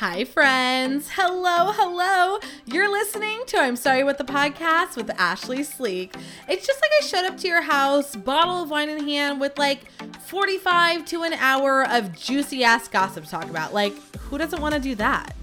Hi, 0.00 0.24
friends. 0.24 1.10
Hello, 1.12 1.72
hello. 1.72 2.38
You're 2.64 2.90
listening 2.90 3.42
to 3.48 3.58
I'm 3.58 3.76
Sorry 3.76 4.02
What 4.02 4.16
the 4.16 4.24
Podcast 4.24 4.96
with 4.96 5.08
Ashlee 5.08 5.62
Sleek. 5.62 6.14
It's 6.48 6.66
just 6.66 6.80
like 6.80 6.90
I 7.02 7.04
showed 7.04 7.30
up 7.30 7.36
to 7.40 7.46
your 7.46 7.60
house, 7.60 8.16
bottle 8.16 8.62
of 8.62 8.70
wine 8.70 8.88
in 8.88 9.06
hand, 9.06 9.42
with 9.42 9.58
like 9.58 9.92
45 10.22 11.04
to 11.04 11.24
an 11.24 11.34
hour 11.34 11.86
of 11.86 12.18
juicy 12.18 12.64
ass 12.64 12.88
gossip 12.88 13.24
to 13.24 13.30
talk 13.30 13.50
about. 13.50 13.74
Like, 13.74 13.92
who 14.20 14.38
doesn't 14.38 14.62
want 14.62 14.74
to 14.74 14.80
do 14.80 14.94
that? 14.94 15.36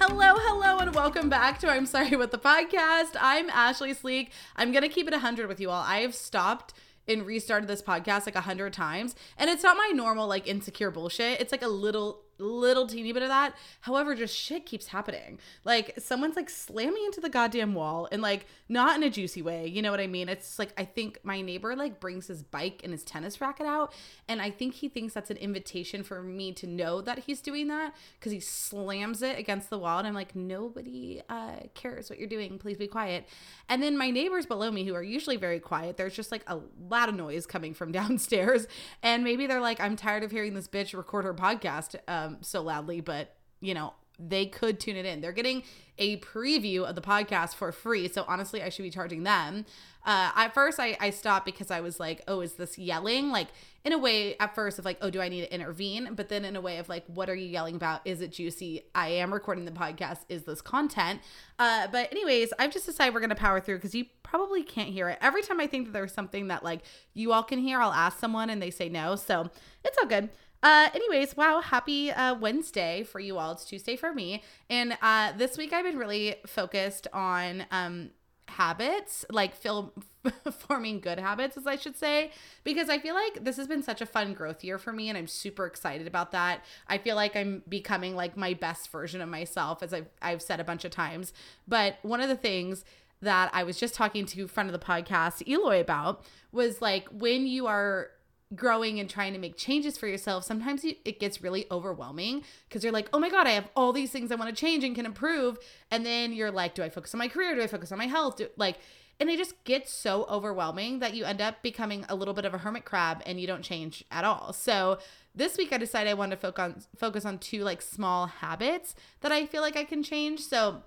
Hello, 0.00 0.34
hello, 0.38 0.78
and 0.78 0.92
welcome 0.92 1.28
back 1.28 1.60
to 1.60 1.70
I'm 1.70 1.86
Sorry 1.86 2.16
What 2.16 2.32
the 2.32 2.38
Podcast. 2.38 3.14
I'm 3.20 3.48
Ashlee 3.48 3.94
Sleek. 3.94 4.32
I'm 4.56 4.72
going 4.72 4.82
to 4.82 4.88
keep 4.88 5.06
it 5.06 5.12
100 5.12 5.46
with 5.46 5.60
you 5.60 5.70
all. 5.70 5.84
I 5.84 5.98
have 5.98 6.16
stopped 6.16 6.74
and 7.06 7.24
restarted 7.24 7.68
this 7.68 7.80
podcast 7.80 8.26
like 8.26 8.34
a 8.34 8.40
hundred 8.40 8.72
times. 8.72 9.14
And 9.38 9.48
it's 9.48 9.62
not 9.62 9.76
my 9.76 9.92
normal 9.94 10.26
like 10.26 10.48
insecure 10.48 10.90
bullshit. 10.90 11.40
It's 11.40 11.52
like 11.52 11.62
a 11.62 11.68
little 11.68 12.23
little 12.38 12.86
teeny 12.86 13.12
bit 13.12 13.22
of 13.22 13.28
that. 13.28 13.54
However, 13.80 14.14
just 14.14 14.36
shit 14.36 14.66
keeps 14.66 14.88
happening. 14.88 15.38
Like 15.64 15.94
someone's 15.98 16.36
like 16.36 16.50
slamming 16.50 17.04
into 17.04 17.20
the 17.20 17.28
goddamn 17.28 17.74
wall 17.74 18.08
and 18.10 18.22
like 18.22 18.46
not 18.68 18.96
in 18.96 19.02
a 19.02 19.10
juicy 19.10 19.42
way. 19.42 19.66
You 19.66 19.82
know 19.82 19.90
what 19.90 20.00
I 20.00 20.06
mean? 20.06 20.28
It's 20.28 20.58
like 20.58 20.72
I 20.76 20.84
think 20.84 21.18
my 21.22 21.40
neighbor 21.40 21.76
like 21.76 22.00
brings 22.00 22.26
his 22.26 22.42
bike 22.42 22.80
and 22.82 22.92
his 22.92 23.04
tennis 23.04 23.40
racket 23.40 23.66
out 23.66 23.92
and 24.28 24.40
I 24.40 24.50
think 24.50 24.74
he 24.74 24.88
thinks 24.88 25.14
that's 25.14 25.30
an 25.30 25.36
invitation 25.36 26.02
for 26.02 26.22
me 26.22 26.52
to 26.54 26.66
know 26.66 27.00
that 27.00 27.20
he's 27.20 27.40
doing 27.40 27.68
that 27.68 27.94
cuz 28.20 28.32
he 28.32 28.40
slams 28.40 29.22
it 29.22 29.38
against 29.38 29.70
the 29.70 29.78
wall 29.78 29.98
and 29.98 30.08
I'm 30.08 30.14
like 30.14 30.34
nobody 30.34 31.22
uh 31.28 31.56
cares 31.74 32.10
what 32.10 32.18
you're 32.18 32.28
doing. 32.28 32.58
Please 32.58 32.76
be 32.76 32.86
quiet. 32.86 33.28
And 33.68 33.82
then 33.82 33.96
my 33.96 34.10
neighbors 34.10 34.46
below 34.46 34.70
me 34.70 34.84
who 34.84 34.94
are 34.94 35.02
usually 35.02 35.36
very 35.36 35.60
quiet, 35.60 35.96
there's 35.96 36.14
just 36.14 36.32
like 36.32 36.42
a 36.46 36.60
lot 36.88 37.08
of 37.08 37.14
noise 37.14 37.46
coming 37.46 37.74
from 37.74 37.92
downstairs 38.00 38.66
and 39.02 39.22
maybe 39.24 39.46
they're 39.46 39.60
like 39.60 39.80
I'm 39.80 39.96
tired 39.96 40.22
of 40.22 40.30
hearing 40.30 40.54
this 40.54 40.68
bitch 40.68 40.96
record 40.96 41.24
her 41.24 41.34
podcast. 41.34 41.96
Uh, 42.08 42.23
um, 42.24 42.38
so 42.40 42.62
loudly, 42.62 43.00
but 43.00 43.34
you 43.60 43.74
know, 43.74 43.94
they 44.18 44.46
could 44.46 44.78
tune 44.78 44.96
it 44.96 45.06
in. 45.06 45.20
They're 45.20 45.32
getting 45.32 45.64
a 45.98 46.18
preview 46.18 46.84
of 46.84 46.94
the 46.94 47.00
podcast 47.00 47.54
for 47.54 47.72
free. 47.72 48.08
So 48.08 48.24
honestly, 48.28 48.62
I 48.62 48.68
should 48.68 48.82
be 48.82 48.90
charging 48.90 49.24
them. 49.24 49.64
Uh, 50.04 50.30
at 50.36 50.54
first, 50.54 50.78
I, 50.78 50.96
I 51.00 51.10
stopped 51.10 51.46
because 51.46 51.70
I 51.70 51.80
was 51.80 51.98
like, 51.98 52.22
oh, 52.28 52.40
is 52.40 52.54
this 52.54 52.78
yelling? 52.78 53.30
Like, 53.30 53.48
in 53.84 53.92
a 53.92 53.98
way, 53.98 54.36
at 54.38 54.54
first, 54.54 54.78
of 54.78 54.84
like, 54.84 54.98
oh, 55.00 55.10
do 55.10 55.20
I 55.20 55.28
need 55.28 55.40
to 55.40 55.52
intervene? 55.52 56.10
But 56.14 56.28
then 56.28 56.44
in 56.44 56.56
a 56.56 56.60
way 56.60 56.78
of 56.78 56.88
like, 56.88 57.04
what 57.06 57.30
are 57.30 57.34
you 57.34 57.46
yelling 57.46 57.74
about? 57.74 58.02
Is 58.04 58.20
it 58.20 58.30
juicy? 58.30 58.82
I 58.94 59.08
am 59.08 59.32
recording 59.32 59.64
the 59.64 59.70
podcast. 59.70 60.20
Is 60.28 60.44
this 60.44 60.60
content? 60.60 61.20
Uh, 61.58 61.88
but, 61.88 62.10
anyways, 62.12 62.52
I've 62.58 62.72
just 62.72 62.86
decided 62.86 63.14
we're 63.14 63.20
going 63.20 63.30
to 63.30 63.36
power 63.36 63.60
through 63.60 63.76
because 63.76 63.94
you 63.94 64.04
probably 64.22 64.62
can't 64.62 64.90
hear 64.90 65.08
it. 65.08 65.18
Every 65.20 65.42
time 65.42 65.58
I 65.58 65.66
think 65.66 65.86
that 65.86 65.92
there's 65.92 66.12
something 66.12 66.48
that 66.48 66.62
like 66.62 66.82
you 67.14 67.32
all 67.32 67.42
can 67.42 67.58
hear, 67.58 67.80
I'll 67.80 67.92
ask 67.92 68.18
someone 68.18 68.50
and 68.50 68.60
they 68.60 68.70
say 68.70 68.88
no. 68.88 69.16
So 69.16 69.50
it's 69.84 69.96
all 69.98 70.08
good. 70.08 70.28
Uh, 70.64 70.88
anyways, 70.94 71.36
wow, 71.36 71.60
happy 71.60 72.10
uh, 72.10 72.34
Wednesday 72.34 73.02
for 73.02 73.20
you 73.20 73.36
all. 73.36 73.52
It's 73.52 73.66
Tuesday 73.66 73.96
for 73.96 74.14
me. 74.14 74.42
And 74.70 74.96
uh, 75.02 75.32
this 75.36 75.58
week 75.58 75.74
I've 75.74 75.84
been 75.84 75.98
really 75.98 76.36
focused 76.46 77.06
on 77.12 77.66
um, 77.70 78.12
habits, 78.48 79.26
like 79.30 79.54
feel, 79.54 79.92
forming 80.50 81.00
good 81.00 81.18
habits, 81.18 81.58
as 81.58 81.66
I 81.66 81.76
should 81.76 81.98
say, 81.98 82.30
because 82.64 82.88
I 82.88 82.98
feel 82.98 83.14
like 83.14 83.44
this 83.44 83.58
has 83.58 83.66
been 83.66 83.82
such 83.82 84.00
a 84.00 84.06
fun 84.06 84.32
growth 84.32 84.64
year 84.64 84.78
for 84.78 84.90
me 84.90 85.10
and 85.10 85.18
I'm 85.18 85.26
super 85.26 85.66
excited 85.66 86.06
about 86.06 86.32
that. 86.32 86.64
I 86.88 86.96
feel 86.96 87.14
like 87.14 87.36
I'm 87.36 87.62
becoming 87.68 88.16
like 88.16 88.34
my 88.34 88.54
best 88.54 88.90
version 88.90 89.20
of 89.20 89.28
myself, 89.28 89.82
as 89.82 89.92
I've, 89.92 90.08
I've 90.22 90.40
said 90.40 90.60
a 90.60 90.64
bunch 90.64 90.86
of 90.86 90.90
times. 90.90 91.34
But 91.68 91.98
one 92.00 92.22
of 92.22 92.30
the 92.30 92.36
things 92.36 92.86
that 93.20 93.50
I 93.52 93.64
was 93.64 93.78
just 93.78 93.94
talking 93.94 94.24
to 94.24 94.48
friend 94.48 94.70
of 94.70 94.72
the 94.72 94.84
podcast, 94.84 95.46
Eloy, 95.46 95.78
about 95.78 96.24
was 96.52 96.80
like 96.80 97.06
when 97.08 97.46
you 97.46 97.66
are 97.66 98.08
growing 98.54 99.00
and 99.00 99.08
trying 99.08 99.32
to 99.32 99.38
make 99.38 99.56
changes 99.56 99.96
for 99.96 100.06
yourself, 100.06 100.44
sometimes 100.44 100.84
you, 100.84 100.94
it 101.04 101.20
gets 101.20 101.42
really 101.42 101.66
overwhelming 101.70 102.44
because 102.68 102.82
you're 102.82 102.92
like, 102.92 103.08
oh 103.12 103.18
my 103.18 103.30
God, 103.30 103.46
I 103.46 103.50
have 103.50 103.68
all 103.74 103.92
these 103.92 104.10
things 104.10 104.30
I 104.30 104.36
want 104.36 104.54
to 104.54 104.60
change 104.60 104.84
and 104.84 104.94
can 104.94 105.06
improve. 105.06 105.58
And 105.90 106.04
then 106.04 106.32
you're 106.32 106.50
like, 106.50 106.74
do 106.74 106.82
I 106.82 106.88
focus 106.88 107.14
on 107.14 107.18
my 107.18 107.28
career? 107.28 107.54
Do 107.54 107.62
I 107.62 107.66
focus 107.66 107.92
on 107.92 107.98
my 107.98 108.06
health? 108.06 108.36
Do, 108.36 108.48
like, 108.56 108.78
and 109.20 109.30
it 109.30 109.38
just 109.38 109.62
gets 109.64 109.92
so 109.92 110.26
overwhelming 110.28 110.98
that 110.98 111.14
you 111.14 111.24
end 111.24 111.40
up 111.40 111.62
becoming 111.62 112.04
a 112.08 112.14
little 112.14 112.34
bit 112.34 112.44
of 112.44 112.52
a 112.52 112.58
hermit 112.58 112.84
crab 112.84 113.22
and 113.26 113.40
you 113.40 113.46
don't 113.46 113.62
change 113.62 114.04
at 114.10 114.24
all. 114.24 114.52
So 114.52 114.98
this 115.34 115.56
week 115.56 115.72
I 115.72 115.78
decided 115.78 116.10
I 116.10 116.14
wanted 116.14 116.36
to 116.36 116.40
focus 116.40 116.62
on 116.62 116.82
focus 116.96 117.24
on 117.24 117.38
two 117.38 117.62
like 117.62 117.80
small 117.80 118.26
habits 118.26 118.94
that 119.20 119.32
I 119.32 119.46
feel 119.46 119.62
like 119.62 119.76
I 119.76 119.84
can 119.84 120.02
change. 120.02 120.40
So 120.40 120.82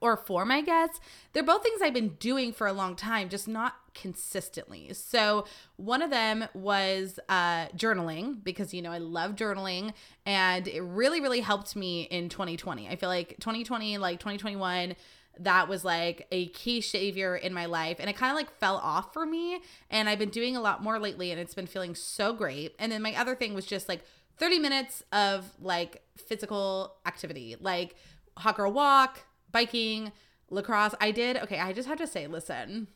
or 0.00 0.16
form, 0.16 0.50
I 0.50 0.60
guess. 0.60 1.00
They're 1.32 1.42
both 1.42 1.62
things 1.62 1.80
I've 1.82 1.94
been 1.94 2.16
doing 2.20 2.52
for 2.52 2.66
a 2.66 2.72
long 2.72 2.96
time, 2.96 3.28
just 3.28 3.48
not 3.48 3.74
consistently. 3.94 4.92
So, 4.92 5.46
one 5.76 6.02
of 6.02 6.10
them 6.10 6.46
was 6.54 7.18
uh, 7.28 7.68
journaling 7.68 8.42
because, 8.44 8.74
you 8.74 8.82
know, 8.82 8.92
I 8.92 8.98
love 8.98 9.36
journaling 9.36 9.92
and 10.24 10.68
it 10.68 10.82
really, 10.82 11.20
really 11.20 11.40
helped 11.40 11.76
me 11.76 12.02
in 12.02 12.28
2020. 12.28 12.88
I 12.88 12.96
feel 12.96 13.08
like 13.08 13.36
2020, 13.40 13.98
like 13.98 14.18
2021, 14.18 14.96
that 15.38 15.68
was 15.68 15.84
like 15.84 16.26
a 16.32 16.48
key 16.48 16.80
savior 16.80 17.36
in 17.36 17.52
my 17.52 17.66
life 17.66 17.98
and 18.00 18.08
it 18.08 18.16
kind 18.16 18.30
of 18.30 18.36
like 18.36 18.50
fell 18.58 18.76
off 18.78 19.12
for 19.12 19.26
me 19.26 19.60
and 19.90 20.08
I've 20.08 20.18
been 20.18 20.30
doing 20.30 20.56
a 20.56 20.62
lot 20.62 20.82
more 20.82 20.98
lately 20.98 21.30
and 21.30 21.38
it's 21.38 21.54
been 21.54 21.66
feeling 21.66 21.94
so 21.94 22.32
great. 22.32 22.74
And 22.78 22.90
then 22.90 23.02
my 23.02 23.14
other 23.14 23.34
thing 23.34 23.52
was 23.52 23.66
just 23.66 23.88
like 23.88 24.02
30 24.38 24.58
minutes 24.58 25.02
of 25.12 25.50
like 25.60 26.02
physical 26.16 26.94
activity, 27.06 27.56
like 27.60 27.96
hot 28.38 28.56
girl 28.56 28.72
walk, 28.72 29.25
biking, 29.56 30.12
lacrosse. 30.50 30.94
I 31.00 31.10
did. 31.12 31.38
Okay, 31.38 31.58
I 31.58 31.72
just 31.72 31.88
have 31.88 31.96
to 31.98 32.06
say, 32.06 32.26
listen, 32.26 32.88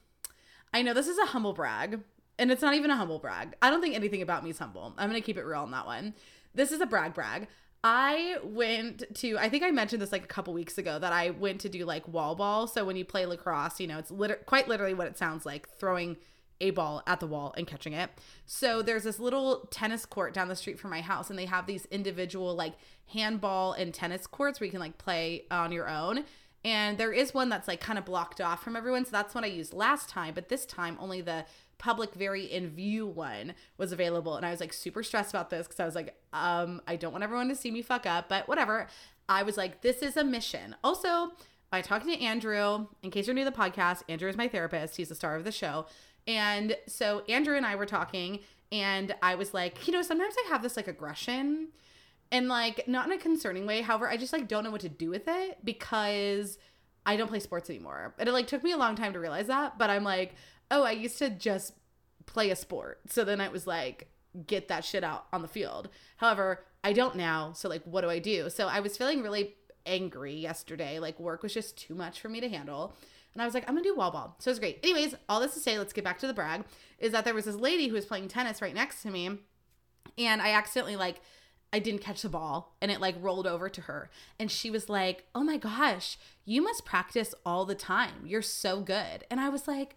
I 0.75 0.83
know 0.83 0.93
this 0.93 1.09
is 1.09 1.17
a 1.17 1.27
humble 1.27 1.55
brag, 1.55 2.01
and 2.39 2.53
it's 2.53 2.61
not 2.61 2.75
even 2.75 2.91
a 2.91 2.97
humble 2.97 3.19
brag. 3.19 3.55
I 3.63 3.71
don't 3.71 3.81
think 3.81 3.95
anything 3.95 4.21
about 4.21 4.45
me 4.45 4.51
is 4.51 4.59
humble. 4.59 4.93
I'm 4.99 5.09
going 5.09 5.21
to 5.21 5.25
keep 5.25 5.39
it 5.39 5.45
real 5.45 5.61
on 5.61 5.71
that 5.71 5.87
one. 5.87 6.15
This 6.55 6.71
is 6.71 6.83
a 6.83 6.87
brag 6.87 7.15
brag. 7.15 7.49
I 7.83 8.37
went 8.45 9.05
to, 9.17 9.39
I 9.39 9.49
think 9.49 9.63
I 9.63 9.71
mentioned 9.71 10.03
this 10.03 10.13
like 10.13 10.25
a 10.25 10.29
couple 10.29 10.53
weeks 10.53 10.77
ago 10.77 10.99
that 10.99 11.15
I 11.15 11.31
went 11.31 11.63
to 11.63 11.71
do 11.71 11.87
like 11.87 12.07
wall 12.07 12.35
ball. 12.35 12.67
So 12.67 12.85
when 12.85 12.97
you 12.97 13.07
play 13.07 13.25
lacrosse, 13.25 13.81
you 13.81 13.87
know, 13.87 13.97
it's 13.97 14.11
liter- 14.11 14.43
quite 14.45 14.69
literally 14.69 14.93
what 14.93 15.07
it 15.07 15.17
sounds 15.17 15.47
like 15.47 15.67
throwing 15.79 16.19
a 16.61 16.73
ball 16.73 17.03
at 17.07 17.21
the 17.21 17.27
wall 17.27 17.55
and 17.57 17.67
catching 17.67 17.95
it. 17.95 18.11
So 18.45 18.83
there's 18.83 19.05
this 19.05 19.19
little 19.19 19.67
tennis 19.71 20.05
court 20.05 20.35
down 20.35 20.49
the 20.49 20.57
street 20.57 20.79
from 20.79 20.91
my 20.91 21.01
house, 21.01 21.31
and 21.31 21.39
they 21.39 21.47
have 21.47 21.67
these 21.67 21.87
individual 21.87 22.55
like 22.55 22.75
handball 23.15 23.73
and 23.73 23.95
tennis 23.95 24.27
courts 24.27 24.61
where 24.61 24.67
you 24.67 24.71
can 24.71 24.81
like 24.81 24.99
play 24.99 25.45
on 25.51 25.73
your 25.73 25.89
own. 25.89 26.25
And 26.65 26.99
there 26.99 27.13
is 27.13 27.33
one 27.33 27.49
that's 27.49 27.69
like 27.69 27.81
kind 27.81 27.99
of 27.99 28.05
blocked 28.05 28.41
off 28.41 28.63
from 28.63 28.77
everyone. 28.77 29.05
So 29.05 29.13
that's 29.13 29.35
what 29.35 29.45
I 29.45 29.49
used 29.49 29.73
last 29.73 30.09
time. 30.09 30.35
But 30.35 30.49
this 30.49 30.67
time, 30.67 30.97
only 31.01 31.21
the 31.21 31.47
public, 31.79 32.15
very 32.15 32.45
in 32.45 32.69
view 32.69 33.07
one 33.07 33.55
was 33.79 33.93
available. 33.93 34.37
And 34.37 34.45
I 34.45 34.51
was 34.51 34.61
like 34.61 34.73
super 34.73 35.03
stressed 35.03 35.31
about 35.31 35.49
this 35.51 35.67
because 35.67 35.81
I 35.81 35.87
was 35.87 35.95
like, 35.95 36.15
um, 36.33 36.83
I 36.87 36.97
don't 36.97 37.13
want 37.13 37.25
everyone 37.25 37.49
to 37.49 37.57
see 37.57 37.71
me 37.71 37.83
fuck 37.83 38.05
up, 38.05 38.29
but 38.29 38.47
whatever. 38.47 38.87
I 39.29 39.43
was 39.43 39.57
like, 39.57 39.81
this 39.81 40.03
is 40.03 40.17
a 40.17 40.25
mission. 40.25 40.77
Also, 40.85 41.33
by 41.71 41.81
talking 41.81 42.13
to 42.13 42.21
Andrew, 42.23 42.87
in 43.03 43.11
case 43.11 43.27
you're 43.27 43.35
new 43.35 43.45
to 43.45 43.51
the 43.51 43.57
podcast, 43.57 44.03
Andrew 44.09 44.29
is 44.29 44.37
my 44.37 44.49
therapist. 44.49 44.97
He's 44.97 45.09
the 45.09 45.15
star 45.15 45.37
of 45.37 45.45
the 45.45 45.53
show. 45.53 45.87
And 46.27 46.77
so 46.87 47.23
Andrew 47.29 47.57
and 47.57 47.65
I 47.65 47.77
were 47.77 47.87
talking, 47.87 48.41
and 48.71 49.15
I 49.23 49.37
was 49.37 49.55
like, 49.55 49.87
you 49.87 49.93
know, 49.93 50.03
sometimes 50.03 50.35
I 50.45 50.49
have 50.51 50.63
this 50.63 50.77
like 50.77 50.89
aggression 50.89 51.69
and 52.33 52.49
like 52.49 52.87
not 52.87 53.07
in 53.07 53.13
a 53.13 53.19
concerning 53.19 53.67
way. 53.67 53.83
However 53.83 54.09
i 54.09 54.17
just 54.17 54.33
like 54.33 54.49
don't 54.49 54.65
know 54.65 54.71
what 54.71 54.83
to 54.83 54.89
do 54.89 55.11
with 55.11 55.27
it 55.27 55.59
because 55.65 56.59
i 57.07 57.17
don't 57.17 57.29
play 57.29 57.41
sports 57.41 57.71
anymore. 57.71 58.15
And 58.19 58.29
it 58.29 58.33
like 58.33 58.47
took 58.47 58.63
me 58.63 58.73
a 58.73 58.77
long 58.77 58.97
time 58.97 59.13
to 59.13 59.21
realize 59.21 59.47
that 59.49 59.79
but 59.79 59.91
i'm 59.91 60.05
like 60.05 60.35
oh 60.71 60.83
i 60.83 60.93
used 60.93 61.19
to 61.19 61.31
just 61.31 61.75
play 62.27 62.51
a 62.51 62.57
sport. 62.57 63.01
So 63.09 63.25
then 63.25 63.41
I 63.41 63.49
was 63.49 63.67
like 63.67 64.09
get 64.47 64.69
that 64.69 64.85
shit 64.85 65.03
out 65.03 65.27
on 65.33 65.43
the 65.43 65.49
field. 65.49 65.89
However 66.17 66.65
i 66.83 66.93
don't 66.93 67.17
now. 67.17 67.53
So 67.53 67.69
like 67.69 67.83
what 67.85 68.03
do 68.03 68.11
i 68.11 68.19
do? 68.19 68.51
So 68.51 68.69
i 68.69 68.81
was 68.81 68.97
feeling 68.97 69.23
really 69.23 69.55
angry 69.87 70.35
yesterday. 70.35 70.99
Like 70.99 71.19
work 71.19 71.43
was 71.43 71.55
just 71.55 71.77
too 71.77 71.95
much 71.95 72.21
for 72.21 72.29
me 72.29 72.41
to 72.41 72.49
handle. 72.49 72.95
And 73.33 73.43
I 73.43 73.45
was 73.45 73.55
like, 73.55 73.69
I'm 73.69 73.75
gonna 73.75 73.85
do 73.85 73.95
wall 73.95 74.11
ball. 74.11 74.37
So 74.39 74.51
it's 74.51 74.59
great. 74.59 74.81
Anyways, 74.83 75.15
all 75.29 75.41
this 75.41 75.55
to 75.55 75.61
say, 75.61 75.79
let's 75.79 75.93
get 75.93 76.05
back 76.05 76.19
to 76.21 76.27
the 76.27 76.35
brag, 76.35 76.65
is 76.99 77.13
that 77.13 77.25
there 77.25 77.35
was 77.35 77.45
this 77.45 77.57
lady 77.57 77.89
who 77.89 77.95
was 77.95 78.05
playing 78.05 78.29
tennis 78.29 78.61
right 78.61 78.75
next 78.75 79.03
to 79.03 79.11
me. 79.11 79.39
And 80.19 80.43
I 80.43 80.51
accidentally 80.53 80.97
like 80.97 81.21
I 81.73 81.79
didn't 81.79 82.01
catch 82.01 82.23
the 82.23 82.29
ball 82.29 82.75
and 82.81 82.91
it 82.91 83.01
like 83.01 83.15
rolled 83.21 83.47
over 83.47 83.69
to 83.69 83.83
her. 83.83 84.11
And 84.39 84.51
she 84.51 84.71
was 84.71 84.89
like, 84.89 85.25
Oh 85.35 85.45
my 85.45 85.57
gosh, 85.57 86.19
you 86.45 86.63
must 86.63 86.85
practice 86.85 87.35
all 87.47 87.65
the 87.65 87.75
time. 87.75 88.25
You're 88.25 88.43
so 88.43 88.81
good. 88.81 89.25
And 89.31 89.41
I 89.41 89.49
was 89.49 89.69
like, 89.69 89.97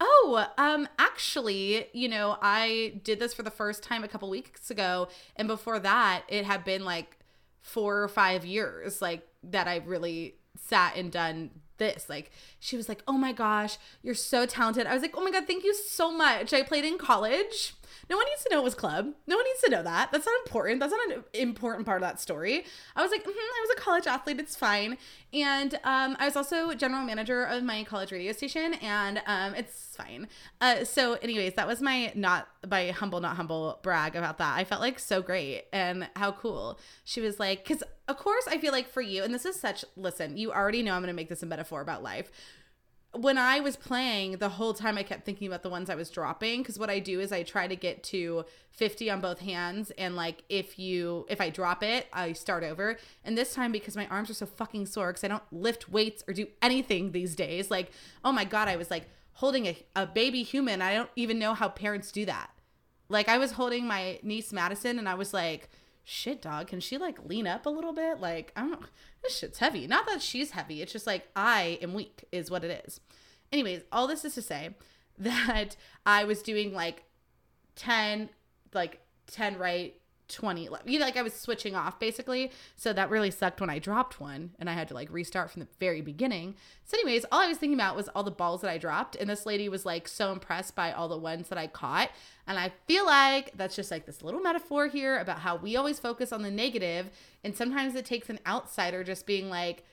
Oh, 0.00 0.46
um, 0.58 0.88
actually, 0.98 1.86
you 1.92 2.08
know, 2.08 2.36
I 2.42 3.00
did 3.04 3.20
this 3.20 3.34
for 3.34 3.44
the 3.44 3.52
first 3.52 3.84
time 3.84 4.02
a 4.02 4.08
couple 4.08 4.28
weeks 4.28 4.70
ago. 4.70 5.08
And 5.36 5.46
before 5.46 5.78
that, 5.78 6.24
it 6.28 6.44
had 6.44 6.64
been 6.64 6.84
like 6.84 7.18
four 7.60 8.02
or 8.02 8.08
five 8.08 8.44
years, 8.44 9.00
like 9.00 9.26
that 9.44 9.68
I 9.68 9.76
really 9.76 10.34
sat 10.58 10.96
and 10.96 11.12
done 11.12 11.50
this. 11.78 12.08
Like, 12.08 12.32
she 12.58 12.76
was 12.76 12.88
like, 12.88 13.04
Oh 13.06 13.12
my 13.12 13.32
gosh, 13.32 13.78
you're 14.02 14.14
so 14.14 14.44
talented. 14.44 14.88
I 14.88 14.94
was 14.94 15.02
like, 15.02 15.16
Oh 15.16 15.22
my 15.22 15.30
God, 15.30 15.46
thank 15.46 15.62
you 15.62 15.74
so 15.74 16.10
much. 16.10 16.52
I 16.52 16.62
played 16.62 16.84
in 16.84 16.98
college 16.98 17.74
No 18.08 18.16
one 18.16 18.26
needs 18.26 18.42
to 18.44 18.50
know 18.50 18.60
it 18.60 18.64
was 18.64 18.74
club. 18.74 19.12
No 19.26 19.36
one 19.36 19.44
needs 19.44 19.60
to 19.62 19.70
know 19.70 19.82
that. 19.82 20.12
That's 20.12 20.26
not 20.26 20.34
important. 20.46 20.80
That's 20.80 20.92
not 20.92 21.16
an 21.16 21.24
important 21.34 21.86
part 21.86 22.02
of 22.02 22.08
that 22.08 22.20
story. 22.20 22.64
I 22.96 23.02
was 23.02 23.10
like, 23.10 23.22
mm-hmm, 23.22 23.30
I 23.30 23.66
was 23.66 23.76
a 23.76 23.80
college 23.80 24.06
athlete. 24.06 24.38
It's 24.38 24.56
fine. 24.56 24.98
And 25.32 25.74
um, 25.84 26.16
I 26.18 26.26
was 26.26 26.36
also 26.36 26.74
general 26.74 27.04
manager 27.04 27.44
of 27.44 27.62
my 27.62 27.84
college 27.84 28.12
radio 28.12 28.32
station, 28.32 28.74
and 28.74 29.22
um, 29.26 29.54
it's 29.54 29.96
fine. 29.96 30.28
Uh, 30.60 30.84
so, 30.84 31.14
anyways, 31.14 31.54
that 31.54 31.66
was 31.66 31.80
my 31.80 32.12
not 32.14 32.48
by 32.66 32.90
humble, 32.90 33.20
not 33.20 33.36
humble 33.36 33.78
brag 33.82 34.14
about 34.16 34.38
that. 34.38 34.56
I 34.56 34.64
felt 34.64 34.80
like 34.80 34.98
so 34.98 35.22
great 35.22 35.64
and 35.72 36.08
how 36.16 36.32
cool. 36.32 36.78
She 37.04 37.20
was 37.20 37.40
like, 37.40 37.64
because 37.64 37.82
of 38.08 38.18
course, 38.18 38.46
I 38.48 38.58
feel 38.58 38.72
like 38.72 38.88
for 38.88 39.00
you, 39.00 39.22
and 39.22 39.32
this 39.32 39.46
is 39.46 39.58
such, 39.58 39.84
listen, 39.96 40.36
you 40.36 40.52
already 40.52 40.82
know 40.82 40.94
I'm 40.94 41.02
going 41.02 41.08
to 41.08 41.14
make 41.14 41.28
this 41.28 41.42
a 41.42 41.46
metaphor 41.46 41.80
about 41.80 42.02
life 42.02 42.30
when 43.14 43.36
I 43.36 43.60
was 43.60 43.76
playing, 43.76 44.38
the 44.38 44.48
whole 44.48 44.72
time 44.72 44.96
I 44.96 45.02
kept 45.02 45.26
thinking 45.26 45.46
about 45.46 45.62
the 45.62 45.68
ones 45.68 45.90
I 45.90 45.94
was 45.94 46.08
dropping 46.08 46.62
because 46.62 46.78
what 46.78 46.88
I 46.88 46.98
do 46.98 47.20
is 47.20 47.30
I 47.30 47.42
try 47.42 47.66
to 47.66 47.76
get 47.76 48.02
to 48.04 48.46
50 48.70 49.10
on 49.10 49.20
both 49.20 49.40
hands 49.40 49.90
and 49.98 50.16
like 50.16 50.44
if 50.48 50.78
you 50.78 51.26
if 51.28 51.38
I 51.40 51.50
drop 51.50 51.82
it, 51.82 52.06
I 52.12 52.32
start 52.32 52.64
over. 52.64 52.96
And 53.22 53.36
this 53.36 53.52
time 53.52 53.70
because 53.70 53.96
my 53.96 54.06
arms 54.06 54.30
are 54.30 54.34
so 54.34 54.46
fucking 54.46 54.86
sore 54.86 55.12
cuz 55.12 55.24
I 55.24 55.28
don't 55.28 55.42
lift 55.52 55.90
weights 55.90 56.24
or 56.26 56.32
do 56.32 56.46
anything 56.62 57.12
these 57.12 57.36
days, 57.36 57.70
like 57.70 57.90
oh 58.24 58.32
my 58.32 58.44
god, 58.44 58.68
I 58.68 58.76
was 58.76 58.90
like 58.90 59.04
holding 59.34 59.66
a, 59.66 59.76
a 59.94 60.06
baby 60.06 60.42
human. 60.42 60.80
I 60.80 60.94
don't 60.94 61.10
even 61.14 61.38
know 61.38 61.52
how 61.52 61.68
parents 61.68 62.12
do 62.12 62.24
that. 62.24 62.50
Like 63.10 63.28
I 63.28 63.36
was 63.36 63.52
holding 63.52 63.86
my 63.86 64.20
niece 64.22 64.54
Madison 64.54 64.98
and 64.98 65.06
I 65.06 65.14
was 65.14 65.34
like 65.34 65.68
shit 66.04 66.42
dog. 66.42 66.68
Can 66.68 66.80
she 66.80 66.98
like 66.98 67.24
lean 67.24 67.46
up 67.46 67.66
a 67.66 67.70
little 67.70 67.92
bit? 67.92 68.20
Like 68.20 68.52
i 68.56 68.62
don't 68.62 68.84
this 69.22 69.36
shit's 69.38 69.58
heavy. 69.58 69.86
Not 69.86 70.06
that 70.06 70.22
she's 70.22 70.50
heavy. 70.50 70.82
It's 70.82 70.92
just 70.92 71.06
like 71.06 71.28
i 71.36 71.78
am 71.82 71.94
weak 71.94 72.24
is 72.32 72.50
what 72.50 72.64
it 72.64 72.84
is. 72.86 73.00
Anyways 73.50 73.82
all 73.90 74.06
this 74.06 74.24
is 74.24 74.34
to 74.34 74.42
say 74.42 74.70
that 75.18 75.76
i 76.06 76.24
was 76.24 76.42
doing 76.42 76.72
like 76.72 77.04
10 77.76 78.30
like 78.72 79.00
10 79.26 79.58
right 79.58 79.94
20. 80.28 80.68
You 80.86 80.98
know, 80.98 81.04
like 81.04 81.16
I 81.16 81.22
was 81.22 81.34
switching 81.34 81.74
off 81.74 81.98
basically. 81.98 82.50
So 82.76 82.92
that 82.92 83.10
really 83.10 83.30
sucked 83.30 83.60
when 83.60 83.70
I 83.70 83.78
dropped 83.78 84.20
one 84.20 84.50
and 84.58 84.68
I 84.68 84.74
had 84.74 84.88
to 84.88 84.94
like 84.94 85.10
restart 85.10 85.50
from 85.50 85.60
the 85.60 85.68
very 85.78 86.00
beginning. 86.00 86.54
So, 86.84 86.96
anyways, 86.96 87.24
all 87.30 87.40
I 87.40 87.48
was 87.48 87.58
thinking 87.58 87.78
about 87.78 87.96
was 87.96 88.08
all 88.08 88.22
the 88.22 88.30
balls 88.30 88.60
that 88.62 88.70
I 88.70 88.78
dropped. 88.78 89.16
And 89.16 89.28
this 89.28 89.46
lady 89.46 89.68
was 89.68 89.84
like 89.84 90.08
so 90.08 90.32
impressed 90.32 90.74
by 90.74 90.92
all 90.92 91.08
the 91.08 91.18
ones 91.18 91.48
that 91.48 91.58
I 91.58 91.66
caught. 91.66 92.10
And 92.46 92.58
I 92.58 92.72
feel 92.86 93.06
like 93.06 93.52
that's 93.56 93.76
just 93.76 93.90
like 93.90 94.06
this 94.06 94.22
little 94.22 94.40
metaphor 94.40 94.88
here 94.88 95.18
about 95.18 95.40
how 95.40 95.56
we 95.56 95.76
always 95.76 95.98
focus 95.98 96.32
on 96.32 96.42
the 96.42 96.50
negative, 96.50 97.10
And 97.44 97.56
sometimes 97.56 97.94
it 97.94 98.04
takes 98.04 98.30
an 98.30 98.40
outsider 98.46 99.04
just 99.04 99.26
being 99.26 99.48
like, 99.48 99.84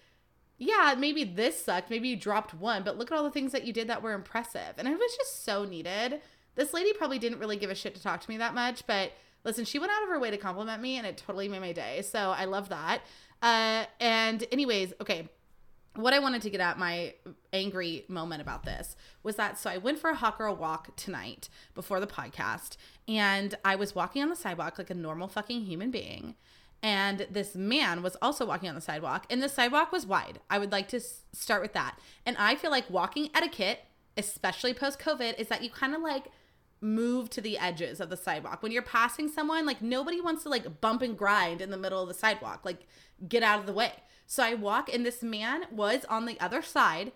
yeah, 0.57 0.95
maybe 0.97 1.23
this 1.23 1.63
sucked. 1.63 1.89
Maybe 1.89 2.09
you 2.09 2.17
dropped 2.17 2.53
one, 2.53 2.83
but 2.83 2.97
look 2.97 3.11
at 3.11 3.17
all 3.17 3.23
the 3.23 3.31
things 3.31 3.53
that 3.53 3.65
you 3.65 3.71
did 3.71 3.87
that 3.87 4.03
were 4.03 4.13
impressive. 4.13 4.73
And 4.77 4.87
it 4.87 4.91
was 4.91 5.15
just 5.15 5.45
so 5.45 5.63
needed. 5.63 6.21
This 6.55 6.73
lady 6.73 6.91
probably 6.93 7.19
didn't 7.19 7.39
really 7.39 7.55
give 7.55 7.69
a 7.69 7.75
shit 7.75 7.95
to 7.95 8.03
talk 8.03 8.19
to 8.19 8.29
me 8.29 8.37
that 8.37 8.53
much, 8.53 8.85
but 8.85 9.13
Listen, 9.43 9.65
she 9.65 9.79
went 9.79 9.91
out 9.91 10.03
of 10.03 10.09
her 10.09 10.19
way 10.19 10.31
to 10.31 10.37
compliment 10.37 10.81
me 10.81 10.97
and 10.97 11.07
it 11.07 11.17
totally 11.17 11.47
made 11.47 11.61
my 11.61 11.71
day. 11.71 12.01
So 12.01 12.19
I 12.31 12.45
love 12.45 12.69
that. 12.69 13.01
Uh, 13.41 13.85
and, 13.99 14.43
anyways, 14.51 14.93
okay. 15.01 15.29
What 15.95 16.13
I 16.13 16.19
wanted 16.19 16.43
to 16.43 16.49
get 16.49 16.61
at 16.61 16.77
my 16.77 17.15
angry 17.51 18.05
moment 18.07 18.41
about 18.41 18.63
this 18.63 18.95
was 19.23 19.35
that 19.37 19.57
so 19.57 19.69
I 19.69 19.77
went 19.77 19.99
for 19.99 20.11
a 20.11 20.15
hot 20.15 20.37
girl 20.37 20.55
walk 20.55 20.95
tonight 20.95 21.49
before 21.73 21.99
the 21.99 22.07
podcast, 22.07 22.77
and 23.07 23.55
I 23.65 23.75
was 23.75 23.95
walking 23.95 24.21
on 24.21 24.29
the 24.29 24.35
sidewalk 24.35 24.77
like 24.77 24.91
a 24.91 24.93
normal 24.93 25.27
fucking 25.27 25.65
human 25.65 25.89
being. 25.89 26.35
And 26.81 27.27
this 27.29 27.55
man 27.55 28.01
was 28.03 28.15
also 28.21 28.45
walking 28.45 28.69
on 28.69 28.75
the 28.75 28.81
sidewalk, 28.81 29.25
and 29.29 29.41
the 29.41 29.49
sidewalk 29.49 29.91
was 29.91 30.05
wide. 30.05 30.39
I 30.49 30.59
would 30.59 30.71
like 30.71 30.87
to 30.89 30.97
s- 30.97 31.23
start 31.33 31.61
with 31.61 31.73
that. 31.73 31.97
And 32.25 32.37
I 32.37 32.55
feel 32.55 32.71
like 32.71 32.89
walking 32.89 33.29
etiquette, 33.33 33.79
especially 34.15 34.73
post 34.73 34.99
COVID, 34.99 35.37
is 35.39 35.47
that 35.47 35.63
you 35.63 35.69
kind 35.69 35.95
of 35.95 36.01
like 36.01 36.25
move 36.81 37.29
to 37.31 37.41
the 37.41 37.57
edges 37.57 37.99
of 37.99 38.09
the 38.09 38.17
sidewalk. 38.17 38.63
When 38.63 38.71
you're 38.71 38.81
passing 38.81 39.27
someone, 39.27 39.65
like 39.65 39.81
nobody 39.81 40.21
wants 40.21 40.43
to 40.43 40.49
like 40.49 40.81
bump 40.81 41.01
and 41.01 41.17
grind 41.17 41.61
in 41.61 41.71
the 41.71 41.77
middle 41.77 42.01
of 42.01 42.07
the 42.07 42.13
sidewalk. 42.13 42.61
Like 42.63 42.87
get 43.27 43.43
out 43.43 43.59
of 43.59 43.65
the 43.65 43.73
way. 43.73 43.93
So 44.25 44.43
I 44.43 44.53
walk 44.53 44.93
and 44.93 45.05
this 45.05 45.23
man 45.23 45.63
was 45.71 46.05
on 46.05 46.25
the 46.25 46.39
other 46.39 46.61
side 46.61 47.11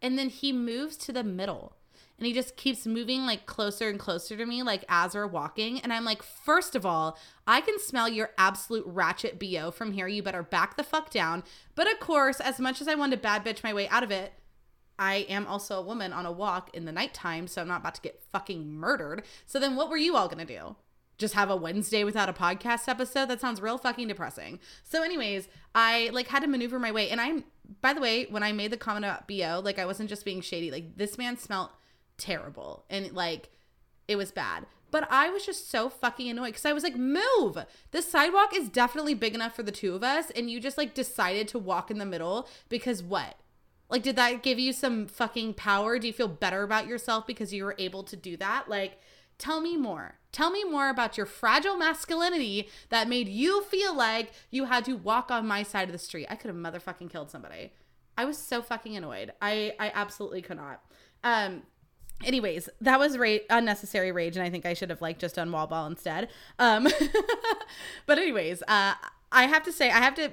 and 0.00 0.18
then 0.18 0.28
he 0.28 0.52
moves 0.52 0.96
to 0.98 1.12
the 1.12 1.24
middle. 1.24 1.74
And 2.18 2.26
he 2.26 2.32
just 2.32 2.56
keeps 2.56 2.84
moving 2.84 3.26
like 3.26 3.46
closer 3.46 3.88
and 3.88 3.98
closer 3.98 4.36
to 4.36 4.44
me 4.44 4.62
like 4.62 4.84
as 4.88 5.14
we're 5.14 5.26
walking 5.26 5.80
and 5.80 5.92
I'm 5.92 6.04
like, 6.04 6.22
"First 6.22 6.74
of 6.74 6.84
all, 6.84 7.16
I 7.46 7.60
can 7.60 7.78
smell 7.78 8.08
your 8.08 8.30
absolute 8.36 8.84
ratchet 8.86 9.38
BO 9.38 9.70
from 9.70 9.92
here. 9.92 10.08
You 10.08 10.22
better 10.22 10.42
back 10.42 10.76
the 10.76 10.82
fuck 10.82 11.10
down." 11.10 11.44
But 11.76 11.90
of 11.90 12.00
course, 12.00 12.40
as 12.40 12.58
much 12.58 12.80
as 12.80 12.88
I 12.88 12.96
wanted 12.96 13.16
to 13.16 13.22
bad 13.22 13.44
bitch 13.44 13.62
my 13.62 13.72
way 13.72 13.88
out 13.88 14.02
of 14.02 14.10
it, 14.10 14.32
I 14.98 15.26
am 15.28 15.46
also 15.46 15.78
a 15.78 15.82
woman 15.82 16.12
on 16.12 16.26
a 16.26 16.32
walk 16.32 16.74
in 16.74 16.84
the 16.84 16.92
nighttime, 16.92 17.46
so 17.46 17.62
I'm 17.62 17.68
not 17.68 17.80
about 17.80 17.94
to 17.96 18.00
get 18.00 18.22
fucking 18.32 18.70
murdered. 18.72 19.22
So 19.46 19.58
then 19.58 19.76
what 19.76 19.90
were 19.90 19.96
you 19.96 20.16
all 20.16 20.28
gonna 20.28 20.44
do? 20.44 20.76
Just 21.18 21.34
have 21.34 21.50
a 21.50 21.56
Wednesday 21.56 22.04
without 22.04 22.28
a 22.28 22.32
podcast 22.32 22.88
episode? 22.88 23.26
That 23.26 23.40
sounds 23.40 23.60
real 23.60 23.76
fucking 23.76 24.06
depressing. 24.06 24.60
So, 24.84 25.02
anyways, 25.02 25.48
I 25.74 26.10
like 26.12 26.28
had 26.28 26.42
to 26.42 26.48
maneuver 26.48 26.78
my 26.78 26.92
way. 26.92 27.10
And 27.10 27.20
I'm 27.20 27.44
by 27.80 27.92
the 27.92 28.00
way, 28.00 28.26
when 28.26 28.42
I 28.42 28.52
made 28.52 28.70
the 28.70 28.76
comment 28.76 29.04
about 29.04 29.28
BO, 29.28 29.60
like 29.64 29.78
I 29.78 29.86
wasn't 29.86 30.08
just 30.08 30.24
being 30.24 30.40
shady. 30.40 30.70
Like 30.70 30.96
this 30.96 31.18
man 31.18 31.36
smelled 31.36 31.70
terrible. 32.16 32.84
And 32.88 33.12
like 33.12 33.50
it 34.06 34.16
was 34.16 34.30
bad. 34.30 34.66
But 34.90 35.06
I 35.10 35.28
was 35.28 35.44
just 35.44 35.70
so 35.70 35.90
fucking 35.90 36.30
annoyed 36.30 36.46
because 36.46 36.64
I 36.64 36.72
was 36.72 36.82
like, 36.82 36.96
move. 36.96 37.58
The 37.90 38.00
sidewalk 38.00 38.56
is 38.56 38.70
definitely 38.70 39.12
big 39.12 39.34
enough 39.34 39.54
for 39.54 39.62
the 39.62 39.70
two 39.70 39.94
of 39.94 40.02
us. 40.02 40.30
And 40.30 40.50
you 40.50 40.60
just 40.60 40.78
like 40.78 40.94
decided 40.94 41.46
to 41.48 41.58
walk 41.58 41.90
in 41.90 41.98
the 41.98 42.06
middle 42.06 42.48
because 42.68 43.02
what? 43.02 43.36
Like, 43.90 44.02
did 44.02 44.16
that 44.16 44.42
give 44.42 44.58
you 44.58 44.72
some 44.72 45.06
fucking 45.06 45.54
power? 45.54 45.98
Do 45.98 46.06
you 46.06 46.12
feel 46.12 46.28
better 46.28 46.62
about 46.62 46.86
yourself 46.86 47.26
because 47.26 47.52
you 47.52 47.64
were 47.64 47.74
able 47.78 48.02
to 48.04 48.16
do 48.16 48.36
that? 48.36 48.68
Like, 48.68 49.00
tell 49.38 49.60
me 49.60 49.76
more. 49.76 50.18
Tell 50.30 50.50
me 50.50 50.62
more 50.64 50.90
about 50.90 51.16
your 51.16 51.26
fragile 51.26 51.76
masculinity 51.76 52.68
that 52.90 53.08
made 53.08 53.28
you 53.28 53.62
feel 53.62 53.94
like 53.96 54.32
you 54.50 54.66
had 54.66 54.84
to 54.84 54.94
walk 54.94 55.30
on 55.30 55.46
my 55.46 55.62
side 55.62 55.88
of 55.88 55.92
the 55.92 55.98
street. 55.98 56.26
I 56.28 56.36
could 56.36 56.48
have 56.48 56.56
motherfucking 56.56 57.10
killed 57.10 57.30
somebody. 57.30 57.72
I 58.16 58.24
was 58.24 58.36
so 58.36 58.60
fucking 58.60 58.96
annoyed. 58.96 59.32
I 59.40 59.74
I 59.78 59.92
absolutely 59.94 60.42
could 60.42 60.56
not. 60.58 60.82
Um 61.24 61.62
anyways 62.24 62.68
that 62.80 62.98
was 62.98 63.16
ra- 63.16 63.36
unnecessary 63.48 64.10
rage 64.10 64.36
and 64.36 64.44
i 64.44 64.50
think 64.50 64.66
i 64.66 64.74
should 64.74 64.90
have 64.90 65.00
like 65.00 65.18
just 65.18 65.36
done 65.36 65.52
wall 65.52 65.66
ball 65.66 65.86
instead 65.86 66.28
um 66.58 66.88
but 68.06 68.18
anyways 68.18 68.60
uh 68.66 68.94
i 69.30 69.44
have 69.44 69.62
to 69.62 69.72
say 69.72 69.88
i 69.90 69.98
have 69.98 70.14
to 70.14 70.32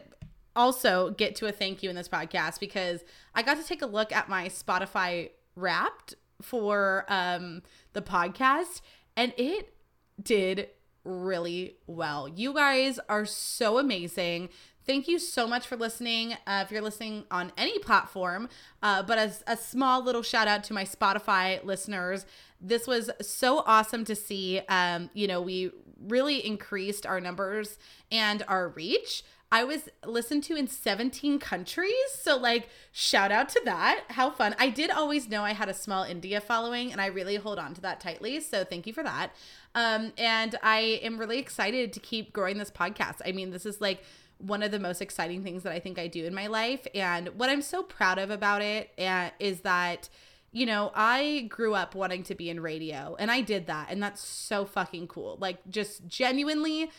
also 0.55 1.11
get 1.11 1.35
to 1.37 1.47
a 1.47 1.51
thank 1.51 1.83
you 1.83 1.89
in 1.89 1.95
this 1.95 2.07
podcast 2.07 2.59
because 2.59 3.03
I 3.33 3.41
got 3.41 3.57
to 3.57 3.63
take 3.63 3.81
a 3.81 3.87
look 3.87 4.11
at 4.11 4.29
my 4.29 4.47
Spotify 4.49 5.31
wrapped 5.55 6.15
for 6.41 7.05
um 7.07 7.61
the 7.93 8.01
podcast 8.01 8.81
and 9.15 9.33
it 9.37 9.73
did 10.21 10.69
really 11.03 11.77
well. 11.87 12.27
You 12.27 12.53
guys 12.53 12.99
are 13.07 13.25
so 13.25 13.77
amazing. 13.77 14.49
Thank 14.85 15.07
you 15.07 15.17
so 15.17 15.47
much 15.47 15.65
for 15.65 15.75
listening. 15.75 16.33
Uh, 16.45 16.63
if 16.63 16.71
you're 16.71 16.81
listening 16.81 17.23
on 17.31 17.51
any 17.57 17.79
platform, 17.79 18.49
uh, 18.83 19.01
but 19.01 19.17
as 19.17 19.43
a 19.47 19.57
small 19.57 20.03
little 20.03 20.21
shout 20.21 20.47
out 20.47 20.63
to 20.65 20.73
my 20.73 20.83
Spotify 20.83 21.63
listeners, 21.63 22.25
this 22.61 22.85
was 22.85 23.09
so 23.21 23.63
awesome 23.65 24.03
to 24.05 24.15
see. 24.15 24.61
Um, 24.69 25.09
you 25.13 25.27
know, 25.27 25.41
we 25.41 25.71
really 26.07 26.45
increased 26.45 27.05
our 27.05 27.19
numbers 27.19 27.79
and 28.11 28.43
our 28.47 28.69
reach. 28.69 29.23
I 29.51 29.63
was 29.63 29.89
listened 30.05 30.43
to 30.45 30.55
in 30.55 30.67
17 30.67 31.39
countries. 31.39 31.93
So, 32.19 32.35
like, 32.35 32.67
shout 32.91 33.31
out 33.31 33.49
to 33.49 33.61
that. 33.65 34.03
How 34.09 34.31
fun. 34.31 34.55
I 34.59 34.69
did 34.69 34.89
always 34.89 35.29
know 35.29 35.43
I 35.43 35.53
had 35.53 35.69
a 35.69 35.73
small 35.73 36.03
India 36.03 36.41
following, 36.41 36.91
and 36.91 36.99
I 36.99 37.07
really 37.07 37.35
hold 37.35 37.59
on 37.59 37.73
to 37.75 37.81
that 37.81 37.99
tightly. 37.99 38.39
So, 38.41 38.63
thank 38.63 38.87
you 38.87 38.93
for 38.93 39.03
that. 39.03 39.31
Um, 39.75 40.13
and 40.17 40.57
I 40.63 40.99
am 41.03 41.17
really 41.17 41.39
excited 41.39 41.93
to 41.93 41.99
keep 41.99 42.33
growing 42.33 42.57
this 42.57 42.71
podcast. 42.71 43.21
I 43.25 43.31
mean, 43.31 43.51
this 43.51 43.65
is 43.65 43.79
like, 43.79 44.03
one 44.37 44.63
of 44.63 44.71
the 44.71 44.79
most 44.79 45.01
exciting 45.01 45.43
things 45.43 45.63
that 45.63 45.71
I 45.71 45.79
think 45.79 45.97
I 45.97 46.07
do 46.07 46.25
in 46.25 46.33
my 46.33 46.47
life. 46.47 46.85
And 46.93 47.29
what 47.29 47.49
I'm 47.49 47.61
so 47.61 47.83
proud 47.83 48.17
of 48.17 48.29
about 48.29 48.61
it 48.61 48.91
uh, 48.99 49.29
is 49.39 49.61
that, 49.61 50.09
you 50.51 50.65
know, 50.65 50.91
I 50.93 51.47
grew 51.49 51.73
up 51.73 51.95
wanting 51.95 52.23
to 52.23 52.35
be 52.35 52.49
in 52.49 52.59
radio 52.59 53.15
and 53.17 53.31
I 53.31 53.41
did 53.41 53.67
that. 53.67 53.87
And 53.89 54.01
that's 54.01 54.21
so 54.21 54.65
fucking 54.65 55.07
cool. 55.07 55.37
Like, 55.39 55.59
just 55.69 56.07
genuinely, 56.07 56.91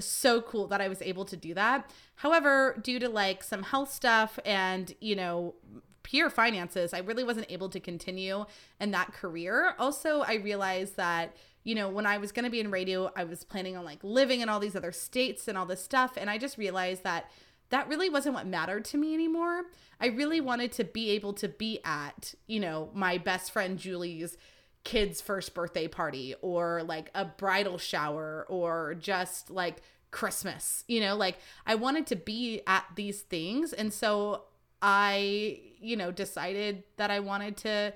so 0.00 0.40
cool 0.42 0.66
that 0.68 0.80
I 0.80 0.88
was 0.88 1.02
able 1.02 1.24
to 1.26 1.36
do 1.36 1.54
that. 1.54 1.90
However, 2.16 2.78
due 2.82 2.98
to 2.98 3.08
like 3.08 3.42
some 3.42 3.62
health 3.62 3.92
stuff 3.92 4.38
and, 4.44 4.94
you 5.00 5.16
know, 5.16 5.54
pure 6.02 6.30
finances, 6.30 6.94
I 6.94 6.98
really 6.98 7.24
wasn't 7.24 7.46
able 7.50 7.68
to 7.68 7.80
continue 7.80 8.46
in 8.80 8.90
that 8.92 9.12
career. 9.12 9.74
Also, 9.78 10.20
I 10.20 10.34
realized 10.34 10.96
that, 10.96 11.36
you 11.64 11.74
know, 11.74 11.88
when 11.90 12.06
I 12.06 12.18
was 12.18 12.32
going 12.32 12.44
to 12.44 12.50
be 12.50 12.60
in 12.60 12.70
radio, 12.70 13.12
I 13.14 13.24
was 13.24 13.44
planning 13.44 13.76
on 13.76 13.84
like 13.84 13.98
living 14.02 14.40
in 14.40 14.48
all 14.48 14.58
these 14.58 14.76
other 14.76 14.92
states 14.92 15.48
and 15.48 15.58
all 15.58 15.66
this 15.66 15.82
stuff. 15.82 16.14
And 16.16 16.30
I 16.30 16.38
just 16.38 16.56
realized 16.56 17.04
that 17.04 17.30
that 17.70 17.88
really 17.88 18.08
wasn't 18.08 18.34
what 18.34 18.46
mattered 18.46 18.84
to 18.86 18.96
me 18.96 19.12
anymore. 19.12 19.64
I 20.00 20.06
really 20.06 20.40
wanted 20.40 20.72
to 20.72 20.84
be 20.84 21.10
able 21.10 21.34
to 21.34 21.48
be 21.48 21.80
at, 21.84 22.34
you 22.46 22.60
know, 22.60 22.90
my 22.94 23.18
best 23.18 23.50
friend 23.50 23.78
Julie's 23.78 24.38
kid's 24.84 25.20
first 25.20 25.54
birthday 25.54 25.88
party 25.88 26.34
or 26.40 26.82
like 26.82 27.10
a 27.14 27.24
bridal 27.24 27.78
shower 27.78 28.46
or 28.48 28.94
just 28.94 29.50
like 29.50 29.82
Christmas. 30.10 30.84
You 30.88 31.00
know, 31.00 31.16
like 31.16 31.38
I 31.66 31.74
wanted 31.74 32.06
to 32.08 32.16
be 32.16 32.62
at 32.66 32.84
these 32.94 33.22
things. 33.22 33.72
And 33.72 33.92
so 33.92 34.44
I, 34.80 35.60
you 35.80 35.96
know, 35.96 36.10
decided 36.10 36.84
that 36.96 37.10
I 37.10 37.20
wanted 37.20 37.56
to 37.58 37.92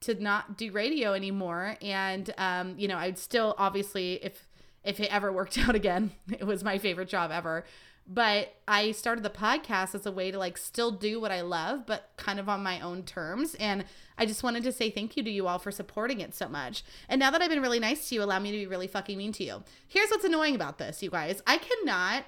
to 0.00 0.14
not 0.20 0.56
do 0.58 0.72
radio 0.72 1.14
anymore. 1.14 1.76
And 1.80 2.32
um, 2.36 2.74
you 2.76 2.88
know, 2.88 2.98
I'd 2.98 3.18
still 3.18 3.54
obviously 3.58 4.14
if 4.22 4.46
if 4.84 5.00
it 5.00 5.12
ever 5.12 5.32
worked 5.32 5.58
out 5.66 5.74
again, 5.74 6.12
it 6.30 6.44
was 6.44 6.64
my 6.64 6.78
favorite 6.78 7.08
job 7.08 7.30
ever. 7.30 7.64
But 8.06 8.54
I 8.66 8.92
started 8.92 9.24
the 9.24 9.30
podcast 9.30 9.94
as 9.94 10.06
a 10.06 10.12
way 10.12 10.30
to 10.30 10.38
like 10.38 10.58
still 10.58 10.90
do 10.90 11.20
what 11.20 11.30
I 11.30 11.40
love, 11.40 11.86
but 11.86 12.10
kind 12.16 12.40
of 12.40 12.48
on 12.48 12.62
my 12.62 12.80
own 12.80 13.04
terms. 13.04 13.54
And 13.54 13.84
I 14.18 14.26
just 14.26 14.42
wanted 14.42 14.64
to 14.64 14.72
say 14.72 14.90
thank 14.90 15.16
you 15.16 15.22
to 15.22 15.30
you 15.30 15.46
all 15.46 15.58
for 15.58 15.70
supporting 15.70 16.20
it 16.20 16.34
so 16.34 16.48
much. 16.48 16.84
And 17.08 17.18
now 17.18 17.30
that 17.30 17.40
I've 17.40 17.50
been 17.50 17.62
really 17.62 17.78
nice 17.78 18.08
to 18.08 18.16
you, 18.16 18.22
allow 18.22 18.38
me 18.38 18.50
to 18.50 18.58
be 18.58 18.66
really 18.66 18.88
fucking 18.88 19.16
mean 19.16 19.32
to 19.32 19.44
you. 19.44 19.62
Here's 19.86 20.10
what's 20.10 20.24
annoying 20.24 20.54
about 20.54 20.78
this, 20.78 21.02
you 21.02 21.10
guys. 21.10 21.42
I 21.46 21.58
cannot, 21.58 22.24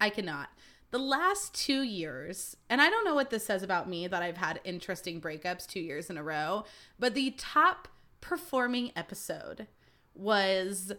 I 0.00 0.10
cannot 0.10 0.48
the 0.90 0.98
last 0.98 1.54
two 1.54 1.82
years, 1.82 2.56
and 2.68 2.80
I 2.80 2.90
don't 2.90 3.04
know 3.04 3.14
what 3.14 3.30
this 3.30 3.46
says 3.46 3.62
about 3.62 3.88
me 3.88 4.08
that 4.08 4.22
I've 4.22 4.36
had 4.36 4.60
interesting 4.64 5.20
breakups 5.20 5.66
two 5.66 5.80
years 5.80 6.10
in 6.10 6.18
a 6.18 6.22
row, 6.22 6.64
but 6.98 7.14
the 7.14 7.30
top 7.38 7.88
performing 8.20 8.90
episode 8.96 9.68
was 10.14 10.92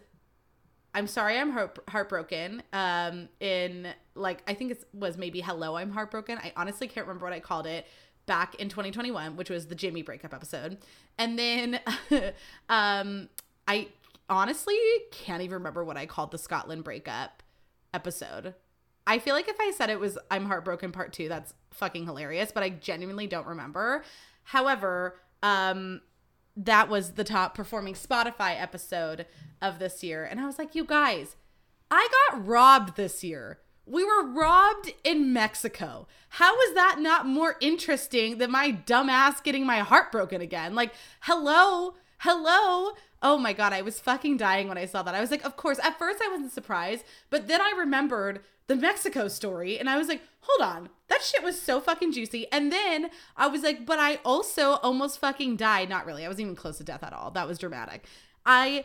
I'm 0.94 1.06
sorry 1.06 1.38
I'm 1.38 1.50
heart- 1.50 1.78
heartbroken. 1.88 2.62
Um, 2.72 3.28
in 3.40 3.88
like 4.14 4.42
I 4.46 4.54
think 4.54 4.72
it 4.72 4.84
was 4.92 5.16
maybe 5.16 5.40
hello 5.40 5.76
I'm 5.76 5.90
heartbroken. 5.90 6.38
I 6.38 6.52
honestly 6.56 6.86
can't 6.86 7.06
remember 7.06 7.24
what 7.26 7.32
I 7.32 7.40
called 7.40 7.66
it 7.66 7.86
back 8.26 8.54
in 8.56 8.68
2021, 8.68 9.36
which 9.36 9.50
was 9.50 9.66
the 9.66 9.74
Jimmy 9.74 10.02
breakup 10.02 10.34
episode. 10.34 10.78
And 11.18 11.38
then 11.38 11.80
um 12.68 13.28
I 13.66 13.88
honestly 14.28 14.76
can't 15.10 15.42
even 15.42 15.54
remember 15.54 15.84
what 15.84 15.96
I 15.96 16.06
called 16.06 16.30
the 16.30 16.38
Scotland 16.38 16.84
breakup 16.84 17.42
episode. 17.94 18.54
I 19.06 19.18
feel 19.18 19.34
like 19.34 19.48
if 19.48 19.56
I 19.60 19.72
said 19.72 19.90
it 19.90 19.98
was 19.98 20.18
I'm 20.30 20.44
heartbroken 20.46 20.92
part 20.92 21.12
2, 21.12 21.28
that's 21.28 21.54
fucking 21.70 22.04
hilarious, 22.04 22.52
but 22.52 22.62
I 22.62 22.68
genuinely 22.68 23.26
don't 23.26 23.46
remember. 23.46 24.04
However, 24.44 25.16
um 25.42 26.02
that 26.56 26.88
was 26.88 27.12
the 27.12 27.24
top 27.24 27.54
performing 27.54 27.94
Spotify 27.94 28.60
episode 28.60 29.26
of 29.60 29.78
this 29.78 30.02
year. 30.02 30.24
And 30.24 30.40
I 30.40 30.46
was 30.46 30.58
like, 30.58 30.74
you 30.74 30.84
guys, 30.84 31.36
I 31.90 32.08
got 32.30 32.46
robbed 32.46 32.96
this 32.96 33.24
year. 33.24 33.58
We 33.84 34.04
were 34.04 34.26
robbed 34.32 34.92
in 35.02 35.32
Mexico. 35.32 36.06
How 36.28 36.58
is 36.62 36.74
that 36.74 36.96
not 37.00 37.26
more 37.26 37.56
interesting 37.60 38.38
than 38.38 38.50
my 38.50 38.72
dumbass 38.72 39.42
getting 39.42 39.66
my 39.66 39.80
heart 39.80 40.12
broken 40.12 40.40
again? 40.40 40.74
Like, 40.74 40.94
hello, 41.20 41.94
hello. 42.22 42.92
Oh 43.20 43.36
my 43.36 43.52
God, 43.52 43.72
I 43.72 43.82
was 43.82 43.98
fucking 43.98 44.36
dying 44.36 44.68
when 44.68 44.78
I 44.78 44.86
saw 44.86 45.02
that. 45.02 45.14
I 45.14 45.20
was 45.20 45.32
like, 45.32 45.44
of 45.44 45.56
course. 45.56 45.80
At 45.80 45.98
first, 45.98 46.20
I 46.24 46.28
wasn't 46.30 46.52
surprised, 46.52 47.04
but 47.30 47.48
then 47.48 47.60
I 47.60 47.74
remembered 47.76 48.42
the 48.68 48.76
Mexico 48.76 49.26
story. 49.26 49.76
And 49.76 49.90
I 49.90 49.98
was 49.98 50.06
like, 50.06 50.22
hold 50.40 50.68
on, 50.68 50.88
that 51.08 51.22
shit 51.22 51.42
was 51.42 51.60
so 51.60 51.80
fucking 51.80 52.12
juicy. 52.12 52.46
And 52.52 52.70
then 52.70 53.10
I 53.36 53.48
was 53.48 53.62
like, 53.62 53.84
but 53.84 53.98
I 53.98 54.20
also 54.24 54.74
almost 54.84 55.18
fucking 55.18 55.56
died. 55.56 55.88
Not 55.88 56.06
really. 56.06 56.24
I 56.24 56.28
wasn't 56.28 56.46
even 56.46 56.56
close 56.56 56.78
to 56.78 56.84
death 56.84 57.02
at 57.02 57.12
all. 57.12 57.32
That 57.32 57.48
was 57.48 57.58
dramatic. 57.58 58.04
I 58.46 58.84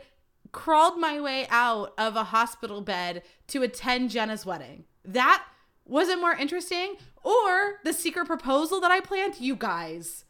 crawled 0.51 0.99
my 0.99 1.21
way 1.21 1.45
out 1.51 1.93
of 1.97 2.15
a 2.15 2.25
hospital 2.25 2.81
bed 2.81 3.21
to 3.49 3.61
attend 3.61 4.09
Jenna's 4.09 4.47
wedding. 4.47 4.85
That 5.05 5.43
wasn't 5.85 6.21
more 6.21 6.33
interesting. 6.33 6.95
Or 7.23 7.79
the 7.83 7.93
secret 7.93 8.25
proposal 8.25 8.81
that 8.81 8.91
I 8.91 8.99
planned. 8.99 9.39
You 9.39 9.55
guys, 9.55 10.25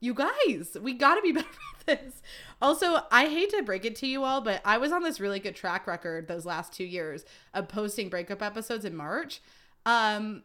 you 0.00 0.14
guys, 0.14 0.76
we 0.80 0.94
gotta 0.94 1.20
be 1.22 1.32
better 1.32 1.46
at 1.78 1.86
this. 1.86 2.22
Also, 2.60 3.00
I 3.10 3.26
hate 3.26 3.50
to 3.50 3.62
break 3.62 3.84
it 3.84 3.96
to 3.96 4.06
you 4.06 4.24
all, 4.24 4.40
but 4.40 4.60
I 4.64 4.78
was 4.78 4.92
on 4.92 5.02
this 5.02 5.20
really 5.20 5.40
good 5.40 5.56
track 5.56 5.86
record 5.86 6.28
those 6.28 6.46
last 6.46 6.72
two 6.72 6.84
years 6.84 7.24
of 7.54 7.68
posting 7.68 8.08
breakup 8.08 8.42
episodes 8.42 8.84
in 8.84 8.96
March. 8.96 9.40
Um, 9.86 10.44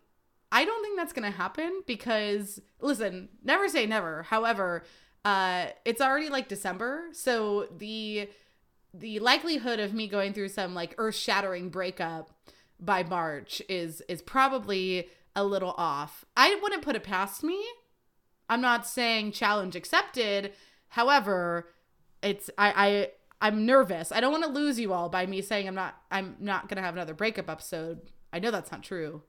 I 0.52 0.64
don't 0.64 0.84
think 0.84 0.98
that's 0.98 1.14
gonna 1.14 1.32
happen 1.32 1.84
because 1.88 2.62
listen, 2.80 3.30
never 3.44 3.68
say 3.68 3.86
never. 3.86 4.24
However, 4.24 4.84
uh, 5.24 5.68
it's 5.86 6.02
already 6.02 6.30
like 6.30 6.48
December, 6.48 7.06
so 7.12 7.68
the 7.78 8.30
the 8.94 9.20
likelihood 9.20 9.80
of 9.80 9.94
me 9.94 10.08
going 10.08 10.34
through 10.34 10.48
some 10.50 10.74
like 10.74 10.96
earth 10.98 11.16
shattering 11.16 11.70
breakup 11.70 12.32
by 12.80 13.04
March 13.04 13.62
is 13.68 14.02
is 14.08 14.22
probably 14.22 15.10
a 15.36 15.44
little 15.44 15.74
off. 15.78 16.26
I 16.38 16.58
wouldn't 16.62 16.82
put 16.82 16.96
it 16.96 17.04
past 17.04 17.44
me. 17.44 17.62
I'm 18.50 18.62
not 18.62 18.88
saying 18.88 19.32
challenge 19.32 19.76
accepted. 19.76 20.54
However, 20.90 21.70
it's 22.22 22.50
I 22.58 22.74
I 23.42 23.48
I'm 23.48 23.66
nervous. 23.66 24.12
I 24.12 24.20
don't 24.20 24.32
want 24.32 24.44
to 24.44 24.50
lose 24.50 24.80
you 24.80 24.94
all 24.94 25.10
by 25.10 25.26
me 25.26 25.42
saying 25.42 25.68
I'm 25.68 25.76
not 25.76 25.96
I'm 26.12 26.36
not 26.40 26.70
to 26.70 26.82
have 26.82 26.96
another 26.96 27.14
breakup 27.14 27.50
episode. 27.50 28.02
I 28.32 28.40
know 28.40 28.52
that's 28.52 28.72
not 28.72 28.84
true. 28.84 29.22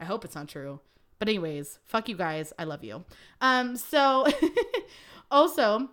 I 0.00 0.04
hope 0.04 0.24
it's 0.24 0.34
not 0.34 0.48
true. 0.48 0.80
But 1.18 1.28
anyways, 1.28 1.78
fuck 1.84 2.08
you 2.08 2.16
guys. 2.16 2.52
I 2.58 2.64
love 2.64 2.82
you. 2.84 3.04
Um 3.40 3.76
so 3.76 4.26
also 5.30 5.90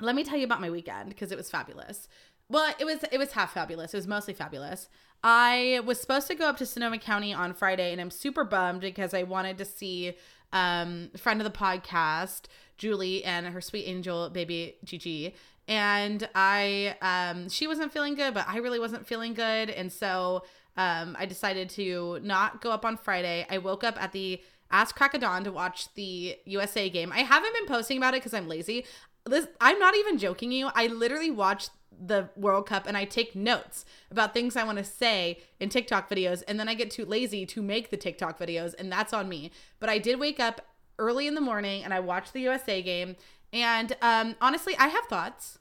let 0.00 0.14
me 0.14 0.24
tell 0.24 0.38
you 0.38 0.44
about 0.44 0.60
my 0.60 0.70
weekend 0.70 1.10
because 1.10 1.32
it 1.32 1.38
was 1.38 1.50
fabulous. 1.50 2.08
Well, 2.48 2.74
it 2.78 2.84
was 2.84 3.04
it 3.10 3.18
was 3.18 3.32
half 3.32 3.54
fabulous. 3.54 3.94
It 3.94 3.98
was 3.98 4.08
mostly 4.08 4.34
fabulous. 4.34 4.88
I 5.22 5.80
was 5.84 6.00
supposed 6.00 6.26
to 6.28 6.34
go 6.34 6.48
up 6.48 6.56
to 6.58 6.66
Sonoma 6.66 6.98
County 6.98 7.34
on 7.34 7.54
Friday 7.54 7.92
and 7.92 8.00
I'm 8.00 8.10
super 8.10 8.44
bummed 8.44 8.80
because 8.80 9.12
I 9.12 9.22
wanted 9.22 9.58
to 9.58 9.64
see 9.64 10.16
um 10.52 11.10
friend 11.16 11.40
of 11.40 11.50
the 11.50 11.56
podcast, 11.56 12.42
Julie 12.78 13.24
and 13.24 13.46
her 13.46 13.60
sweet 13.60 13.84
angel 13.84 14.30
baby 14.30 14.76
Gigi 14.84 15.34
and 15.70 16.28
I 16.34 16.96
um 17.00 17.48
she 17.48 17.66
wasn't 17.66 17.92
feeling 17.92 18.16
good, 18.16 18.34
but 18.34 18.46
I 18.48 18.58
really 18.58 18.80
wasn't 18.80 19.06
feeling 19.06 19.34
good, 19.34 19.70
and 19.70 19.90
so 19.90 20.42
um 20.76 21.16
I 21.18 21.26
decided 21.26 21.70
to 21.70 22.18
not 22.22 22.60
go 22.60 22.72
up 22.72 22.84
on 22.84 22.96
Friday. 22.96 23.46
I 23.48 23.58
woke 23.58 23.84
up 23.84 24.02
at 24.02 24.12
the 24.12 24.42
ass 24.70 24.92
crack 24.92 25.14
of 25.14 25.20
dawn 25.20 25.44
to 25.44 25.52
watch 25.52 25.92
the 25.94 26.36
USA 26.44 26.90
game. 26.90 27.12
I 27.12 27.20
haven't 27.20 27.54
been 27.54 27.66
posting 27.66 27.98
about 27.98 28.14
it 28.14 28.18
because 28.18 28.34
I'm 28.34 28.48
lazy. 28.48 28.84
This 29.26 29.46
I'm 29.60 29.78
not 29.78 29.96
even 29.96 30.18
joking 30.18 30.50
you. 30.50 30.70
I 30.74 30.88
literally 30.88 31.30
watched 31.30 31.70
the 31.98 32.30
World 32.36 32.66
Cup 32.66 32.86
and 32.86 32.96
I 32.96 33.04
take 33.04 33.34
notes 33.34 33.84
about 34.10 34.32
things 34.32 34.56
I 34.56 34.64
want 34.64 34.78
to 34.78 34.84
say 34.84 35.38
in 35.58 35.68
TikTok 35.68 36.08
videos 36.08 36.42
and 36.48 36.58
then 36.58 36.68
I 36.68 36.74
get 36.74 36.90
too 36.90 37.04
lazy 37.04 37.44
to 37.46 37.62
make 37.62 37.90
the 37.90 37.96
TikTok 37.96 38.38
videos 38.38 38.74
and 38.78 38.90
that's 38.90 39.12
on 39.12 39.28
me. 39.28 39.50
But 39.78 39.90
I 39.90 39.98
did 39.98 40.18
wake 40.18 40.40
up 40.40 40.62
early 40.98 41.26
in 41.26 41.34
the 41.34 41.40
morning 41.40 41.84
and 41.84 41.92
I 41.92 42.00
watched 42.00 42.32
the 42.32 42.40
USA 42.40 42.82
game 42.82 43.16
and 43.52 43.96
um 44.02 44.36
honestly, 44.40 44.76
I 44.78 44.88
have 44.88 45.04
thoughts. 45.04 45.58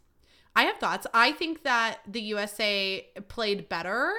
I 0.56 0.64
have 0.64 0.78
thoughts. 0.78 1.08
I 1.14 1.32
think 1.32 1.64
that 1.64 2.00
the 2.08 2.22
USA 2.22 3.08
played 3.28 3.70
better. 3.70 4.14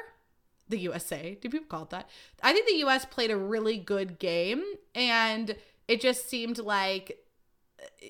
The 0.68 0.78
USA, 0.78 1.36
do 1.40 1.48
people 1.48 1.66
call 1.66 1.82
it 1.82 1.90
that? 1.90 2.08
I 2.42 2.52
think 2.52 2.68
the 2.68 2.86
US 2.86 3.04
played 3.04 3.30
a 3.30 3.36
really 3.36 3.76
good 3.76 4.20
game, 4.20 4.62
and 4.94 5.56
it 5.88 6.00
just 6.00 6.28
seemed 6.28 6.58
like 6.58 7.18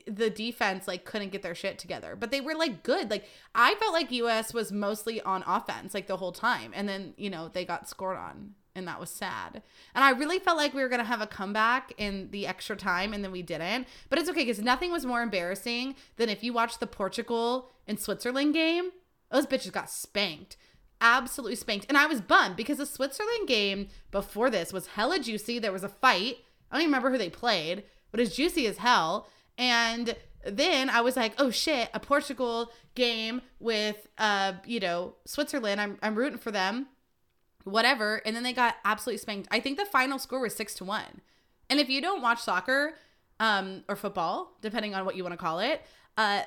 the 0.07 0.31
defense 0.31 0.89
like 0.89 1.05
couldn't 1.05 1.31
get 1.31 1.43
their 1.43 1.55
shit 1.55 1.79
together 1.79 2.17
but 2.19 2.31
they 2.31 2.41
were 2.41 2.55
like 2.55 2.83
good 2.83 3.11
like 3.11 3.25
i 3.55 3.75
felt 3.77 3.93
like 3.93 4.11
us 4.11 4.53
was 4.55 4.73
mostly 4.73 5.21
on 5.23 5.45
offense 5.47 5.95
like 5.95 6.07
the 6.07 6.17
whole 6.17 6.33
time 6.33 6.73
and 6.75 6.89
then 6.89 7.15
you 7.17 7.31
know 7.31 7.49
they 7.49 7.65
got 7.65 7.89
scored 7.89 8.17
on 8.17 8.55
and 8.75 8.87
that 8.87 9.01
was 9.01 9.11
sad. 9.11 9.63
And 9.95 10.05
I 10.05 10.11
really 10.11 10.39
felt 10.39 10.57
like 10.57 10.75
we 10.75 10.83
were 10.83 10.89
gonna 10.89 11.05
have 11.05 11.21
a 11.21 11.27
comeback 11.27 11.93
in 11.99 12.29
the 12.31 12.47
extra 12.47 12.77
time, 12.77 13.13
and 13.13 13.25
then 13.25 13.33
we 13.33 13.43
didn't. 13.43 13.87
But 14.09 14.19
it's 14.19 14.29
okay 14.31 14.43
because 14.45 14.61
nothing 14.61 14.93
was 14.93 15.07
more 15.07 15.23
embarrassing 15.23 15.97
than 16.17 16.29
if 16.29 16.43
you 16.43 16.53
watched 16.53 16.81
the 16.81 16.87
Portugal 16.87 17.71
and 17.87 17.99
Switzerland 17.99 18.55
game. 18.55 18.91
Those 19.31 19.47
bitches 19.47 19.73
got 19.73 19.91
spanked, 19.91 20.57
absolutely 21.01 21.57
spanked, 21.57 21.87
and 21.89 21.97
I 21.97 22.07
was 22.07 22.21
bummed 22.21 22.57
because 22.57 22.79
the 22.79 22.87
Switzerland 22.87 23.47
game 23.47 23.89
before 24.11 24.51
this 24.51 24.73
was 24.73 24.89
hella 24.89 25.19
juicy. 25.19 25.59
There 25.59 25.73
was 25.73 25.85
a 25.85 25.89
fight. 25.89 26.39
I 26.71 26.77
don't 26.77 26.83
even 26.83 26.91
remember 26.91 27.11
who 27.11 27.19
they 27.19 27.31
played, 27.31 27.85
but 28.11 28.21
it's 28.21 28.37
juicy 28.37 28.67
as 28.67 28.79
hell. 28.79 29.29
And 29.61 30.17
then 30.45 30.91
I 30.91 31.03
was 31.03 31.17
like, 31.17 31.35
oh 31.39 31.51
shit, 31.51 31.89
a 31.95 32.01
Portugal 32.01 32.73
game 32.97 33.43
with 33.61 34.09
uh, 34.19 34.55
you 34.67 34.81
know, 34.81 35.15
Switzerland. 35.25 35.81
I'm 35.81 35.99
I'm 36.03 36.17
rooting 36.17 36.39
for 36.39 36.51
them 36.51 36.89
whatever. 37.65 38.23
And 38.25 38.35
then 38.35 38.43
they 38.43 38.53
got 38.53 38.77
absolutely 38.85 39.19
spanked. 39.19 39.49
I 39.51 39.61
think 39.61 39.79
the 39.79 39.85
final 39.85 40.19
score 40.19 40.41
was 40.41 40.55
six 40.55 40.75
to 40.75 40.85
one. 40.85 41.21
And 41.69 41.79
if 41.79 41.89
you 41.89 42.01
don't 42.01 42.23
watch 42.23 42.41
soccer 42.41 42.95
um, 43.39 43.85
or 43.89 43.97
football, 43.97 44.57
depending 44.61 44.95
on 44.95 45.05
what 45.05 45.17
you 45.17 45.23
want 45.23 45.33
to 45.33 45.39
call 45.39 45.61
it, 45.61 45.83
uh, 46.17 46.43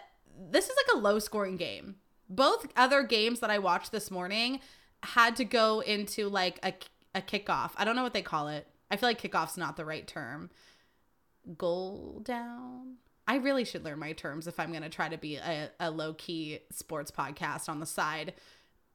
this 0.51 0.65
is 0.65 0.75
like 0.75 0.95
a 0.95 0.99
low 0.99 1.19
scoring 1.19 1.57
game. 1.57 1.95
Both 2.29 2.67
other 2.75 3.03
games 3.03 3.39
that 3.39 3.49
I 3.49 3.59
watched 3.59 3.91
this 3.91 4.09
morning 4.09 4.59
had 5.03 5.35
to 5.37 5.45
go 5.45 5.81
into 5.81 6.29
like 6.29 6.59
a, 6.63 6.73
a 7.15 7.21
kickoff. 7.21 7.71
I 7.77 7.85
don't 7.85 7.95
know 7.95 8.03
what 8.03 8.13
they 8.13 8.21
call 8.21 8.47
it. 8.47 8.67
I 8.89 8.97
feel 8.97 9.09
like 9.09 9.21
kickoff's 9.21 9.57
not 9.57 9.75
the 9.75 9.85
right 9.85 10.07
term. 10.07 10.49
Goal 11.57 12.21
down. 12.23 12.95
I 13.25 13.37
really 13.37 13.63
should 13.63 13.85
learn 13.85 13.99
my 13.99 14.11
terms 14.11 14.47
if 14.47 14.59
I'm 14.59 14.71
going 14.71 14.83
to 14.83 14.89
try 14.89 15.07
to 15.07 15.17
be 15.17 15.37
a, 15.37 15.69
a 15.79 15.89
low 15.89 16.13
key 16.13 16.59
sports 16.71 17.09
podcast 17.09 17.69
on 17.69 17.79
the 17.79 17.85
side 17.85 18.33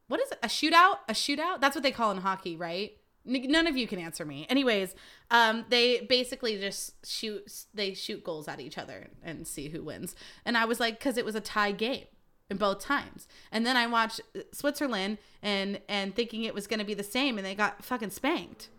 what 0.08 0.20
is 0.20 0.32
it? 0.32 0.38
A 0.42 0.48
shootout? 0.48 0.98
A 1.08 1.12
shootout? 1.12 1.60
That's 1.60 1.76
what 1.76 1.82
they 1.82 1.92
call 1.92 2.10
in 2.10 2.18
hockey, 2.18 2.56
right? 2.56 2.92
None 3.24 3.66
of 3.66 3.76
you 3.76 3.86
can 3.86 3.98
answer 3.98 4.24
me. 4.24 4.46
Anyways, 4.48 4.94
um, 5.30 5.66
they 5.68 6.00
basically 6.00 6.58
just 6.58 7.06
shoot. 7.06 7.66
They 7.74 7.92
shoot 7.92 8.24
goals 8.24 8.48
at 8.48 8.58
each 8.58 8.78
other 8.78 9.08
and 9.22 9.46
see 9.46 9.68
who 9.68 9.82
wins. 9.82 10.16
And 10.46 10.56
I 10.56 10.64
was 10.64 10.80
like, 10.80 10.98
because 10.98 11.18
it 11.18 11.26
was 11.26 11.34
a 11.34 11.40
tie 11.40 11.72
game 11.72 12.06
in 12.48 12.56
both 12.56 12.80
times. 12.80 13.28
And 13.52 13.66
then 13.66 13.76
I 13.76 13.86
watched 13.86 14.22
Switzerland 14.52 15.18
and 15.42 15.80
and 15.90 16.14
thinking 16.14 16.44
it 16.44 16.54
was 16.54 16.66
going 16.66 16.80
to 16.80 16.86
be 16.86 16.94
the 16.94 17.02
same, 17.02 17.36
and 17.36 17.46
they 17.46 17.54
got 17.54 17.84
fucking 17.84 18.10
spanked. 18.10 18.70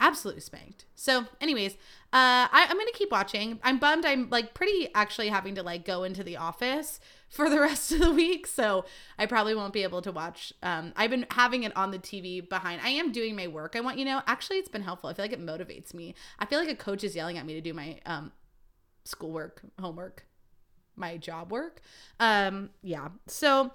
Absolutely 0.00 0.40
spanked. 0.40 0.86
So, 0.94 1.26
anyways, 1.40 1.74
uh, 2.12 2.48
I, 2.50 2.66
I'm 2.68 2.76
gonna 2.76 2.90
keep 2.92 3.12
watching. 3.12 3.60
I'm 3.62 3.78
bummed. 3.78 4.04
I'm 4.04 4.28
like 4.30 4.54
pretty 4.54 4.88
actually 4.94 5.28
having 5.28 5.54
to 5.54 5.62
like 5.62 5.84
go 5.84 6.02
into 6.02 6.24
the 6.24 6.36
office 6.36 6.98
for 7.28 7.48
the 7.48 7.60
rest 7.60 7.92
of 7.92 8.00
the 8.00 8.10
week, 8.10 8.46
so 8.46 8.84
I 9.18 9.26
probably 9.26 9.54
won't 9.54 9.72
be 9.72 9.84
able 9.84 10.02
to 10.02 10.10
watch. 10.10 10.52
Um, 10.62 10.92
I've 10.96 11.10
been 11.10 11.26
having 11.30 11.62
it 11.62 11.76
on 11.76 11.92
the 11.92 11.98
TV 11.98 12.46
behind. 12.46 12.80
I 12.82 12.88
am 12.88 13.12
doing 13.12 13.36
my 13.36 13.46
work. 13.46 13.76
I 13.76 13.80
want 13.80 13.98
you 13.98 14.04
know. 14.04 14.22
Actually, 14.26 14.58
it's 14.58 14.68
been 14.68 14.82
helpful. 14.82 15.10
I 15.10 15.14
feel 15.14 15.24
like 15.24 15.32
it 15.32 15.44
motivates 15.44 15.94
me. 15.94 16.14
I 16.38 16.46
feel 16.46 16.58
like 16.58 16.68
a 16.68 16.74
coach 16.74 17.04
is 17.04 17.14
yelling 17.14 17.38
at 17.38 17.46
me 17.46 17.54
to 17.54 17.60
do 17.60 17.72
my 17.72 17.98
um, 18.06 18.32
schoolwork, 19.04 19.62
homework, 19.78 20.26
my 20.96 21.16
job 21.16 21.52
work. 21.52 21.80
Um, 22.18 22.70
yeah. 22.82 23.08
So 23.26 23.70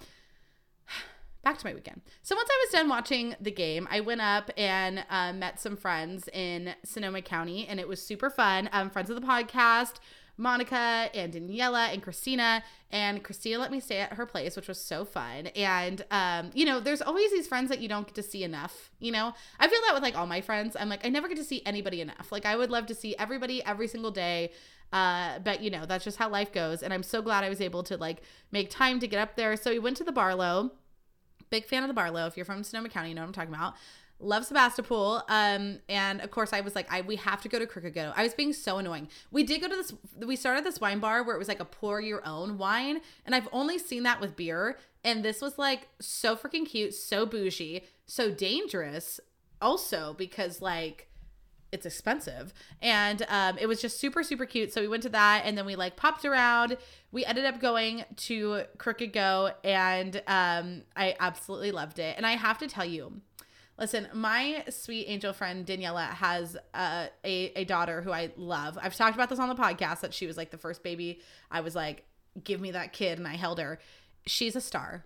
back 1.46 1.58
to 1.60 1.66
my 1.66 1.74
weekend. 1.74 2.02
So 2.24 2.36
once 2.36 2.50
I 2.52 2.66
was 2.66 2.74
done 2.74 2.90
watching 2.90 3.36
the 3.40 3.52
game, 3.52 3.88
I 3.90 4.02
went 4.02 4.20
up 4.20 4.52
and 4.58 5.06
uh, 5.10 5.32
met 5.32 5.62
some 5.62 5.78
friends 5.78 6.28
in 6.34 6.76
Sonoma 6.84 7.22
County, 7.22 7.68
and 7.68 7.80
it 7.80 7.88
was 7.88 8.06
super 8.06 8.30
fun. 8.30 8.68
Um, 8.74 8.90
friends 8.90 9.10
of 9.10 9.16
the 9.16 9.26
podcast, 9.26 9.94
Monica 10.38 11.10
and 11.14 11.34
Daniela 11.34 11.94
and 11.94 12.02
Christina. 12.02 12.64
And 12.92 13.24
Christina 13.24 13.60
let 13.60 13.72
me 13.72 13.80
stay 13.80 14.00
at 14.00 14.14
her 14.14 14.26
place, 14.26 14.56
which 14.56 14.68
was 14.68 14.82
so 14.82 15.06
fun. 15.06 15.48
And, 15.48 16.04
um, 16.12 16.52
you 16.54 16.66
know, 16.66 16.80
there's 16.80 17.02
always 17.02 17.32
these 17.32 17.48
friends 17.48 17.70
that 17.70 17.80
you 17.80 17.88
don't 17.88 18.06
get 18.06 18.16
to 18.16 18.24
see 18.24 18.44
enough. 18.44 18.92
You 19.00 19.12
know, 19.12 19.34
I 19.60 19.68
feel 19.68 19.80
that 19.86 19.94
with 19.94 20.04
like 20.04 20.18
all 20.18 20.28
my 20.28 20.42
friends. 20.42 20.76
I'm 20.78 20.90
like, 20.90 21.06
I 21.06 21.10
never 21.10 21.28
get 21.28 21.38
to 21.38 21.44
see 21.44 21.62
anybody 21.66 22.02
enough. 22.02 22.32
Like, 22.32 22.46
I 22.46 22.56
would 22.56 22.70
love 22.70 22.86
to 22.88 22.96
see 22.96 23.16
everybody 23.18 23.64
every 23.64 23.88
single 23.88 24.12
day. 24.12 24.52
Uh, 24.92 25.40
but 25.40 25.62
you 25.62 25.70
know, 25.70 25.86
that's 25.86 26.04
just 26.04 26.18
how 26.18 26.30
life 26.30 26.52
goes. 26.52 26.84
And 26.84 26.94
I'm 26.94 27.04
so 27.04 27.22
glad 27.22 27.44
I 27.44 27.50
was 27.50 27.62
able 27.62 27.84
to 27.84 27.98
like 27.98 28.22
make 28.52 28.70
time 28.70 29.00
to 29.00 29.08
get 29.08 29.20
up 29.20 29.36
there. 29.36 29.56
So 29.58 29.72
we 29.72 29.80
went 29.80 29.98
to 29.98 30.04
the 30.04 30.12
Barlow 30.12 30.72
Big 31.50 31.66
fan 31.66 31.84
of 31.84 31.88
the 31.88 31.94
Barlow. 31.94 32.28
If 32.28 32.38
you're 32.38 32.46
from 32.46 32.64
Sonoma 32.64 32.90
County, 32.90 33.10
you 33.10 33.16
know 33.16 33.22
what 33.22 33.28
I'm 33.28 33.34
talking 33.34 33.54
about. 33.54 33.76
Love 34.20 34.46
Sebastopol. 34.46 35.24
Um, 35.28 35.80
and 35.90 36.22
of 36.22 36.32
course 36.32 36.54
I 36.54 36.62
was 36.62 36.74
like, 36.74 36.92
I 36.92 37.02
we 37.02 37.18
have 37.18 37.42
to 37.42 37.50
go 37.50 37.60
to 37.60 37.68
Crooked 37.68 37.94
Goat. 37.94 38.14
I 38.16 38.24
was 38.24 38.34
being 38.34 38.54
so 38.54 38.78
annoying. 38.78 39.10
We 39.32 39.44
did 39.44 39.62
go 39.62 39.68
to 39.68 39.76
this 39.76 39.94
we 40.26 40.36
started 40.36 40.64
this 40.64 40.80
wine 40.80 41.00
bar 41.00 41.24
where 41.24 41.36
it 41.36 41.40
was 41.40 41.48
like 41.48 41.60
a 41.60 41.66
pour 41.66 42.00
your 42.00 42.26
own 42.26 42.58
wine. 42.58 43.02
And 43.26 43.36
I've 43.36 43.50
only 43.52 43.78
seen 43.78 44.04
that 44.04 44.22
with 44.22 44.36
beer. 44.36 44.78
And 45.04 45.24
this 45.24 45.42
was 45.42 45.58
like 45.58 45.90
so 46.00 46.36
freaking 46.36 46.66
cute, 46.66 46.94
so 46.94 47.26
bougie, 47.26 47.84
so 48.06 48.32
dangerous 48.32 49.20
also 49.62 50.14
because 50.18 50.62
like 50.62 51.10
it's 51.72 51.86
expensive 51.86 52.54
and 52.82 53.26
um, 53.28 53.58
it 53.58 53.68
was 53.68 53.82
just 53.82 54.00
super 54.00 54.24
super 54.24 54.46
cute 54.46 54.72
so 54.72 54.80
we 54.80 54.88
went 54.88 55.04
to 55.04 55.10
that 55.10 55.42
and 55.46 55.58
then 55.58 55.66
we 55.66 55.76
like 55.76 55.96
popped 55.96 56.24
around 56.24 56.78
we 57.16 57.24
ended 57.24 57.46
up 57.46 57.62
going 57.62 58.04
to 58.18 58.64
Crooked 58.78 59.14
Goat 59.14 59.54
and 59.64 60.22
um, 60.28 60.82
i 60.98 61.16
absolutely 61.18 61.72
loved 61.72 61.98
it. 61.98 62.16
And 62.18 62.26
i 62.26 62.34
have 62.34 62.58
to 62.58 62.68
tell 62.68 62.84
you 62.84 63.22
listen 63.80 64.10
my 64.14 64.66
sweet 64.70 65.06
angel 65.08 65.32
friend 65.32 65.66
daniela 65.66 66.10
has 66.10 66.58
uh, 66.74 67.08
a, 67.24 67.52
a 67.56 67.64
daughter 67.64 68.02
who 68.02 68.12
i 68.12 68.32
love. 68.36 68.78
I've 68.82 68.96
talked 68.96 69.16
about 69.16 69.30
this 69.30 69.40
on 69.40 69.48
the 69.48 69.56
podcast 69.56 70.02
that 70.02 70.14
she 70.14 70.28
was 70.28 70.36
like 70.36 70.52
the 70.52 70.58
first 70.58 70.84
baby. 70.84 71.22
I 71.50 71.62
was 71.62 71.74
like 71.74 72.06
give 72.44 72.60
me 72.60 72.72
that 72.72 72.92
kid 72.92 73.18
and 73.18 73.28
i 73.28 73.36
held 73.36 73.60
her. 73.60 73.80
She's 74.28 74.58
a 74.58 74.62
star. 74.62 75.06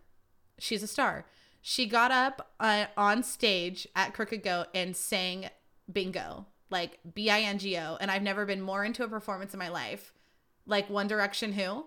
She's 0.57 0.81
a 0.81 0.87
star. 0.87 1.27
She 1.61 1.85
got 1.85 2.09
up 2.09 2.53
uh, 2.59 2.85
on 2.97 3.21
stage 3.21 3.87
at 3.95 4.13
Crooked 4.15 4.41
Goat 4.41 4.67
and 4.73 4.95
sang 4.95 5.49
bingo 5.91 6.47
like 6.71 6.99
B 7.13 7.29
I 7.29 7.41
N 7.41 7.59
G 7.59 7.77
O, 7.77 7.97
and 7.99 8.09
I've 8.09 8.21
never 8.21 8.45
been 8.45 8.61
more 8.61 8.83
into 8.83 9.03
a 9.03 9.07
performance 9.07 9.53
in 9.53 9.59
my 9.59 9.69
life. 9.69 10.13
Like 10.65 10.89
One 10.89 11.07
Direction, 11.07 11.53
who? 11.53 11.85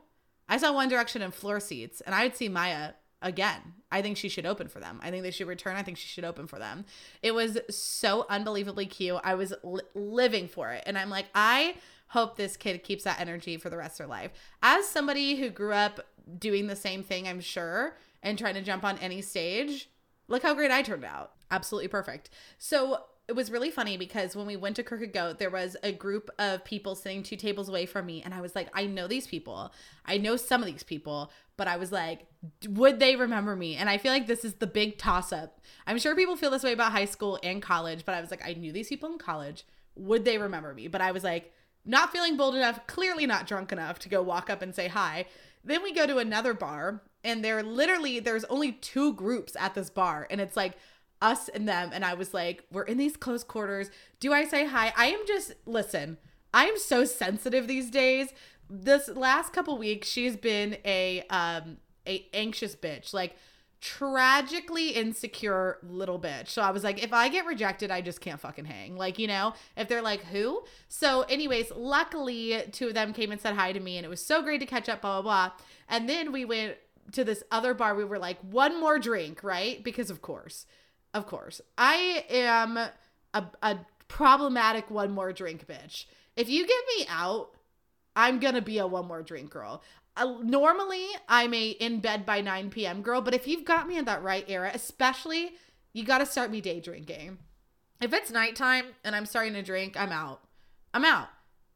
I 0.49 0.59
saw 0.59 0.73
One 0.73 0.89
Direction 0.89 1.23
in 1.23 1.31
floor 1.31 1.61
seats, 1.61 2.01
and 2.03 2.15
I 2.15 2.25
would 2.25 2.37
see 2.37 2.49
Maya 2.49 2.93
again. 3.23 3.61
I 3.91 4.03
think 4.03 4.17
she 4.17 4.29
should 4.29 4.47
open 4.47 4.69
for 4.69 4.81
them. 4.81 5.01
I 5.03 5.11
think 5.11 5.23
they 5.23 5.31
should 5.31 5.47
return. 5.47 5.77
I 5.77 5.83
think 5.83 5.97
she 5.97 6.09
should 6.09 6.25
open 6.25 6.47
for 6.47 6.59
them. 6.59 6.85
It 7.23 7.35
was 7.35 7.59
so 7.71 8.27
unbelievably 8.29 8.87
cute. 8.87 9.21
I 9.23 9.35
was 9.35 9.55
li- 9.63 9.83
living 9.95 10.49
for 10.49 10.73
it. 10.73 10.83
And 10.87 10.99
I'm 10.99 11.11
like, 11.11 11.27
I 11.35 11.77
hope 12.09 12.37
this 12.37 12.57
kid 12.57 12.83
keeps 12.83 13.05
that 13.05 13.21
energy 13.21 13.57
for 13.57 13.71
the 13.71 13.77
rest 13.77 13.95
of 13.95 13.99
their 13.99 14.07
life. 14.09 14.33
As 14.63 14.87
somebody 14.89 15.37
who 15.37 15.51
grew 15.51 15.73
up 15.73 16.01
doing 16.39 16.67
the 16.67 16.77
same 16.77 17.03
thing, 17.03 17.29
I'm 17.29 17.41
sure, 17.41 17.97
and 18.23 18.39
trying 18.39 18.55
to 18.55 18.63
jump 18.63 18.85
on 18.85 18.99
any 18.99 19.23
stage, 19.23 19.89
look 20.29 20.43
how 20.43 20.55
great 20.55 20.71
I 20.71 20.83
turned 20.83 21.05
out. 21.05 21.33
Absolutely 21.51 21.89
perfect. 21.89 22.31
So 22.59 23.05
it 23.33 23.37
was 23.37 23.51
really 23.51 23.71
funny 23.71 23.97
because 23.97 24.37
when 24.37 24.47
we 24.47 24.57
went 24.57 24.77
to 24.77 24.83
Crooked 24.83 25.15
Goat, 25.15 25.39
there 25.39 25.49
was 25.49 25.75
a 25.83 25.91
group 25.91 26.29
of 26.39 26.67
people 26.67 26.95
sitting 26.95 27.23
two 27.23 27.37
tables 27.37 27.67
away 27.67 27.87
from 27.87 28.05
me. 28.05 28.21
And 28.23 28.35
I 28.35 28.43
was 28.43 28.55
like, 28.55 28.69
I 28.75 28.85
know 28.85 29.09
these 29.09 29.27
people. 29.27 29.73
I 30.05 30.19
know 30.19 30.37
some 30.37 30.61
of 30.61 30.67
these 30.67 30.83
people, 30.83 31.33
but 31.57 31.67
I 31.67 31.79
was 31.79 31.91
like, 31.91 32.27
would 32.69 33.01
they 33.01 33.17
remember 33.17 33.57
me? 33.57 33.77
And 33.77 33.89
I 33.89 33.97
feel 33.97 34.13
like 34.13 34.27
this 34.27 34.45
is 34.45 34.57
the 34.57 34.67
big 34.67 34.99
toss 34.99 35.33
up. 35.33 35.63
I'm 35.87 35.99
sure 35.99 36.15
people 36.15 36.37
feel 36.37 36.51
this 36.51 36.63
way 36.63 36.75
about 36.75 36.93
high 36.93 37.07
school 37.07 37.39
and 37.43 37.63
college, 37.63 38.05
but 38.05 38.15
I 38.15 38.21
was 38.21 38.31
like, 38.31 38.47
I 38.47 38.53
knew 38.53 38.71
these 38.71 38.91
people 38.91 39.11
in 39.11 39.17
college. 39.17 39.65
Would 39.97 40.27
they 40.27 40.37
remember 40.37 40.75
me? 40.75 40.89
But 40.89 41.01
I 41.01 41.13
was 41.13 41.25
like, 41.25 41.55
not 41.87 42.13
feeling 42.13 42.37
bold 42.37 42.55
enough, 42.55 42.87
clearly 42.87 43.25
not 43.25 43.47
drunk 43.47 43.73
enough 43.73 43.99
to 44.01 44.11
go 44.11 44.21
walk 44.21 44.51
up 44.51 44.61
and 44.61 44.75
say 44.75 44.89
hi. 44.89 45.25
Then 45.65 45.83
we 45.83 45.95
go 45.95 46.07
to 46.07 46.19
another 46.19 46.53
bar, 46.53 47.03
and 47.25 47.43
there 47.43 47.63
literally, 47.63 48.21
there's 48.21 48.45
only 48.45 48.73
two 48.73 49.15
groups 49.15 49.57
at 49.59 49.75
this 49.75 49.89
bar. 49.89 50.27
And 50.31 50.39
it's 50.39 50.57
like, 50.57 50.77
us 51.23 51.49
and 51.49 51.69
them 51.69 51.91
and 51.93 52.05
I 52.05 52.15
was 52.15 52.35
like, 52.35 52.65
we're 52.71 52.83
in 52.83 52.99
these 52.99 53.17
close 53.17 53.45
quarters. 53.45 53.91
Do 54.21 54.33
I 54.33 54.45
say 54.45 54.67
hi? 54.67 54.93
I 54.97 55.07
am 55.07 55.21
just 55.27 55.55
listen, 55.65 56.19
I 56.53 56.67
am 56.67 56.79
so 56.79 57.05
sensitive 57.05 57.67
these 57.67 57.91
days. 57.91 58.33
This 58.69 59.09
last 59.09 59.53
couple 59.53 59.79
weeks 59.79 60.09
she's 60.09 60.37
been 60.37 60.77
a 60.85 61.23
um 61.31 61.79
a 62.07 62.27
anxious 62.35 62.75
bitch. 62.75 63.15
Like 63.15 63.37
tragically 63.83 64.91
insecure 64.91 65.79
little 65.83 66.19
bitch. 66.19 66.49
So 66.49 66.63
I 66.63 66.71
was 66.71 66.85
like, 66.85 67.03
if 67.03 67.13
I 67.13 67.29
get 67.29 67.47
rejected, 67.47 67.91
I 67.91 68.01
just 68.01 68.21
can't 68.21 68.39
fucking 68.39 68.65
hang. 68.65 68.97
Like, 68.97 69.19
you 69.19 69.27
know, 69.27 69.55
if 69.77 69.89
they're 69.89 70.01
like, 70.01 70.23
who? 70.27 70.63
So, 70.89 71.23
anyways, 71.23 71.73
luckily, 71.75 72.63
two 72.71 72.89
of 72.89 72.95
them 72.95 73.13
came 73.13 73.33
and 73.33 73.41
said 73.41 73.57
hi 73.57 73.73
to 73.73 73.81
me, 73.81 73.97
and 73.97 74.07
it 74.07 74.09
was 74.09 74.25
so 74.25 74.41
great 74.41 74.61
to 74.61 74.67
catch 74.67 74.89
up, 74.89 75.03
blah, 75.03 75.21
blah, 75.21 75.49
blah. 75.49 75.57
And 75.89 76.09
then 76.09 76.31
we 76.31 76.45
went 76.45 76.77
to 77.11 77.25
this 77.25 77.43
other 77.51 77.75
bar. 77.75 77.97
We 77.97 78.05
were 78.05 78.21
like, 78.21 78.39
one 78.41 78.79
more 78.79 79.01
drink, 79.01 79.43
right? 79.43 79.83
Because, 79.83 80.11
of 80.11 80.23
course. 80.23 80.65
Of 81.15 81.27
course. 81.27 81.61
I 81.77 82.25
am 82.31 82.77
a, 82.77 83.45
a 83.63 83.79
problematic 84.09 84.91
one 84.91 85.13
more 85.13 85.33
drink 85.33 85.67
bitch. 85.67 86.07
If 86.37 86.49
you 86.49 86.67
get 86.67 86.85
me 86.97 87.07
out, 87.09 87.51
I'm 88.17 88.41
going 88.41 88.55
to 88.55 88.63
be 88.63 88.79
a 88.79 88.87
one 88.87 89.07
more 89.07 89.23
drink 89.23 89.51
girl. 89.51 89.83
Uh, 90.17 90.37
normally, 90.43 91.07
I'm 91.29 91.55
a 91.55 91.71
in 91.71 92.01
bed 92.01 92.27
by 92.27 92.41
9 92.43 92.71
p.m. 92.71 93.03
girl, 93.03 93.21
but 93.21 93.35
if 93.35 93.47
you've 93.47 93.65
got 93.65 93.89
me 93.89 93.97
in 93.97 94.05
that 94.05 94.23
right 94.23 94.45
era, 94.49 94.71
especially, 94.75 95.53
you 95.93 96.05
got 96.05 96.19
to 96.19 96.27
start 96.27 96.51
me 96.51 96.61
day 96.61 96.81
drinking. 96.81 97.39
If 98.01 98.13
it's 98.13 98.31
nighttime 98.31 98.87
and 99.05 99.15
I'm 99.17 99.27
starting 99.27 99.55
to 99.55 99.63
drink, 99.63 99.97
I'm 99.99 100.13
out. 100.13 100.41
I'm 100.93 101.05
out. 101.05 101.29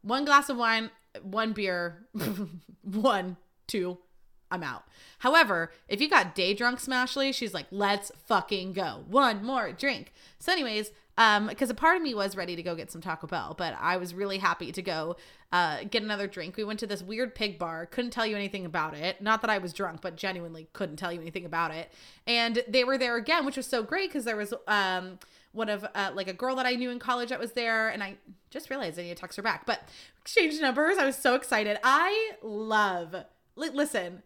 One 0.02 0.24
glass 0.24 0.48
of 0.48 0.56
wine, 0.56 0.90
one 1.22 1.52
beer, 1.52 2.06
one, 2.82 3.36
two, 3.66 3.98
I'm 4.50 4.62
out. 4.62 4.84
However, 5.20 5.72
if 5.88 6.00
you 6.00 6.08
got 6.08 6.34
day 6.34 6.54
drunk 6.54 6.78
Smashly, 6.80 7.34
she's 7.34 7.54
like, 7.54 7.66
let's 7.70 8.12
fucking 8.26 8.72
go. 8.72 9.04
One 9.08 9.44
more 9.44 9.72
drink. 9.72 10.12
So, 10.38 10.52
anyways, 10.52 10.90
um, 11.18 11.46
because 11.46 11.70
a 11.70 11.74
part 11.74 11.96
of 11.96 12.02
me 12.02 12.14
was 12.14 12.36
ready 12.36 12.56
to 12.56 12.62
go 12.62 12.74
get 12.74 12.92
some 12.92 13.00
Taco 13.00 13.26
Bell, 13.26 13.54
but 13.56 13.74
I 13.80 13.96
was 13.96 14.12
really 14.12 14.38
happy 14.38 14.70
to 14.72 14.82
go 14.82 15.16
uh 15.52 15.84
get 15.90 16.02
another 16.02 16.26
drink. 16.26 16.56
We 16.56 16.64
went 16.64 16.80
to 16.80 16.86
this 16.86 17.02
weird 17.02 17.34
pig 17.34 17.58
bar, 17.58 17.86
couldn't 17.86 18.10
tell 18.10 18.26
you 18.26 18.36
anything 18.36 18.66
about 18.66 18.94
it. 18.94 19.22
Not 19.22 19.40
that 19.40 19.50
I 19.50 19.58
was 19.58 19.72
drunk, 19.72 20.00
but 20.02 20.16
genuinely 20.16 20.68
couldn't 20.72 20.96
tell 20.96 21.12
you 21.12 21.20
anything 21.20 21.46
about 21.46 21.70
it. 21.70 21.90
And 22.26 22.62
they 22.68 22.84
were 22.84 22.98
there 22.98 23.16
again, 23.16 23.46
which 23.46 23.56
was 23.56 23.66
so 23.66 23.82
great 23.82 24.10
because 24.10 24.24
there 24.24 24.36
was 24.36 24.52
um 24.66 25.18
one 25.52 25.70
of 25.70 25.86
uh, 25.94 26.10
like 26.14 26.28
a 26.28 26.34
girl 26.34 26.54
that 26.56 26.66
I 26.66 26.74
knew 26.74 26.90
in 26.90 26.98
college 26.98 27.30
that 27.30 27.40
was 27.40 27.52
there, 27.52 27.88
and 27.88 28.02
I 28.02 28.16
just 28.50 28.68
realized 28.68 28.98
I 28.98 29.02
need 29.02 29.08
to 29.08 29.14
text 29.14 29.36
her 29.36 29.42
back. 29.42 29.64
But 29.64 29.80
exchange 30.20 30.60
numbers. 30.60 30.98
I 30.98 31.06
was 31.06 31.16
so 31.16 31.34
excited. 31.34 31.78
I 31.82 32.32
love. 32.42 33.14
Li- 33.56 33.70
listen, 33.70 34.22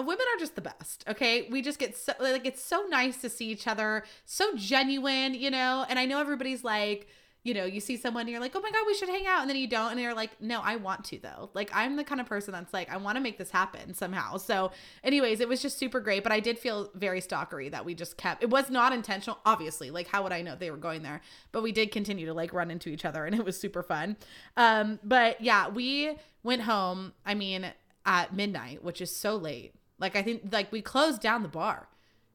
women 0.00 0.26
are 0.34 0.38
just 0.38 0.54
the 0.54 0.60
best 0.60 1.04
okay? 1.08 1.48
We 1.50 1.62
just 1.62 1.78
get 1.78 1.96
so 1.96 2.12
like 2.20 2.46
it's 2.46 2.62
so 2.62 2.86
nice 2.88 3.18
to 3.18 3.28
see 3.28 3.48
each 3.48 3.66
other 3.66 4.04
so 4.24 4.54
genuine 4.56 5.34
you 5.34 5.50
know? 5.50 5.84
And 5.88 5.98
i 5.98 6.06
know 6.06 6.20
everybody's 6.20 6.64
like 6.64 7.08
you 7.42 7.54
know 7.54 7.64
you 7.64 7.80
see 7.80 7.96
someone 7.96 8.22
and 8.22 8.30
you're 8.30 8.40
like 8.40 8.54
oh 8.54 8.60
my 8.60 8.70
god 8.70 8.84
we 8.86 8.94
should 8.94 9.08
hang 9.08 9.26
out. 9.26 9.40
And 9.40 9.48
then 9.48 9.56
you 9.56 9.66
don't 9.66 9.92
and 9.92 10.00
you're 10.00 10.14
like 10.14 10.40
no 10.40 10.60
i 10.62 10.76
want 10.76 11.04
to 11.06 11.18
though. 11.18 11.50
Like 11.54 11.70
i'm 11.74 11.96
the 11.96 12.04
kind 12.04 12.20
of 12.20 12.26
person 12.26 12.52
that's 12.52 12.72
like 12.72 12.90
i 12.90 12.96
want 12.96 13.16
to 13.16 13.22
make 13.22 13.38
this 13.38 13.50
happen 13.50 13.94
somehow. 13.94 14.36
So 14.36 14.72
anyways 15.02 15.40
it 15.40 15.48
was 15.48 15.62
just 15.62 15.78
super 15.78 16.00
great 16.00 16.22
but 16.22 16.32
i 16.32 16.40
did 16.40 16.58
feel 16.58 16.90
very 16.94 17.20
stalkery 17.20 17.70
that 17.70 17.84
we 17.84 17.94
just 17.94 18.16
kept 18.16 18.42
it 18.42 18.50
was 18.50 18.70
not 18.70 18.92
intentional 18.92 19.38
obviously 19.46 19.90
like 19.90 20.06
how 20.08 20.22
would 20.22 20.32
i 20.32 20.42
know 20.42 20.54
they 20.54 20.70
were 20.70 20.76
going 20.76 21.02
there? 21.02 21.20
But 21.52 21.62
we 21.62 21.72
did 21.72 21.90
continue 21.92 22.26
to 22.26 22.34
like 22.34 22.52
run 22.52 22.70
into 22.70 22.90
each 22.90 23.04
other 23.04 23.24
and 23.24 23.34
it 23.34 23.44
was 23.44 23.58
super 23.58 23.82
fun. 23.82 24.16
Um 24.56 24.98
but 25.02 25.40
yeah 25.40 25.68
we 25.68 26.16
went 26.42 26.62
home 26.62 27.12
i 27.24 27.34
mean 27.34 27.72
at 28.06 28.34
midnight 28.34 28.82
which 28.82 29.00
is 29.00 29.14
so 29.14 29.36
late 29.36 29.74
like 30.00 30.16
I 30.16 30.22
think 30.22 30.52
like 30.52 30.72
we 30.72 30.82
closed 30.82 31.20
down 31.20 31.42
the 31.42 31.48
bar. 31.48 31.88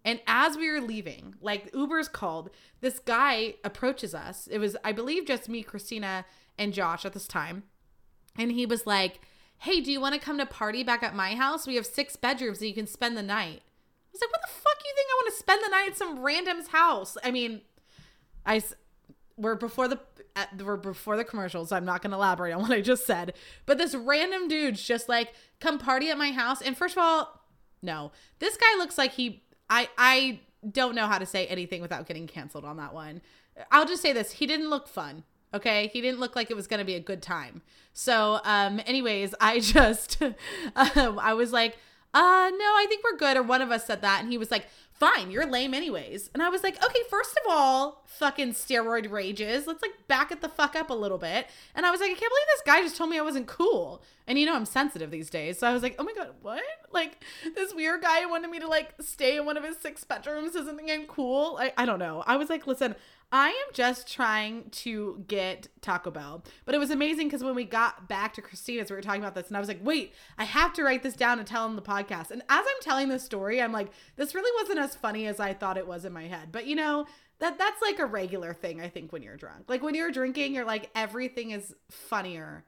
And 0.06 0.20
as 0.28 0.56
we 0.56 0.70
were 0.70 0.82
leaving, 0.82 1.34
like 1.42 1.74
Uber's 1.74 2.08
called, 2.08 2.52
this 2.80 3.00
guy 3.00 3.56
approaches 3.64 4.14
us. 4.14 4.48
It 4.52 4.60
was, 4.60 4.78
I 4.84 4.92
believe, 4.92 5.26
just 5.26 5.50
me, 5.50 5.64
Christina, 5.64 6.26
and 6.60 6.74
Josh 6.74 7.06
at 7.06 7.14
this 7.14 7.28
time. 7.28 7.64
And 8.38 8.52
he 8.52 8.68
was 8.68 8.86
like, 8.86 9.22
Hey, 9.60 9.82
do 9.82 9.92
you 9.92 10.00
want 10.00 10.14
to 10.14 10.22
come 10.22 10.38
to 10.38 10.46
party 10.46 10.84
back 10.84 11.02
at 11.02 11.16
my 11.16 11.34
house? 11.34 11.66
We 11.66 11.76
have 11.76 11.88
six 11.88 12.16
bedrooms 12.16 12.60
and 12.60 12.68
you 12.68 12.76
can 12.76 12.88
spend 12.88 13.18
the 13.18 13.24
night. 13.24 13.62
I 13.64 14.12
was 14.12 14.22
like, 14.22 14.32
What 14.32 14.42
the 14.44 14.54
fuck 14.54 14.78
you 14.86 14.94
think 14.96 15.08
I 15.10 15.24
want 15.24 15.34
to 15.34 15.40
spend 15.40 15.62
the 15.66 15.70
night 15.70 15.88
at 15.90 15.98
some 15.98 16.24
random's 16.24 16.68
house? 16.68 17.18
I 17.24 17.32
mean, 17.32 17.62
I, 18.46 18.62
we're 19.38 19.56
before 19.56 19.88
the 19.88 20.00
we're 20.64 20.78
before 20.78 21.18
the 21.18 21.24
commercials. 21.24 21.70
So 21.70 21.76
I'm 21.76 21.86
not 21.86 22.02
gonna 22.02 22.16
elaborate 22.16 22.54
on 22.54 22.62
what 22.62 22.72
I 22.72 22.82
just 22.82 23.06
said. 23.06 23.34
But 23.66 23.78
this 23.78 23.96
random 23.96 24.48
dude's 24.48 24.84
just 24.84 25.10
like 25.10 25.34
come 25.60 25.80
party 25.80 26.10
at 26.10 26.18
my 26.18 26.32
house. 26.32 26.62
And 26.62 26.78
first 26.78 26.98
of 26.98 27.04
all, 27.04 27.42
no, 27.86 28.12
this 28.40 28.58
guy 28.58 28.78
looks 28.78 28.98
like 28.98 29.14
he. 29.14 29.44
I 29.70 29.90
I 29.98 30.40
don't 30.70 30.96
know 30.96 31.08
how 31.08 31.18
to 31.18 31.26
say 31.26 31.48
anything 31.48 31.82
without 31.82 32.08
getting 32.08 32.28
canceled 32.28 32.66
on 32.66 32.78
that 32.78 32.94
one. 32.94 33.22
I'll 33.72 33.86
just 33.86 34.02
say 34.02 34.14
this: 34.14 34.32
he 34.34 34.46
didn't 34.46 34.70
look 34.70 34.88
fun. 34.88 35.24
Okay, 35.54 35.90
he 35.94 36.02
didn't 36.02 36.20
look 36.20 36.36
like 36.36 36.52
it 36.52 36.56
was 36.56 36.68
gonna 36.68 36.86
be 36.86 36.96
a 36.96 37.00
good 37.00 37.22
time. 37.22 37.62
So, 37.94 38.42
um, 38.44 38.82
anyways, 38.86 39.34
I 39.40 39.60
just, 39.62 40.22
uh, 40.22 40.32
I 40.76 41.34
was 41.34 41.54
like, 41.54 41.78
uh, 42.14 42.52
no, 42.58 42.66
I 42.66 42.86
think 42.90 43.04
we're 43.04 43.18
good. 43.18 43.38
Or 43.38 43.44
one 43.44 43.62
of 43.62 43.72
us 43.72 43.86
said 43.86 44.02
that, 44.02 44.22
and 44.22 44.32
he 44.32 44.38
was 44.38 44.52
like, 44.52 44.68
fine, 44.96 45.30
you're 45.30 45.46
lame 45.46 45.74
anyways. 45.74 46.30
And 46.34 46.42
I 46.42 46.50
was 46.50 46.64
like, 46.64 46.84
okay, 46.84 47.00
first 47.10 47.32
of 47.32 47.52
all, 47.52 48.04
fucking 48.06 48.54
steroid 48.54 49.12
rages. 49.12 49.68
Let's 49.68 49.82
like 49.82 50.08
back 50.08 50.32
it 50.32 50.42
the 50.42 50.50
fuck 50.50 50.76
up 50.76 50.90
a 50.90 50.94
little 50.94 51.18
bit. 51.18 51.48
And 51.76 51.86
I 51.86 51.92
was 51.92 52.00
like, 52.00 52.12
I 52.12 52.14
can't 52.14 52.32
believe 52.32 52.48
this 52.48 52.62
guy 52.66 52.82
just 52.82 52.96
told 52.96 53.10
me 53.10 53.20
I 53.20 53.22
wasn't 53.22 53.48
cool. 53.48 54.02
And 54.26 54.40
you 54.40 54.46
know, 54.46 54.56
I'm 54.56 54.66
sensitive 54.66 55.12
these 55.12 55.30
days. 55.30 55.60
So 55.60 55.68
I 55.68 55.74
was 55.74 55.84
like, 55.84 55.96
oh 56.00 56.04
my 56.04 56.14
God, 56.14 56.30
what? 56.42 56.64
Like 56.92 57.24
this 57.56 57.74
weird 57.74 58.02
guy 58.02 58.26
wanted 58.26 58.50
me 58.50 58.60
to 58.60 58.68
like 58.68 58.94
stay 59.02 59.38
in 59.38 59.46
one 59.46 59.58
of 59.58 59.64
his 59.64 59.78
six 59.78 60.04
bedrooms. 60.06 60.54
Think 60.54 60.90
I'm 60.90 61.06
cool. 61.08 61.58
I, 61.60 61.74
I 61.78 61.86
don't 61.86 62.00
know. 62.00 62.24
I 62.26 62.38
was 62.38 62.50
like, 62.50 62.66
listen, 62.66 62.96
I 63.32 63.50
am 63.50 63.74
just 63.74 64.12
trying 64.12 64.70
to 64.70 65.24
get 65.28 65.68
Taco 65.82 66.12
Bell. 66.12 66.44
But 66.64 66.76
it 66.76 66.78
was 66.78 66.92
amazing 66.92 67.28
because 67.28 67.44
when 67.44 67.56
we 67.56 67.66
got 67.66 68.08
back 68.08 68.34
to 68.36 68.42
Christina's, 68.42 68.90
we 68.90 68.96
were 68.96 69.02
talking 69.02 69.22
about 69.22 69.36
this, 69.36 69.48
and 69.48 69.58
I 69.58 69.60
was 69.60 69.68
like, 69.68 69.84
wait, 69.84 70.14
I 70.38 70.46
have 70.46 70.74
to 70.74 70.84
write 70.84 71.04
this 71.04 71.16
down 71.16 71.40
and 71.40 71.48
tell 71.48 71.66
him 71.66 71.76
the 71.76 71.82
podcast. 71.82 72.32
And 72.32 72.42
as 72.44 72.66
I'm 72.66 72.82
telling 72.82 73.10
this 73.10 73.24
story, 73.24 73.62
I'm 73.62 73.72
like, 73.72 73.90
this 74.16 74.36
really 74.36 74.52
wasn't 74.62 74.80
as 74.80 74.96
funny 74.96 75.28
as 75.28 75.40
I 75.40 75.54
thought 75.54 75.78
it 75.78 75.88
was 75.88 76.06
in 76.06 76.14
my 76.14 76.28
head. 76.28 76.52
But 76.52 76.68
you 76.68 76.76
know, 76.76 77.06
that 77.40 77.58
that's 77.58 77.82
like 77.82 78.00
a 78.00 78.06
regular 78.06 78.54
thing, 78.54 78.80
I 78.80 78.90
think, 78.90 79.12
when 79.12 79.24
you're 79.24 79.38
drunk. 79.38 79.66
Like 79.68 79.84
when 79.84 79.96
you're 79.96 80.12
drinking, 80.12 80.54
you're 80.54 80.66
like, 80.66 80.90
everything 80.96 81.52
is 81.52 81.74
funnier. 81.90 82.64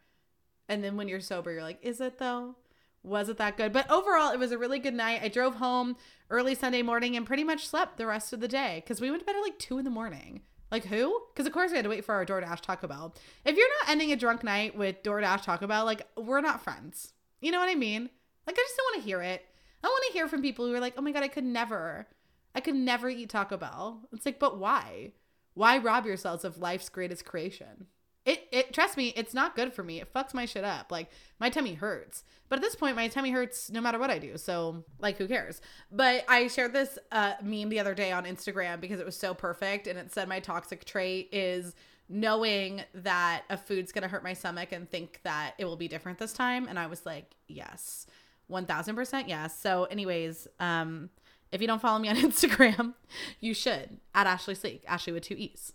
And 0.67 0.83
then 0.83 0.97
when 0.97 1.07
you're 1.07 1.21
sober, 1.21 1.51
you're 1.53 1.63
like, 1.63 1.79
is 1.81 2.01
it 2.01 2.19
though? 2.19 2.55
Was 3.03 3.29
it 3.29 3.37
that 3.37 3.57
good? 3.57 3.71
But 3.71 3.89
overall, 3.89 4.31
it 4.31 4.39
was 4.39 4.51
a 4.51 4.57
really 4.57 4.79
good 4.79 4.93
night. 4.93 5.21
I 5.23 5.29
drove 5.29 5.55
home 5.55 5.95
early 6.29 6.55
Sunday 6.55 6.81
morning 6.81 7.15
and 7.15 7.25
pretty 7.25 7.43
much 7.43 7.67
slept 7.67 7.97
the 7.97 8.07
rest 8.07 8.33
of 8.33 8.39
the 8.39 8.47
day 8.47 8.81
because 8.83 8.99
we 8.99 9.09
went 9.09 9.21
to 9.21 9.25
bed 9.25 9.35
at 9.35 9.41
like 9.41 9.59
two 9.59 9.77
in 9.77 9.85
the 9.85 9.91
morning. 9.91 10.41
Like 10.71 10.85
who? 10.85 11.21
Because 11.33 11.47
of 11.47 11.53
course 11.53 11.71
we 11.71 11.77
had 11.77 11.83
to 11.83 11.89
wait 11.89 12.03
for 12.03 12.15
our 12.15 12.25
DoorDash 12.25 12.61
Taco 12.61 12.87
Bell. 12.87 13.15
If 13.45 13.55
you're 13.55 13.69
not 13.81 13.89
ending 13.89 14.11
a 14.11 14.17
drunk 14.17 14.43
night 14.43 14.75
with 14.75 15.03
DoorDash 15.03 15.43
Taco 15.43 15.67
Bell, 15.67 15.85
like 15.85 16.01
we're 16.17 16.41
not 16.41 16.63
friends. 16.63 17.13
You 17.39 17.51
know 17.51 17.59
what 17.59 17.69
I 17.69 17.75
mean? 17.75 18.09
Like 18.45 18.57
I 18.57 18.61
just 18.61 18.77
don't 18.77 18.85
want 18.93 19.03
to 19.03 19.07
hear 19.07 19.21
it. 19.21 19.45
I 19.83 19.87
want 19.87 20.03
to 20.07 20.13
hear 20.13 20.27
from 20.27 20.41
people 20.41 20.65
who 20.65 20.73
are 20.73 20.79
like, 20.79 20.95
oh 20.97 21.01
my 21.01 21.11
god, 21.11 21.23
I 21.23 21.27
could 21.27 21.43
never, 21.45 22.07
I 22.53 22.61
could 22.61 22.75
never 22.75 23.09
eat 23.09 23.29
Taco 23.29 23.57
Bell. 23.57 24.01
It's 24.11 24.25
like, 24.25 24.39
but 24.39 24.57
why? 24.57 25.13
Why 25.53 25.77
rob 25.77 26.05
yourselves 26.05 26.43
of 26.43 26.57
life's 26.57 26.89
greatest 26.89 27.25
creation? 27.25 27.87
It, 28.27 28.45
it 28.51 28.73
trust 28.73 28.97
me, 28.97 29.13
it's 29.15 29.33
not 29.33 29.55
good 29.55 29.73
for 29.73 29.83
me. 29.83 30.01
It 30.01 30.13
fucks 30.13 30.33
my 30.33 30.45
shit 30.45 30.65
up. 30.65 30.91
Like 30.91 31.09
my 31.39 31.49
tummy 31.49 31.75
hurts. 31.75 32.25
But 32.49 32.57
at 32.57 32.61
this 32.61 32.75
point, 32.75 32.97
my 32.97 33.07
tummy 33.07 33.31
hurts 33.31 33.71
no 33.71 33.79
matter 33.79 33.97
what 33.97 34.09
I 34.09 34.19
do. 34.19 34.37
So 34.37 34.83
like, 34.99 35.17
who 35.17 35.29
cares? 35.29 35.61
But 35.93 36.25
I 36.27 36.47
shared 36.47 36.73
this 36.73 36.99
uh, 37.13 37.35
meme 37.41 37.69
the 37.69 37.79
other 37.79 37.93
day 37.93 38.11
on 38.11 38.25
Instagram 38.25 38.81
because 38.81 38.99
it 38.99 39.05
was 39.05 39.15
so 39.15 39.33
perfect, 39.33 39.87
and 39.87 39.97
it 39.97 40.13
said 40.13 40.27
my 40.27 40.41
toxic 40.41 40.83
trait 40.83 41.29
is 41.31 41.73
knowing 42.09 42.83
that 42.93 43.43
a 43.49 43.55
food's 43.55 43.93
gonna 43.93 44.09
hurt 44.09 44.23
my 44.23 44.33
stomach 44.33 44.73
and 44.73 44.89
think 44.89 45.21
that 45.23 45.53
it 45.57 45.63
will 45.63 45.77
be 45.77 45.87
different 45.87 46.19
this 46.19 46.33
time. 46.33 46.67
And 46.67 46.77
I 46.77 46.87
was 46.87 47.05
like, 47.05 47.33
yes, 47.47 48.07
one 48.47 48.65
thousand 48.65 48.97
percent 48.97 49.29
yes. 49.29 49.57
So, 49.57 49.85
anyways, 49.85 50.49
um, 50.59 51.11
if 51.53 51.61
you 51.61 51.67
don't 51.67 51.81
follow 51.81 51.99
me 51.99 52.09
on 52.09 52.15
Instagram, 52.17 52.93
you 53.39 53.53
should 53.53 54.01
at 54.13 54.27
Ashlee 54.27 54.57
Sleek, 54.57 54.85
Ashlee 54.85 55.13
with 55.13 55.23
two 55.23 55.35
E's. 55.35 55.71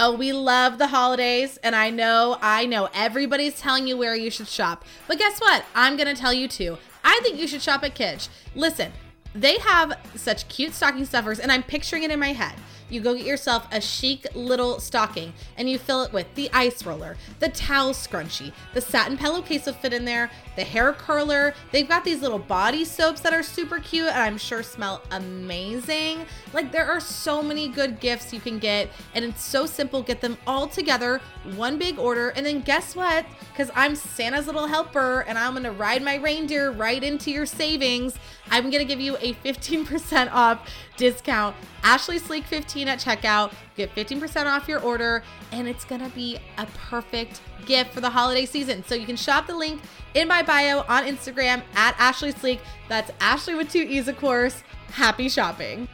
Oh, 0.00 0.12
we 0.12 0.32
love 0.32 0.78
the 0.78 0.86
holidays, 0.86 1.58
and 1.64 1.74
I 1.74 1.90
know, 1.90 2.38
I 2.40 2.66
know 2.66 2.88
everybody's 2.94 3.58
telling 3.58 3.88
you 3.88 3.96
where 3.96 4.14
you 4.14 4.30
should 4.30 4.46
shop. 4.46 4.84
But 5.08 5.18
guess 5.18 5.40
what? 5.40 5.64
I'm 5.74 5.96
gonna 5.96 6.14
tell 6.14 6.32
you 6.32 6.46
too. 6.46 6.78
I 7.02 7.18
think 7.24 7.36
you 7.36 7.48
should 7.48 7.62
shop 7.62 7.82
at 7.82 7.96
Kitsch. 7.96 8.28
Listen, 8.54 8.92
they 9.34 9.58
have 9.58 9.98
such 10.14 10.46
cute 10.46 10.72
stocking 10.72 11.04
stuffers, 11.04 11.40
and 11.40 11.50
I'm 11.50 11.64
picturing 11.64 12.04
it 12.04 12.12
in 12.12 12.20
my 12.20 12.32
head 12.32 12.54
you 12.90 13.00
go 13.00 13.14
get 13.14 13.26
yourself 13.26 13.66
a 13.72 13.80
chic 13.80 14.26
little 14.34 14.80
stocking 14.80 15.32
and 15.56 15.68
you 15.68 15.78
fill 15.78 16.02
it 16.02 16.12
with 16.12 16.26
the 16.34 16.50
ice 16.52 16.84
roller, 16.84 17.16
the 17.40 17.48
towel 17.48 17.92
scrunchie, 17.92 18.52
the 18.74 18.80
satin 18.80 19.16
pillowcase 19.16 19.66
will 19.66 19.72
fit 19.74 19.92
in 19.92 20.04
there, 20.04 20.30
the 20.56 20.64
hair 20.64 20.92
curler. 20.92 21.54
They've 21.72 21.88
got 21.88 22.04
these 22.04 22.22
little 22.22 22.38
body 22.38 22.84
soaps 22.84 23.20
that 23.20 23.32
are 23.32 23.42
super 23.42 23.78
cute 23.78 24.08
and 24.08 24.20
I'm 24.20 24.38
sure 24.38 24.62
smell 24.62 25.02
amazing. 25.10 26.26
Like 26.52 26.72
there 26.72 26.86
are 26.86 27.00
so 27.00 27.42
many 27.42 27.68
good 27.68 28.00
gifts 28.00 28.32
you 28.32 28.40
can 28.40 28.58
get 28.58 28.90
and 29.14 29.24
it's 29.24 29.42
so 29.42 29.66
simple. 29.66 30.02
Get 30.02 30.20
them 30.20 30.36
all 30.46 30.66
together, 30.66 31.20
one 31.56 31.78
big 31.78 31.98
order, 31.98 32.30
and 32.30 32.44
then 32.44 32.60
guess 32.60 32.96
what? 32.96 33.26
Because 33.52 33.70
I'm 33.74 33.94
Santa's 33.94 34.46
little 34.46 34.66
helper 34.66 35.24
and 35.28 35.38
I'm 35.38 35.54
gonna 35.54 35.72
ride 35.72 36.02
my 36.02 36.16
reindeer 36.16 36.70
right 36.70 37.02
into 37.02 37.30
your 37.30 37.46
savings. 37.46 38.14
I'm 38.50 38.70
gonna 38.70 38.84
give 38.84 39.00
you 39.00 39.16
a 39.16 39.34
15% 39.34 40.32
off 40.32 40.68
discount. 40.96 41.56
Ashlee 41.82 42.20
Sleek 42.20 42.44
15 42.44 42.88
at 42.88 42.98
checkout. 42.98 43.52
Get 43.76 43.94
15% 43.94 44.46
off 44.46 44.68
your 44.68 44.80
order, 44.80 45.22
and 45.52 45.68
it's 45.68 45.84
gonna 45.84 46.10
be 46.10 46.38
a 46.56 46.66
perfect 46.88 47.40
gift 47.66 47.92
for 47.92 48.00
the 48.00 48.10
holiday 48.10 48.46
season. 48.46 48.84
So 48.84 48.94
you 48.94 49.06
can 49.06 49.16
shop 49.16 49.46
the 49.46 49.56
link 49.56 49.82
in 50.14 50.28
my 50.28 50.42
bio 50.42 50.84
on 50.88 51.04
Instagram 51.04 51.62
at 51.74 51.94
Ashlee 51.96 52.36
Sleek. 52.38 52.60
That's 52.88 53.10
Ashlee 53.20 53.56
with 53.56 53.70
two 53.70 53.82
E's, 53.82 54.08
of 54.08 54.16
course. 54.16 54.62
Happy 54.90 55.28
shopping. 55.28 55.88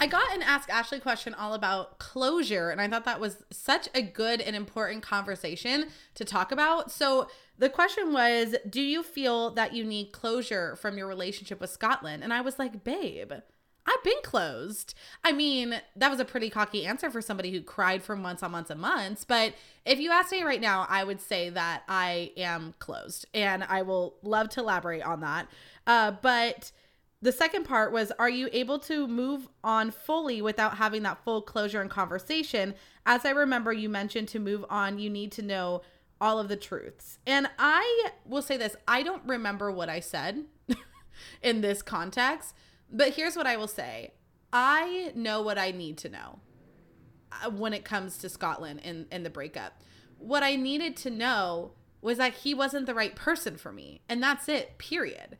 I 0.00 0.06
got 0.06 0.32
an 0.32 0.42
Ask 0.42 0.68
Ashlee 0.68 1.02
question 1.02 1.34
all 1.34 1.54
about 1.54 1.98
closure, 1.98 2.70
and 2.70 2.80
I 2.80 2.86
thought 2.86 3.04
that 3.04 3.18
was 3.18 3.38
such 3.50 3.88
a 3.94 4.02
good 4.02 4.40
and 4.40 4.54
important 4.54 5.02
conversation 5.02 5.86
to 6.14 6.24
talk 6.24 6.52
about. 6.52 6.92
So, 6.92 7.28
the 7.58 7.68
question 7.68 8.12
was 8.12 8.54
Do 8.68 8.80
you 8.80 9.02
feel 9.02 9.50
that 9.50 9.74
you 9.74 9.84
need 9.84 10.12
closure 10.12 10.76
from 10.76 10.96
your 10.96 11.06
relationship 11.06 11.60
with 11.60 11.70
Scotland? 11.70 12.22
And 12.22 12.32
I 12.32 12.40
was 12.40 12.58
like, 12.58 12.84
Babe, 12.84 13.32
I've 13.88 14.04
been 14.04 14.20
closed. 14.22 14.94
I 15.24 15.32
mean, 15.32 15.80
that 15.96 16.10
was 16.10 16.20
a 16.20 16.24
pretty 16.24 16.50
cocky 16.50 16.84
answer 16.84 17.10
for 17.10 17.22
somebody 17.22 17.50
who 17.50 17.62
cried 17.62 18.02
for 18.02 18.14
months 18.14 18.42
on 18.42 18.50
months 18.50 18.70
and 18.70 18.80
months. 18.80 19.24
But 19.24 19.54
if 19.86 19.98
you 19.98 20.10
ask 20.10 20.30
me 20.30 20.42
right 20.42 20.60
now, 20.60 20.86
I 20.90 21.04
would 21.04 21.20
say 21.20 21.48
that 21.50 21.84
I 21.88 22.32
am 22.36 22.74
closed. 22.78 23.26
And 23.32 23.64
I 23.64 23.82
will 23.82 24.16
love 24.22 24.50
to 24.50 24.60
elaborate 24.60 25.02
on 25.02 25.20
that. 25.20 25.48
Uh, 25.86 26.12
but 26.20 26.70
the 27.22 27.32
second 27.32 27.64
part 27.64 27.90
was 27.92 28.12
Are 28.18 28.28
you 28.28 28.48
able 28.52 28.78
to 28.80 29.08
move 29.08 29.48
on 29.64 29.90
fully 29.90 30.42
without 30.42 30.76
having 30.76 31.02
that 31.04 31.24
full 31.24 31.40
closure 31.40 31.80
and 31.80 31.90
conversation? 31.90 32.74
As 33.06 33.24
I 33.24 33.30
remember, 33.30 33.72
you 33.72 33.88
mentioned 33.88 34.28
to 34.28 34.38
move 34.38 34.64
on, 34.68 34.98
you 34.98 35.08
need 35.08 35.32
to 35.32 35.42
know 35.42 35.82
all 36.20 36.38
of 36.38 36.48
the 36.48 36.56
truths. 36.56 37.18
And 37.26 37.48
I 37.58 38.10
will 38.26 38.42
say 38.42 38.56
this 38.56 38.76
I 38.86 39.02
don't 39.02 39.22
remember 39.26 39.70
what 39.70 39.88
I 39.88 40.00
said 40.00 40.44
in 41.42 41.60
this 41.60 41.82
context, 41.82 42.54
but 42.90 43.14
here's 43.14 43.36
what 43.36 43.46
I 43.46 43.56
will 43.56 43.68
say 43.68 44.12
I 44.52 45.12
know 45.14 45.42
what 45.42 45.58
I 45.58 45.70
need 45.70 45.98
to 45.98 46.08
know 46.08 46.40
uh, 47.32 47.50
when 47.50 47.72
it 47.72 47.84
comes 47.84 48.18
to 48.18 48.28
Scotland 48.28 48.80
and, 48.84 49.06
and 49.10 49.24
the 49.24 49.30
breakup. 49.30 49.82
What 50.18 50.42
I 50.42 50.56
needed 50.56 50.96
to 50.98 51.10
know 51.10 51.72
was 52.00 52.18
that 52.18 52.34
he 52.34 52.54
wasn't 52.54 52.86
the 52.86 52.94
right 52.94 53.14
person 53.14 53.56
for 53.56 53.72
me. 53.72 54.00
And 54.08 54.22
that's 54.22 54.48
it, 54.48 54.78
period. 54.78 55.36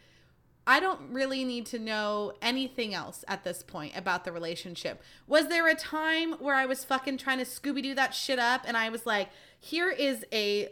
I 0.68 0.80
don't 0.80 1.00
really 1.10 1.44
need 1.44 1.64
to 1.66 1.78
know 1.78 2.34
anything 2.42 2.92
else 2.92 3.24
at 3.26 3.42
this 3.42 3.62
point 3.62 3.96
about 3.96 4.26
the 4.26 4.32
relationship. 4.32 5.02
Was 5.26 5.48
there 5.48 5.66
a 5.66 5.74
time 5.74 6.32
where 6.34 6.54
I 6.54 6.66
was 6.66 6.84
fucking 6.84 7.16
trying 7.16 7.38
to 7.38 7.46
Scooby 7.46 7.82
Doo 7.82 7.94
that 7.94 8.14
shit 8.14 8.38
up 8.38 8.64
and 8.66 8.76
I 8.76 8.90
was 8.90 9.06
like, 9.06 9.30
here 9.58 9.90
is 9.90 10.26
a 10.30 10.68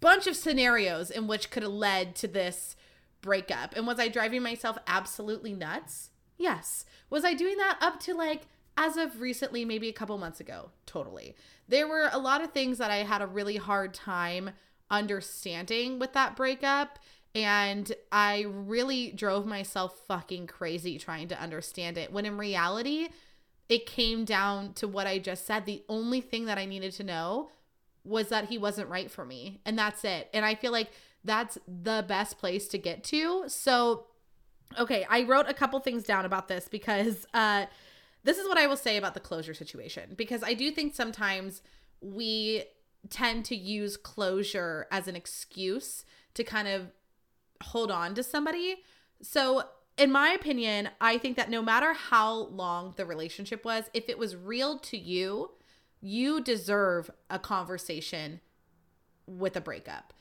bunch 0.00 0.26
of 0.26 0.34
scenarios 0.34 1.08
in 1.08 1.28
which 1.28 1.52
could 1.52 1.62
have 1.62 1.70
led 1.70 2.16
to 2.16 2.26
this 2.26 2.74
breakup? 3.20 3.76
And 3.76 3.86
was 3.86 4.00
I 4.00 4.08
driving 4.08 4.42
myself 4.42 4.76
absolutely 4.88 5.52
nuts? 5.52 6.10
Yes. 6.36 6.84
Was 7.08 7.24
I 7.24 7.32
doing 7.32 7.58
that 7.58 7.78
up 7.80 8.00
to 8.00 8.14
like 8.14 8.48
as 8.76 8.96
of 8.96 9.20
recently, 9.20 9.64
maybe 9.64 9.88
a 9.88 9.92
couple 9.92 10.18
months 10.18 10.40
ago? 10.40 10.70
Totally. 10.84 11.36
There 11.68 11.86
were 11.86 12.10
a 12.12 12.18
lot 12.18 12.42
of 12.42 12.50
things 12.50 12.78
that 12.78 12.90
I 12.90 13.04
had 13.04 13.22
a 13.22 13.28
really 13.28 13.56
hard 13.56 13.94
time 13.94 14.50
understanding 14.90 16.00
with 16.00 16.12
that 16.12 16.34
breakup 16.34 16.98
and 17.34 17.90
I 18.10 18.46
really 18.48 19.10
drove 19.10 19.46
myself 19.46 19.98
fucking 20.06 20.46
crazy 20.46 20.98
trying 20.98 21.28
to 21.28 21.40
understand 21.40 21.96
it. 21.96 22.12
When 22.12 22.26
in 22.26 22.36
reality, 22.36 23.08
it 23.68 23.86
came 23.86 24.24
down 24.24 24.74
to 24.74 24.88
what 24.88 25.06
I 25.06 25.18
just 25.18 25.46
said. 25.46 25.64
The 25.64 25.82
only 25.88 26.20
thing 26.20 26.44
that 26.46 26.58
I 26.58 26.66
needed 26.66 26.92
to 26.94 27.04
know 27.04 27.48
was 28.04 28.28
that 28.28 28.46
he 28.46 28.58
wasn't 28.58 28.88
right 28.88 29.10
for 29.10 29.24
me. 29.24 29.60
And 29.64 29.78
that's 29.78 30.04
it. 30.04 30.28
And 30.34 30.44
I 30.44 30.54
feel 30.54 30.72
like 30.72 30.90
that's 31.24 31.56
the 31.66 32.04
best 32.06 32.38
place 32.38 32.68
to 32.68 32.78
get 32.78 33.04
to. 33.04 33.44
So, 33.46 34.06
okay, 34.78 35.06
I 35.08 35.22
wrote 35.22 35.48
a 35.48 35.54
couple 35.54 35.78
things 35.80 36.02
down 36.02 36.24
about 36.24 36.48
this 36.48 36.68
because 36.68 37.26
uh 37.32 37.66
this 38.24 38.38
is 38.38 38.46
what 38.46 38.58
I 38.58 38.66
will 38.68 38.76
say 38.76 38.96
about 38.96 39.14
the 39.14 39.20
closure 39.20 39.54
situation 39.54 40.14
because 40.16 40.44
I 40.44 40.54
do 40.54 40.70
think 40.70 40.94
sometimes 40.94 41.60
we 42.00 42.64
tend 43.10 43.44
to 43.46 43.56
use 43.56 43.96
closure 43.96 44.86
as 44.92 45.08
an 45.08 45.16
excuse 45.16 46.04
to 46.34 46.44
kind 46.44 46.68
of 46.68 46.92
hold 47.62 47.90
on 47.90 48.14
to 48.14 48.22
somebody. 48.22 48.82
So 49.22 49.64
in 49.98 50.10
my 50.10 50.30
opinion, 50.30 50.88
I 51.00 51.18
think 51.18 51.36
that 51.36 51.50
no 51.50 51.62
matter 51.62 51.92
how 51.92 52.46
long 52.46 52.94
the 52.96 53.04
relationship 53.04 53.64
was, 53.64 53.84
if 53.92 54.08
it 54.08 54.18
was 54.18 54.36
real 54.36 54.78
to 54.80 54.96
you, 54.96 55.50
you 56.00 56.40
deserve 56.40 57.10
a 57.30 57.38
conversation 57.38 58.40
with 59.26 59.56
a 59.56 59.60
breakup. 59.60 60.12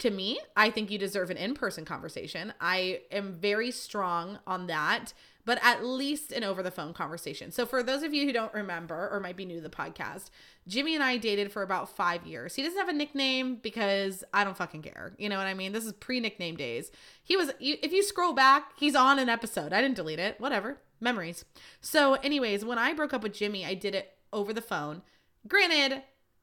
To 0.00 0.10
me, 0.10 0.38
I 0.56 0.70
think 0.70 0.90
you 0.90 0.98
deserve 0.98 1.30
an 1.30 1.36
in 1.36 1.54
person 1.54 1.84
conversation. 1.84 2.52
I 2.60 3.00
am 3.10 3.34
very 3.34 3.70
strong 3.70 4.38
on 4.46 4.66
that 4.66 5.14
but 5.44 5.58
at 5.62 5.84
least 5.84 6.32
an 6.32 6.44
over 6.44 6.62
the 6.62 6.70
phone 6.70 6.92
conversation. 6.92 7.50
So, 7.50 7.66
for 7.66 7.82
those 7.82 8.02
of 8.02 8.14
you 8.14 8.26
who 8.26 8.32
don't 8.32 8.54
remember 8.54 9.08
or 9.10 9.20
might 9.20 9.36
be 9.36 9.44
new 9.44 9.56
to 9.56 9.62
the 9.62 9.68
podcast, 9.68 10.30
Jimmy 10.68 10.94
and 10.94 11.02
I 11.02 11.16
dated 11.16 11.50
for 11.50 11.62
about 11.62 11.94
five 11.94 12.26
years. 12.26 12.54
He 12.54 12.62
doesn't 12.62 12.78
have 12.78 12.88
a 12.88 12.92
nickname 12.92 13.56
because 13.56 14.22
I 14.32 14.44
don't 14.44 14.56
fucking 14.56 14.82
care. 14.82 15.14
You 15.18 15.28
know 15.28 15.38
what 15.38 15.46
I 15.46 15.54
mean? 15.54 15.72
This 15.72 15.84
is 15.84 15.92
pre 15.92 16.20
nickname 16.20 16.56
days. 16.56 16.90
He 17.22 17.36
was, 17.36 17.50
if 17.60 17.92
you 17.92 18.02
scroll 18.02 18.32
back, 18.32 18.72
he's 18.76 18.94
on 18.94 19.18
an 19.18 19.28
episode. 19.28 19.72
I 19.72 19.80
didn't 19.82 19.96
delete 19.96 20.20
it. 20.20 20.40
Whatever. 20.40 20.78
Memories. 21.00 21.44
So, 21.80 22.14
anyways, 22.14 22.64
when 22.64 22.78
I 22.78 22.92
broke 22.92 23.12
up 23.12 23.22
with 23.22 23.34
Jimmy, 23.34 23.66
I 23.66 23.74
did 23.74 23.94
it 23.94 24.12
over 24.32 24.52
the 24.52 24.62
phone. 24.62 25.02
Granted, 25.48 26.02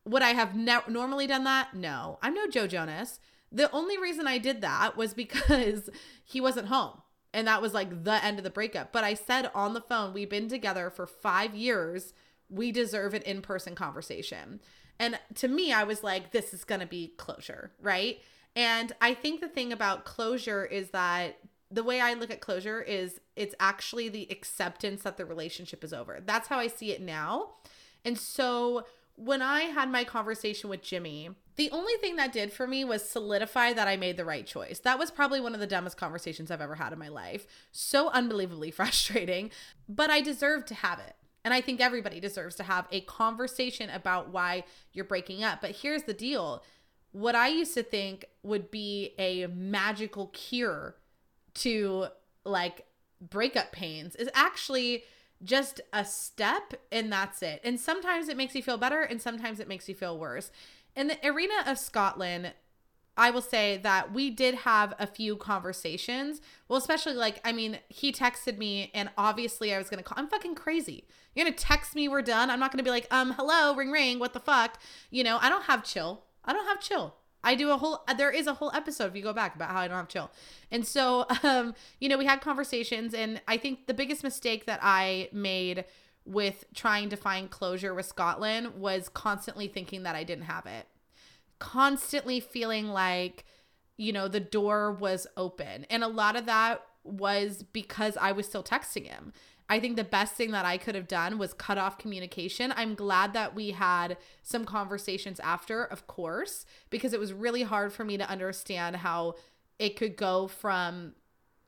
would 0.09 0.21
I 0.21 0.29
have 0.29 0.55
ne- 0.55 0.79
normally 0.87 1.27
done 1.27 1.43
that? 1.43 1.75
No. 1.75 2.19
I'm 2.21 2.33
no 2.33 2.47
Joe 2.47 2.67
Jonas. 2.67 3.19
The 3.51 3.71
only 3.71 3.97
reason 3.97 4.27
I 4.27 4.37
did 4.37 4.61
that 4.61 4.97
was 4.97 5.13
because 5.13 5.89
he 6.23 6.41
wasn't 6.41 6.67
home 6.67 7.01
and 7.33 7.47
that 7.47 7.61
was 7.61 7.73
like 7.73 8.03
the 8.03 8.23
end 8.23 8.37
of 8.37 8.43
the 8.43 8.49
breakup. 8.49 8.91
But 8.91 9.03
I 9.03 9.13
said 9.13 9.51
on 9.53 9.73
the 9.73 9.81
phone, 9.81 10.13
we've 10.13 10.29
been 10.29 10.49
together 10.49 10.89
for 10.89 11.05
five 11.05 11.55
years. 11.55 12.13
We 12.49 12.71
deserve 12.71 13.13
an 13.13 13.21
in 13.23 13.41
person 13.41 13.75
conversation. 13.75 14.61
And 14.99 15.19
to 15.35 15.47
me, 15.47 15.71
I 15.71 15.83
was 15.83 16.03
like, 16.03 16.31
this 16.31 16.53
is 16.53 16.63
going 16.63 16.81
to 16.81 16.87
be 16.87 17.13
closure, 17.17 17.71
right? 17.81 18.19
And 18.55 18.91
I 18.99 19.13
think 19.13 19.39
the 19.39 19.47
thing 19.47 19.71
about 19.71 20.05
closure 20.05 20.65
is 20.65 20.89
that 20.89 21.37
the 21.71 21.83
way 21.83 22.01
I 22.01 22.15
look 22.15 22.31
at 22.31 22.41
closure 22.41 22.81
is 22.81 23.21
it's 23.35 23.53
actually 23.59 24.09
the 24.09 24.27
acceptance 24.31 25.03
that 25.03 25.17
the 25.17 25.25
relationship 25.25 25.83
is 25.83 25.93
over. 25.93 26.19
That's 26.25 26.47
how 26.47 26.57
I 26.57 26.67
see 26.67 26.91
it 26.91 27.01
now. 27.01 27.51
And 28.03 28.17
so 28.17 28.85
when 29.19 29.41
I 29.41 29.61
had 29.61 29.91
my 29.91 30.03
conversation 30.03 30.69
with 30.69 30.81
Jimmy, 30.81 31.29
the 31.57 31.69
only 31.71 31.93
thing 31.99 32.15
that 32.15 32.31
did 32.31 32.53
for 32.53 32.65
me 32.65 32.85
was 32.85 33.07
solidify 33.07 33.73
that 33.73 33.87
I 33.87 33.97
made 33.97 34.15
the 34.15 34.23
right 34.23 34.45
choice. 34.45 34.79
That 34.79 34.97
was 34.97 35.11
probably 35.11 35.41
one 35.41 35.53
of 35.53 35.59
the 35.59 35.67
dumbest 35.67 35.97
conversations 35.97 36.49
I've 36.49 36.61
ever 36.61 36.75
had 36.75 36.93
in 36.93 36.99
my 36.99 37.09
life. 37.09 37.45
So 37.71 38.09
unbelievably 38.11 38.71
frustrating, 38.71 39.51
but 39.87 40.09
I 40.09 40.21
deserved 40.21 40.67
to 40.67 40.75
have 40.75 40.99
it. 40.99 41.15
And 41.43 41.53
I 41.53 41.61
think 41.61 41.81
everybody 41.81 42.19
deserves 42.19 42.55
to 42.55 42.63
have 42.63 42.87
a 42.91 43.01
conversation 43.01 43.89
about 43.89 44.29
why 44.29 44.63
you're 44.93 45.05
breaking 45.05 45.43
up. 45.43 45.61
But 45.61 45.71
here's 45.71 46.03
the 46.03 46.13
deal 46.13 46.63
what 47.11 47.35
I 47.35 47.47
used 47.47 47.73
to 47.73 47.83
think 47.83 48.25
would 48.43 48.69
be 48.69 49.15
a 49.17 49.47
magical 49.47 50.27
cure 50.27 50.95
to 51.55 52.07
like 52.45 52.85
breakup 53.19 53.71
pains 53.71 54.15
is 54.15 54.29
actually 54.33 55.03
just 55.43 55.81
a 55.93 56.03
step 56.03 56.73
and 56.91 57.11
that's 57.11 57.41
it. 57.41 57.61
And 57.63 57.79
sometimes 57.79 58.29
it 58.29 58.37
makes 58.37 58.55
you 58.55 58.63
feel 58.63 58.77
better 58.77 59.01
and 59.01 59.21
sometimes 59.21 59.59
it 59.59 59.67
makes 59.67 59.87
you 59.87 59.95
feel 59.95 60.17
worse. 60.17 60.51
In 60.95 61.07
the 61.07 61.27
arena 61.27 61.53
of 61.65 61.77
Scotland, 61.77 62.53
I 63.15 63.31
will 63.31 63.41
say 63.41 63.77
that 63.83 64.13
we 64.13 64.29
did 64.29 64.55
have 64.55 64.93
a 64.97 65.05
few 65.05 65.35
conversations. 65.35 66.41
Well, 66.67 66.77
especially 66.77 67.13
like, 67.13 67.41
I 67.43 67.51
mean, 67.51 67.79
he 67.89 68.11
texted 68.11 68.57
me 68.57 68.91
and 68.93 69.09
obviously 69.17 69.73
I 69.73 69.77
was 69.77 69.89
going 69.89 69.97
to 69.97 70.03
call. 70.03 70.17
I'm 70.17 70.29
fucking 70.29 70.55
crazy. 70.55 71.05
You're 71.35 71.45
going 71.45 71.53
to 71.53 71.63
text 71.63 71.95
me, 71.95 72.07
we're 72.07 72.21
done. 72.21 72.49
I'm 72.49 72.59
not 72.59 72.71
going 72.71 72.79
to 72.79 72.83
be 72.83 72.89
like, 72.89 73.07
um, 73.11 73.33
hello, 73.33 73.75
ring, 73.75 73.91
ring, 73.91 74.19
what 74.19 74.33
the 74.33 74.39
fuck? 74.39 74.79
You 75.11 75.23
know, 75.23 75.37
I 75.41 75.49
don't 75.49 75.65
have 75.65 75.83
chill. 75.83 76.23
I 76.45 76.53
don't 76.53 76.67
have 76.67 76.79
chill. 76.79 77.15
I 77.43 77.55
do 77.55 77.71
a 77.71 77.77
whole 77.77 78.03
there 78.17 78.31
is 78.31 78.47
a 78.47 78.53
whole 78.53 78.71
episode 78.73 79.05
if 79.05 79.15
you 79.15 79.23
go 79.23 79.33
back 79.33 79.55
about 79.55 79.69
how 79.69 79.79
I 79.79 79.87
don't 79.87 79.97
have 79.97 80.07
chill. 80.07 80.31
And 80.71 80.85
so 80.85 81.25
um 81.43 81.75
you 81.99 82.09
know 82.09 82.17
we 82.17 82.25
had 82.25 82.41
conversations 82.41 83.13
and 83.13 83.41
I 83.47 83.57
think 83.57 83.87
the 83.87 83.93
biggest 83.93 84.23
mistake 84.23 84.65
that 84.65 84.79
I 84.81 85.29
made 85.31 85.85
with 86.25 86.65
trying 86.75 87.09
to 87.09 87.15
find 87.15 87.49
closure 87.49 87.93
with 87.93 88.05
Scotland 88.05 88.75
was 88.75 89.09
constantly 89.09 89.67
thinking 89.67 90.03
that 90.03 90.15
I 90.15 90.23
didn't 90.23 90.45
have 90.45 90.67
it. 90.67 90.85
Constantly 91.57 92.39
feeling 92.39 92.89
like, 92.89 93.45
you 93.97 94.13
know, 94.13 94.27
the 94.27 94.39
door 94.39 94.91
was 94.91 95.25
open. 95.35 95.85
And 95.89 96.03
a 96.03 96.07
lot 96.07 96.35
of 96.35 96.45
that 96.45 96.83
was 97.03 97.63
because 97.63 98.15
I 98.15 98.31
was 98.31 98.45
still 98.45 98.63
texting 98.63 99.07
him. 99.07 99.33
I 99.69 99.79
think 99.79 99.95
the 99.95 100.03
best 100.03 100.33
thing 100.33 100.51
that 100.51 100.65
I 100.65 100.77
could 100.77 100.95
have 100.95 101.07
done 101.07 101.37
was 101.37 101.53
cut 101.53 101.77
off 101.77 101.99
communication. 101.99 102.73
I'm 102.75 102.95
glad 102.95 103.33
that 103.33 103.53
we 103.53 103.71
had 103.71 104.17
some 104.41 104.65
conversations 104.65 105.39
after, 105.39 105.83
of 105.83 106.07
course, 106.07 106.65
because 106.89 107.13
it 107.13 107.19
was 107.19 107.31
really 107.31 107.61
hard 107.61 107.93
for 107.93 108.03
me 108.03 108.17
to 108.17 108.27
understand 108.27 108.97
how 108.97 109.35
it 109.77 109.95
could 109.95 110.17
go 110.17 110.47
from 110.47 111.13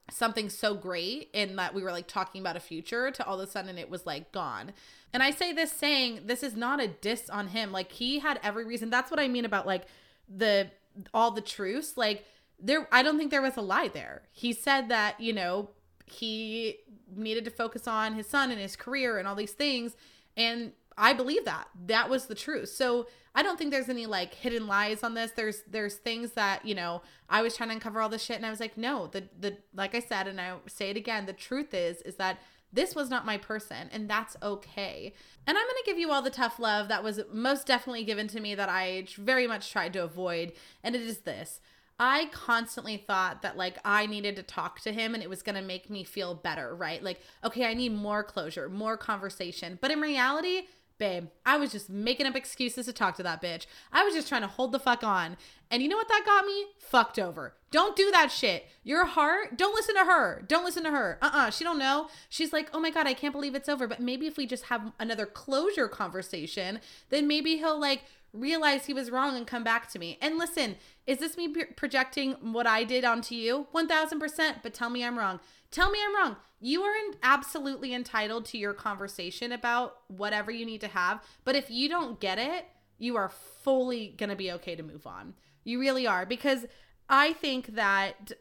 something 0.09 0.49
so 0.49 0.73
great 0.73 1.29
in 1.33 1.55
that 1.55 1.73
we 1.73 1.83
were 1.83 1.91
like 1.91 2.07
talking 2.07 2.41
about 2.41 2.57
a 2.57 2.59
future 2.59 3.11
to 3.11 3.25
all 3.25 3.39
of 3.39 3.47
a 3.47 3.51
sudden 3.51 3.77
it 3.77 3.89
was 3.89 4.05
like 4.05 4.31
gone. 4.31 4.73
And 5.13 5.23
I 5.23 5.31
say 5.31 5.53
this 5.53 5.71
saying 5.71 6.21
this 6.25 6.43
is 6.43 6.55
not 6.55 6.81
a 6.81 6.87
diss 6.87 7.29
on 7.29 7.49
him. 7.49 7.71
Like 7.71 7.91
he 7.91 8.19
had 8.19 8.39
every 8.43 8.65
reason. 8.65 8.89
That's 8.89 9.11
what 9.11 9.19
I 9.19 9.27
mean 9.27 9.45
about 9.45 9.65
like 9.65 9.85
the 10.27 10.69
all 11.13 11.31
the 11.31 11.41
truths. 11.41 11.97
Like 11.97 12.25
there 12.59 12.87
I 12.91 13.03
don't 13.03 13.17
think 13.17 13.31
there 13.31 13.41
was 13.41 13.57
a 13.57 13.61
lie 13.61 13.87
there. 13.87 14.23
He 14.31 14.53
said 14.53 14.89
that, 14.89 15.19
you 15.21 15.33
know, 15.33 15.69
he 16.05 16.77
needed 17.15 17.45
to 17.45 17.51
focus 17.51 17.87
on 17.87 18.13
his 18.13 18.27
son 18.27 18.51
and 18.51 18.59
his 18.59 18.75
career 18.75 19.17
and 19.17 19.27
all 19.27 19.35
these 19.35 19.51
things 19.51 19.95
and 20.37 20.71
I 20.97 21.13
believe 21.13 21.45
that. 21.45 21.67
That 21.87 22.09
was 22.09 22.27
the 22.27 22.35
truth. 22.35 22.69
So 22.69 23.07
I 23.33 23.43
don't 23.43 23.57
think 23.57 23.71
there's 23.71 23.89
any 23.89 24.05
like 24.05 24.33
hidden 24.33 24.67
lies 24.67 25.03
on 25.03 25.13
this. 25.13 25.31
There's 25.31 25.63
there's 25.67 25.95
things 25.95 26.31
that, 26.33 26.65
you 26.65 26.75
know, 26.75 27.01
I 27.29 27.41
was 27.41 27.55
trying 27.55 27.69
to 27.69 27.75
uncover 27.75 28.01
all 28.01 28.09
this 28.09 28.23
shit 28.23 28.35
and 28.35 28.45
I 28.45 28.49
was 28.49 28.59
like, 28.59 28.77
no, 28.77 29.07
the 29.07 29.23
the 29.39 29.57
like 29.73 29.95
I 29.95 29.99
said 29.99 30.27
and 30.27 30.39
I 30.39 30.55
say 30.67 30.89
it 30.89 30.97
again, 30.97 31.25
the 31.25 31.33
truth 31.33 31.73
is 31.73 32.01
is 32.01 32.15
that 32.15 32.39
this 32.73 32.95
was 32.95 33.09
not 33.09 33.25
my 33.25 33.37
person 33.37 33.89
and 33.91 34.09
that's 34.09 34.35
okay. 34.41 35.13
And 35.45 35.57
I'm 35.57 35.63
going 35.63 35.83
to 35.83 35.83
give 35.85 35.97
you 35.97 36.11
all 36.11 36.21
the 36.21 36.29
tough 36.29 36.59
love 36.59 36.87
that 36.87 37.03
was 37.03 37.19
most 37.33 37.67
definitely 37.67 38.05
given 38.05 38.27
to 38.29 38.39
me 38.39 38.55
that 38.55 38.69
I 38.69 39.07
very 39.17 39.47
much 39.47 39.71
tried 39.71 39.93
to 39.93 40.03
avoid 40.03 40.53
and 40.83 40.95
it 40.95 41.01
is 41.01 41.19
this. 41.19 41.59
I 42.03 42.29
constantly 42.31 42.97
thought 42.97 43.43
that 43.43 43.57
like 43.57 43.77
I 43.85 44.07
needed 44.07 44.35
to 44.37 44.41
talk 44.41 44.79
to 44.81 44.91
him 44.91 45.13
and 45.13 45.21
it 45.21 45.29
was 45.29 45.43
going 45.43 45.55
to 45.55 45.61
make 45.61 45.87
me 45.87 46.03
feel 46.03 46.33
better, 46.33 46.75
right? 46.75 47.01
Like, 47.01 47.21
okay, 47.43 47.65
I 47.65 47.75
need 47.75 47.93
more 47.93 48.23
closure, 48.23 48.67
more 48.69 48.97
conversation. 48.97 49.77
But 49.79 49.91
in 49.91 50.01
reality, 50.01 50.63
babe, 50.97 51.27
I 51.45 51.57
was 51.57 51.71
just 51.71 51.91
making 51.91 52.25
up 52.25 52.35
excuses 52.35 52.87
to 52.87 52.93
talk 52.93 53.17
to 53.17 53.23
that 53.23 53.39
bitch. 53.39 53.67
I 53.93 54.03
was 54.03 54.15
just 54.15 54.27
trying 54.27 54.41
to 54.41 54.47
hold 54.47 54.71
the 54.71 54.79
fuck 54.79 55.03
on. 55.03 55.37
And 55.69 55.83
you 55.83 55.89
know 55.89 55.95
what 55.95 56.07
that 56.07 56.23
got 56.25 56.43
me? 56.47 56.65
Fucked 56.79 57.19
over. 57.19 57.53
Don't 57.69 57.95
do 57.95 58.09
that 58.09 58.31
shit. 58.31 58.65
Your 58.83 59.05
heart, 59.05 59.55
don't 59.55 59.75
listen 59.75 59.93
to 59.93 60.05
her. 60.05 60.43
Don't 60.47 60.65
listen 60.65 60.83
to 60.85 60.89
her. 60.89 61.19
Uh-uh. 61.21 61.51
She 61.51 61.63
don't 61.63 61.79
know. 61.79 62.09
She's 62.29 62.51
like, 62.51 62.69
"Oh 62.73 62.79
my 62.79 62.89
god, 62.89 63.07
I 63.07 63.13
can't 63.13 63.31
believe 63.31 63.55
it's 63.55 63.69
over." 63.69 63.87
But 63.87 63.99
maybe 63.99 64.27
if 64.27 64.37
we 64.37 64.45
just 64.45 64.65
have 64.65 64.91
another 64.99 65.25
closure 65.25 65.87
conversation, 65.87 66.79
then 67.09 67.27
maybe 67.27 67.57
he'll 67.57 67.79
like 67.79 68.03
realize 68.33 68.85
he 68.85 68.93
was 68.93 69.11
wrong 69.11 69.35
and 69.35 69.45
come 69.45 69.63
back 69.63 69.89
to 69.91 69.99
me. 69.99 70.17
And 70.21 70.37
listen, 70.37 70.77
is 71.05 71.17
this 71.17 71.37
me 71.37 71.53
projecting 71.75 72.33
what 72.53 72.67
I 72.67 72.83
did 72.83 73.03
onto 73.03 73.35
you? 73.35 73.67
1000%, 73.73 74.63
but 74.63 74.73
tell 74.73 74.89
me 74.89 75.03
I'm 75.03 75.17
wrong. 75.17 75.39
Tell 75.69 75.89
me 75.89 75.99
I'm 76.03 76.15
wrong. 76.15 76.37
You 76.59 76.83
are 76.83 76.93
absolutely 77.23 77.93
entitled 77.93 78.45
to 78.45 78.57
your 78.57 78.73
conversation 78.73 79.51
about 79.51 79.97
whatever 80.07 80.51
you 80.51 80.65
need 80.65 80.81
to 80.81 80.87
have. 80.87 81.23
But 81.43 81.55
if 81.55 81.71
you 81.71 81.89
don't 81.89 82.19
get 82.19 82.37
it, 82.37 82.65
you 82.97 83.17
are 83.17 83.31
fully 83.63 84.13
going 84.17 84.29
to 84.29 84.35
be 84.35 84.51
okay 84.53 84.75
to 84.75 84.83
move 84.83 85.07
on. 85.07 85.33
You 85.63 85.79
really 85.79 86.05
are. 86.05 86.25
Because 86.25 86.65
I 87.09 87.33
think 87.33 87.75
that, 87.75 88.31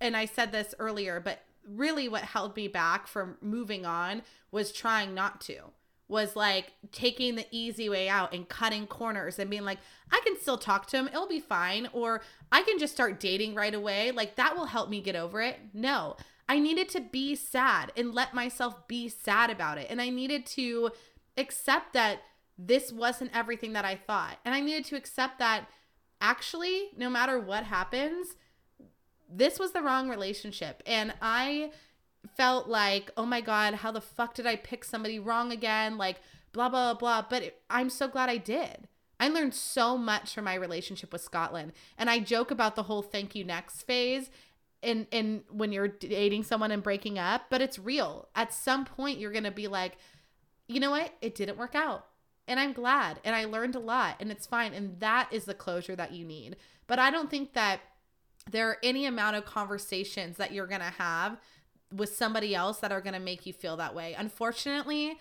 and 0.00 0.16
I 0.16 0.24
said 0.24 0.50
this 0.50 0.74
earlier, 0.78 1.20
but 1.20 1.40
really 1.66 2.08
what 2.08 2.22
held 2.22 2.56
me 2.56 2.68
back 2.68 3.06
from 3.06 3.36
moving 3.42 3.84
on 3.84 4.22
was 4.50 4.72
trying 4.72 5.14
not 5.14 5.40
to 5.42 5.72
was 6.08 6.34
like 6.34 6.72
taking 6.90 7.34
the 7.34 7.46
easy 7.50 7.88
way 7.88 8.08
out 8.08 8.34
and 8.34 8.48
cutting 8.48 8.86
corners 8.86 9.38
and 9.38 9.50
being 9.50 9.64
like, 9.64 9.78
I 10.10 10.20
can 10.24 10.38
still 10.40 10.56
talk 10.56 10.86
to 10.86 10.96
him, 10.96 11.08
it'll 11.08 11.28
be 11.28 11.40
fine. 11.40 11.88
Or 11.92 12.22
I 12.50 12.62
can 12.62 12.78
just 12.78 12.94
start 12.94 13.20
dating 13.20 13.54
right 13.54 13.74
away. 13.74 14.10
Like 14.10 14.36
that 14.36 14.56
will 14.56 14.66
help 14.66 14.88
me 14.88 15.00
get 15.02 15.16
over 15.16 15.42
it. 15.42 15.58
No, 15.74 16.16
I 16.48 16.58
needed 16.58 16.88
to 16.90 17.00
be 17.00 17.34
sad 17.34 17.92
and 17.96 18.14
let 18.14 18.32
myself 18.32 18.88
be 18.88 19.08
sad 19.08 19.50
about 19.50 19.76
it. 19.76 19.88
And 19.90 20.00
I 20.00 20.08
needed 20.08 20.46
to 20.46 20.90
accept 21.36 21.92
that 21.92 22.20
this 22.56 22.90
wasn't 22.90 23.30
everything 23.34 23.74
that 23.74 23.84
I 23.84 23.94
thought. 23.94 24.38
And 24.44 24.54
I 24.54 24.60
needed 24.60 24.86
to 24.86 24.96
accept 24.96 25.38
that 25.38 25.68
actually, 26.20 26.88
no 26.96 27.10
matter 27.10 27.38
what 27.38 27.64
happens, 27.64 28.34
this 29.30 29.58
was 29.58 29.72
the 29.72 29.82
wrong 29.82 30.08
relationship. 30.08 30.82
And 30.86 31.12
I 31.20 31.70
felt 32.36 32.68
like, 32.68 33.10
oh 33.16 33.26
my 33.26 33.40
God, 33.40 33.74
how 33.74 33.92
the 33.92 34.00
fuck 34.00 34.34
did 34.34 34.46
I 34.46 34.56
pick 34.56 34.84
somebody 34.84 35.18
wrong 35.18 35.52
again? 35.52 35.98
Like, 35.98 36.20
blah, 36.52 36.68
blah, 36.68 36.94
blah. 36.94 37.24
But 37.28 37.42
it, 37.42 37.62
I'm 37.70 37.90
so 37.90 38.08
glad 38.08 38.28
I 38.28 38.36
did. 38.36 38.88
I 39.20 39.28
learned 39.28 39.54
so 39.54 39.98
much 39.98 40.34
from 40.34 40.44
my 40.44 40.54
relationship 40.54 41.12
with 41.12 41.22
Scotland. 41.22 41.72
And 41.96 42.08
I 42.08 42.20
joke 42.20 42.50
about 42.50 42.76
the 42.76 42.84
whole 42.84 43.02
thank 43.02 43.34
you 43.34 43.44
next 43.44 43.82
phase 43.82 44.30
in 44.80 45.06
in 45.10 45.42
when 45.50 45.72
you're 45.72 45.88
dating 45.88 46.44
someone 46.44 46.70
and 46.70 46.82
breaking 46.82 47.18
up, 47.18 47.46
but 47.50 47.60
it's 47.60 47.78
real. 47.78 48.28
At 48.34 48.52
some 48.52 48.84
point 48.84 49.18
you're 49.18 49.32
going 49.32 49.44
to 49.44 49.50
be 49.50 49.66
like, 49.66 49.96
"You 50.68 50.78
know 50.80 50.92
what? 50.92 51.12
It 51.20 51.34
didn't 51.34 51.58
work 51.58 51.74
out." 51.74 52.06
And 52.46 52.58
I'm 52.58 52.72
glad 52.72 53.20
and 53.24 53.36
I 53.36 53.44
learned 53.44 53.74
a 53.74 53.80
lot 53.80 54.16
and 54.20 54.30
it's 54.30 54.46
fine 54.46 54.72
and 54.72 54.98
that 55.00 55.28
is 55.30 55.44
the 55.44 55.52
closure 55.52 55.94
that 55.96 56.12
you 56.12 56.24
need. 56.24 56.56
But 56.86 56.98
I 56.98 57.10
don't 57.10 57.30
think 57.30 57.52
that 57.52 57.80
there 58.50 58.70
are 58.70 58.78
any 58.82 59.04
amount 59.04 59.36
of 59.36 59.44
conversations 59.44 60.38
that 60.38 60.52
you're 60.52 60.66
going 60.66 60.80
to 60.80 60.86
have 60.86 61.36
with 61.94 62.14
somebody 62.14 62.54
else 62.54 62.78
that 62.78 62.92
are 62.92 63.00
going 63.00 63.14
to 63.14 63.20
make 63.20 63.46
you 63.46 63.52
feel 63.52 63.76
that 63.76 63.94
way. 63.94 64.14
Unfortunately, 64.16 65.18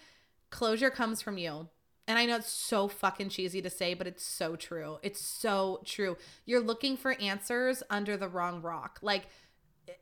closure 0.49 0.89
comes 0.89 1.21
from 1.21 1.37
you. 1.37 1.67
And 2.07 2.17
I 2.17 2.25
know 2.25 2.37
it's 2.37 2.49
so 2.49 2.87
fucking 2.87 3.29
cheesy 3.29 3.61
to 3.61 3.69
say, 3.69 3.93
but 3.93 4.07
it's 4.07 4.23
so 4.23 4.55
true. 4.55 4.97
It's 5.03 5.19
so 5.19 5.81
true. 5.83 6.15
You're 6.45 6.61
looking 6.61 6.95
for 6.95 7.19
answers 7.19 7.83
under 7.89 8.15
the 8.15 8.29
wrong 8.29 8.61
rock. 8.61 8.99
Like 9.01 9.27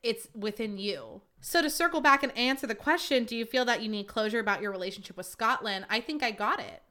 it's 0.04 0.28
within 0.36 0.78
you. 0.78 1.22
So 1.42 1.62
to 1.62 1.70
circle 1.70 2.02
back 2.02 2.22
and 2.22 2.36
answer 2.38 2.68
the 2.68 2.76
question, 2.76 3.24
do 3.24 3.36
you 3.36 3.46
feel 3.46 3.66
that 3.66 3.82
you 3.82 3.90
need 3.90 4.08
closure 4.08 4.40
about 4.40 4.62
your 4.62 4.72
relationship 4.72 5.18
with 5.18 5.26
Scotland? 5.26 5.86
I 5.90 6.00
think 6.00 6.22
I 6.22 6.32
got 6.32 6.60
it. 6.60 6.84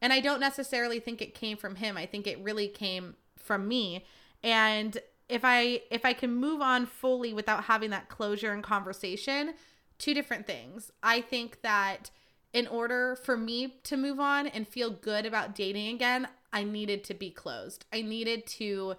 And 0.00 0.12
I 0.12 0.20
don't 0.20 0.40
necessarily 0.40 1.00
think 1.00 1.20
it 1.20 1.34
came 1.34 1.56
from 1.56 1.76
him. 1.76 1.96
I 1.96 2.06
think 2.06 2.26
it 2.26 2.38
really 2.40 2.68
came 2.68 3.16
from 3.38 3.66
me. 3.66 4.04
And 4.42 4.98
if 5.28 5.44
I 5.44 5.82
if 5.90 6.04
I 6.04 6.12
can 6.12 6.34
move 6.34 6.60
on 6.60 6.86
fully 6.86 7.32
without 7.32 7.64
having 7.64 7.90
that 7.90 8.08
closure 8.08 8.52
and 8.52 8.62
conversation, 8.62 9.54
two 9.98 10.14
different 10.14 10.46
things. 10.46 10.90
I 11.02 11.20
think 11.20 11.62
that 11.62 12.10
in 12.52 12.66
order 12.66 13.16
for 13.16 13.36
me 13.36 13.74
to 13.84 13.96
move 13.96 14.18
on 14.18 14.46
and 14.46 14.66
feel 14.66 14.90
good 14.90 15.26
about 15.26 15.54
dating 15.54 15.94
again, 15.94 16.28
I 16.52 16.64
needed 16.64 17.04
to 17.04 17.14
be 17.14 17.30
closed. 17.30 17.84
I 17.92 18.00
needed 18.02 18.46
to 18.58 18.96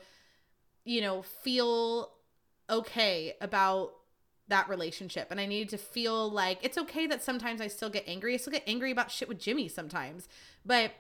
you 0.90 1.02
know, 1.02 1.22
feel 1.22 2.12
okay 2.68 3.34
about 3.42 3.92
that 4.48 4.68
relationship 4.68 5.28
and 5.30 5.40
I 5.40 5.46
needed 5.46 5.70
to 5.70 5.78
feel 5.78 6.32
like 6.32 6.58
it's 6.64 6.80
okay 6.80 7.06
that 7.06 7.22
sometimes 7.22 7.62
I 7.62 7.68
still 7.68 7.92
get 7.92 8.06
angry. 8.08 8.34
I 8.34 8.38
still 8.38 8.54
get 8.54 8.64
angry 8.66 8.90
about 8.90 9.12
shit 9.12 9.30
with 9.30 9.40
Jimmy 9.40 9.68
sometimes. 9.68 10.28
But 10.66 10.94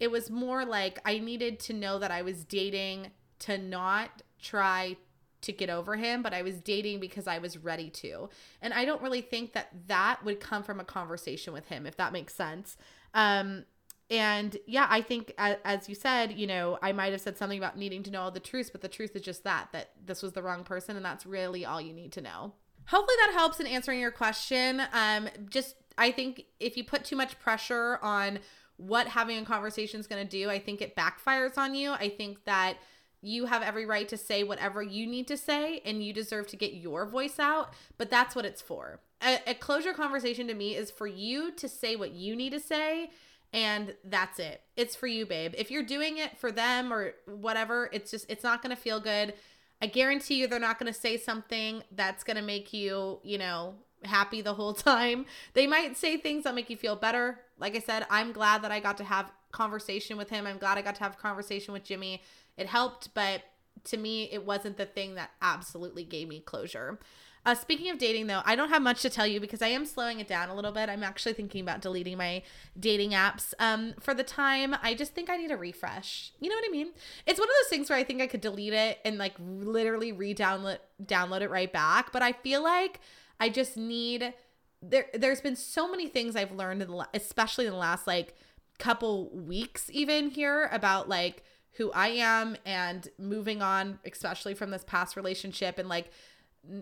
it 0.00 0.10
was 0.10 0.30
more 0.30 0.64
like 0.64 0.98
I 1.04 1.20
needed 1.20 1.60
to 1.60 1.72
know 1.72 2.00
that 2.00 2.10
I 2.10 2.22
was 2.22 2.42
dating 2.44 3.12
to 3.40 3.56
not 3.56 4.22
try 4.40 4.96
to 5.42 5.52
get 5.52 5.70
over 5.70 5.96
him, 5.96 6.22
but 6.22 6.34
I 6.34 6.42
was 6.42 6.60
dating 6.60 7.00
because 7.00 7.26
I 7.26 7.38
was 7.38 7.56
ready 7.56 7.90
to. 7.90 8.28
And 8.60 8.74
I 8.74 8.84
don't 8.84 9.02
really 9.02 9.20
think 9.20 9.52
that 9.52 9.68
that 9.86 10.24
would 10.24 10.40
come 10.40 10.62
from 10.62 10.80
a 10.80 10.84
conversation 10.84 11.52
with 11.52 11.66
him, 11.66 11.86
if 11.86 11.96
that 11.96 12.12
makes 12.12 12.34
sense. 12.34 12.76
Um, 13.14 13.64
and 14.08 14.56
yeah, 14.66 14.86
I 14.88 15.00
think 15.00 15.32
as 15.36 15.56
as 15.64 15.88
you 15.88 15.94
said, 15.94 16.32
you 16.32 16.46
know, 16.46 16.78
I 16.80 16.92
might 16.92 17.12
have 17.12 17.20
said 17.20 17.36
something 17.36 17.58
about 17.58 17.76
needing 17.76 18.02
to 18.04 18.10
know 18.10 18.22
all 18.22 18.30
the 18.30 18.38
truth, 18.38 18.70
but 18.70 18.80
the 18.80 18.88
truth 18.88 19.16
is 19.16 19.22
just 19.22 19.42
that 19.44 19.68
that 19.72 19.90
this 20.04 20.22
was 20.22 20.32
the 20.32 20.42
wrong 20.42 20.62
person, 20.62 20.96
and 20.96 21.04
that's 21.04 21.26
really 21.26 21.64
all 21.64 21.80
you 21.80 21.92
need 21.92 22.12
to 22.12 22.20
know. 22.20 22.52
Hopefully 22.86 23.16
that 23.26 23.32
helps 23.32 23.58
in 23.58 23.66
answering 23.66 23.98
your 23.98 24.12
question. 24.12 24.80
Um, 24.92 25.28
just 25.50 25.74
I 25.98 26.12
think 26.12 26.44
if 26.60 26.76
you 26.76 26.84
put 26.84 27.04
too 27.04 27.16
much 27.16 27.38
pressure 27.40 27.98
on 28.00 28.38
what 28.76 29.08
having 29.08 29.38
a 29.38 29.44
conversation 29.44 29.98
is 29.98 30.06
going 30.06 30.24
to 30.24 30.28
do, 30.28 30.50
I 30.50 30.60
think 30.60 30.80
it 30.82 30.94
backfires 30.94 31.58
on 31.58 31.74
you. 31.74 31.92
I 31.92 32.08
think 32.08 32.44
that 32.44 32.76
you 33.22 33.46
have 33.46 33.62
every 33.62 33.86
right 33.86 34.08
to 34.08 34.16
say 34.16 34.44
whatever 34.44 34.82
you 34.82 35.06
need 35.06 35.26
to 35.28 35.36
say 35.36 35.80
and 35.84 36.02
you 36.02 36.12
deserve 36.12 36.46
to 36.48 36.56
get 36.56 36.74
your 36.74 37.06
voice 37.06 37.38
out, 37.38 37.72
but 37.98 38.10
that's 38.10 38.34
what 38.34 38.44
it's 38.44 38.62
for. 38.62 39.00
A, 39.22 39.38
a 39.46 39.54
closure 39.54 39.92
conversation 39.92 40.46
to 40.48 40.54
me 40.54 40.74
is 40.74 40.90
for 40.90 41.06
you 41.06 41.50
to 41.52 41.68
say 41.68 41.96
what 41.96 42.12
you 42.12 42.36
need 42.36 42.50
to 42.50 42.60
say 42.60 43.10
and 43.52 43.94
that's 44.04 44.38
it. 44.38 44.60
It's 44.76 44.94
for 44.94 45.06
you, 45.06 45.24
babe. 45.24 45.54
If 45.56 45.70
you're 45.70 45.82
doing 45.82 46.18
it 46.18 46.36
for 46.38 46.52
them 46.52 46.92
or 46.92 47.14
whatever, 47.26 47.88
it's 47.92 48.10
just 48.10 48.26
it's 48.28 48.44
not 48.44 48.62
going 48.62 48.74
to 48.74 48.80
feel 48.80 49.00
good. 49.00 49.34
I 49.80 49.86
guarantee 49.86 50.36
you 50.36 50.46
they're 50.46 50.58
not 50.58 50.78
going 50.78 50.92
to 50.92 50.98
say 50.98 51.16
something 51.16 51.82
that's 51.92 52.24
going 52.24 52.36
to 52.36 52.42
make 52.42 52.72
you, 52.72 53.20
you 53.22 53.38
know, 53.38 53.74
happy 54.04 54.42
the 54.42 54.54
whole 54.54 54.74
time. 54.74 55.26
They 55.54 55.66
might 55.66 55.96
say 55.96 56.16
things 56.16 56.44
that 56.44 56.54
make 56.54 56.70
you 56.70 56.76
feel 56.76 56.96
better. 56.96 57.40
Like 57.58 57.76
I 57.76 57.80
said, 57.80 58.06
I'm 58.10 58.32
glad 58.32 58.62
that 58.62 58.72
I 58.72 58.80
got 58.80 58.98
to 58.98 59.04
have 59.04 59.30
conversation 59.52 60.16
with 60.16 60.28
him. 60.28 60.46
I'm 60.46 60.58
glad 60.58 60.76
I 60.76 60.82
got 60.82 60.96
to 60.96 61.04
have 61.04 61.18
conversation 61.18 61.72
with 61.72 61.84
Jimmy. 61.84 62.22
It 62.56 62.66
helped, 62.66 63.14
but 63.14 63.42
to 63.84 63.96
me, 63.96 64.24
it 64.32 64.44
wasn't 64.44 64.76
the 64.76 64.86
thing 64.86 65.14
that 65.14 65.30
absolutely 65.40 66.04
gave 66.04 66.28
me 66.28 66.40
closure. 66.40 66.98
Uh, 67.44 67.54
speaking 67.54 67.88
of 67.90 67.98
dating, 67.98 68.26
though, 68.26 68.42
I 68.44 68.56
don't 68.56 68.70
have 68.70 68.82
much 68.82 69.02
to 69.02 69.10
tell 69.10 69.26
you 69.26 69.38
because 69.38 69.62
I 69.62 69.68
am 69.68 69.84
slowing 69.84 70.18
it 70.18 70.26
down 70.26 70.48
a 70.48 70.54
little 70.54 70.72
bit. 70.72 70.88
I'm 70.88 71.04
actually 71.04 71.34
thinking 71.34 71.60
about 71.60 71.80
deleting 71.80 72.18
my 72.18 72.42
dating 72.78 73.12
apps 73.12 73.54
um, 73.60 73.94
for 74.00 74.14
the 74.14 74.24
time. 74.24 74.74
I 74.82 74.94
just 74.94 75.14
think 75.14 75.30
I 75.30 75.36
need 75.36 75.52
a 75.52 75.56
refresh. 75.56 76.32
You 76.40 76.48
know 76.50 76.56
what 76.56 76.64
I 76.66 76.72
mean? 76.72 76.88
It's 77.24 77.38
one 77.38 77.48
of 77.48 77.54
those 77.62 77.70
things 77.70 77.88
where 77.88 77.98
I 78.00 78.02
think 78.02 78.20
I 78.20 78.26
could 78.26 78.40
delete 78.40 78.72
it 78.72 78.98
and 79.04 79.16
like 79.16 79.34
literally 79.38 80.10
re-download 80.10 80.78
download 81.04 81.42
it 81.42 81.50
right 81.50 81.72
back. 81.72 82.10
But 82.10 82.22
I 82.22 82.32
feel 82.32 82.64
like 82.64 82.98
I 83.38 83.48
just 83.48 83.76
need 83.76 84.34
there. 84.82 85.06
There's 85.14 85.40
been 85.40 85.54
so 85.54 85.88
many 85.88 86.08
things 86.08 86.34
I've 86.34 86.50
learned, 86.50 86.82
in 86.82 86.90
the, 86.90 87.08
especially 87.14 87.66
in 87.66 87.72
the 87.72 87.78
last 87.78 88.08
like 88.08 88.34
couple 88.80 89.30
weeks, 89.30 89.88
even 89.92 90.30
here 90.30 90.68
about 90.72 91.08
like 91.08 91.44
who 91.76 91.92
I 91.92 92.08
am 92.08 92.56
and 92.64 93.08
moving 93.18 93.62
on, 93.62 93.98
especially 94.04 94.54
from 94.54 94.70
this 94.70 94.84
past 94.84 95.16
relationship 95.16 95.78
and 95.78 95.88
like 95.88 96.10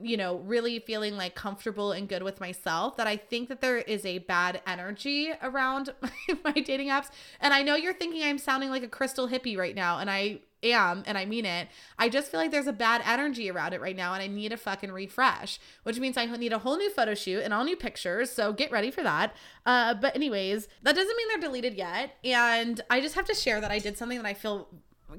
you 0.03 0.17
know, 0.17 0.37
really 0.39 0.79
feeling 0.79 1.17
like 1.17 1.35
comfortable 1.35 1.93
and 1.93 2.09
good 2.09 2.23
with 2.23 2.41
myself 2.41 2.97
that 2.97 3.07
I 3.07 3.17
think 3.17 3.49
that 3.49 3.61
there 3.61 3.79
is 3.79 4.05
a 4.05 4.19
bad 4.19 4.63
energy 4.67 5.33
around 5.43 5.95
my, 6.45 6.53
dating 6.53 6.89
apps. 6.89 7.11
And 7.41 7.53
I 7.53 7.63
know 7.63 7.75
you're 7.75 7.95
thinking 7.95 8.23
I'm 8.23 8.39
sounding 8.39 8.71
like 8.71 8.83
a 8.83 8.89
crystal 8.89 9.29
hippie 9.29 9.57
right 9.57 9.75
now, 9.75 9.99
and 9.99 10.11
I 10.11 10.41
am, 10.63 11.03
and 11.07 11.19
I 11.19 11.25
mean 11.27 11.45
it. 11.45 11.69
I 11.99 12.09
just 12.09 12.31
feel 12.31 12.41
like 12.41 12.51
there's 12.51 12.67
a 12.67 12.73
bad 12.73 13.03
energy 13.05 13.51
around 13.51 13.75
it 13.75 13.81
right 13.81 13.97
now, 13.97 14.15
and 14.15 14.23
I 14.23 14.27
need 14.27 14.53
a 14.53 14.57
fucking 14.57 14.93
refresh, 14.93 15.59
which 15.83 15.99
means 15.99 16.17
I 16.17 16.27
need 16.27 16.53
a 16.53 16.59
whole 16.59 16.77
new 16.77 16.91
photo 16.91 17.15
shoot 17.15 17.43
and 17.43 17.53
all 17.53 17.65
new 17.65 17.77
pictures. 17.77 18.31
So 18.31 18.53
get 18.53 18.71
ready 18.73 18.91
for 18.91 19.03
that. 19.03 19.35
Uh, 19.67 19.95
but, 19.95 20.15
anyways, 20.15 20.69
that 20.83 20.95
doesn't 20.95 21.17
mean 21.17 21.29
they're 21.29 21.49
deleted 21.49 21.75
yet. 21.75 22.17
And 22.25 22.81
I 22.91 23.01
just 23.01 23.15
have 23.15 23.27
to 23.27 23.35
share 23.35 23.61
that 23.61 23.71
I 23.71 23.79
did 23.79 23.99
something 23.99 24.19
that 24.19 24.27
I 24.27 24.35
feel 24.35 24.69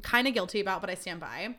kind 0.02 0.28
of 0.28 0.34
guilty 0.34 0.60
about, 0.60 0.82
but 0.82 0.90
I 0.90 0.96
stand 0.96 1.20
by. 1.20 1.56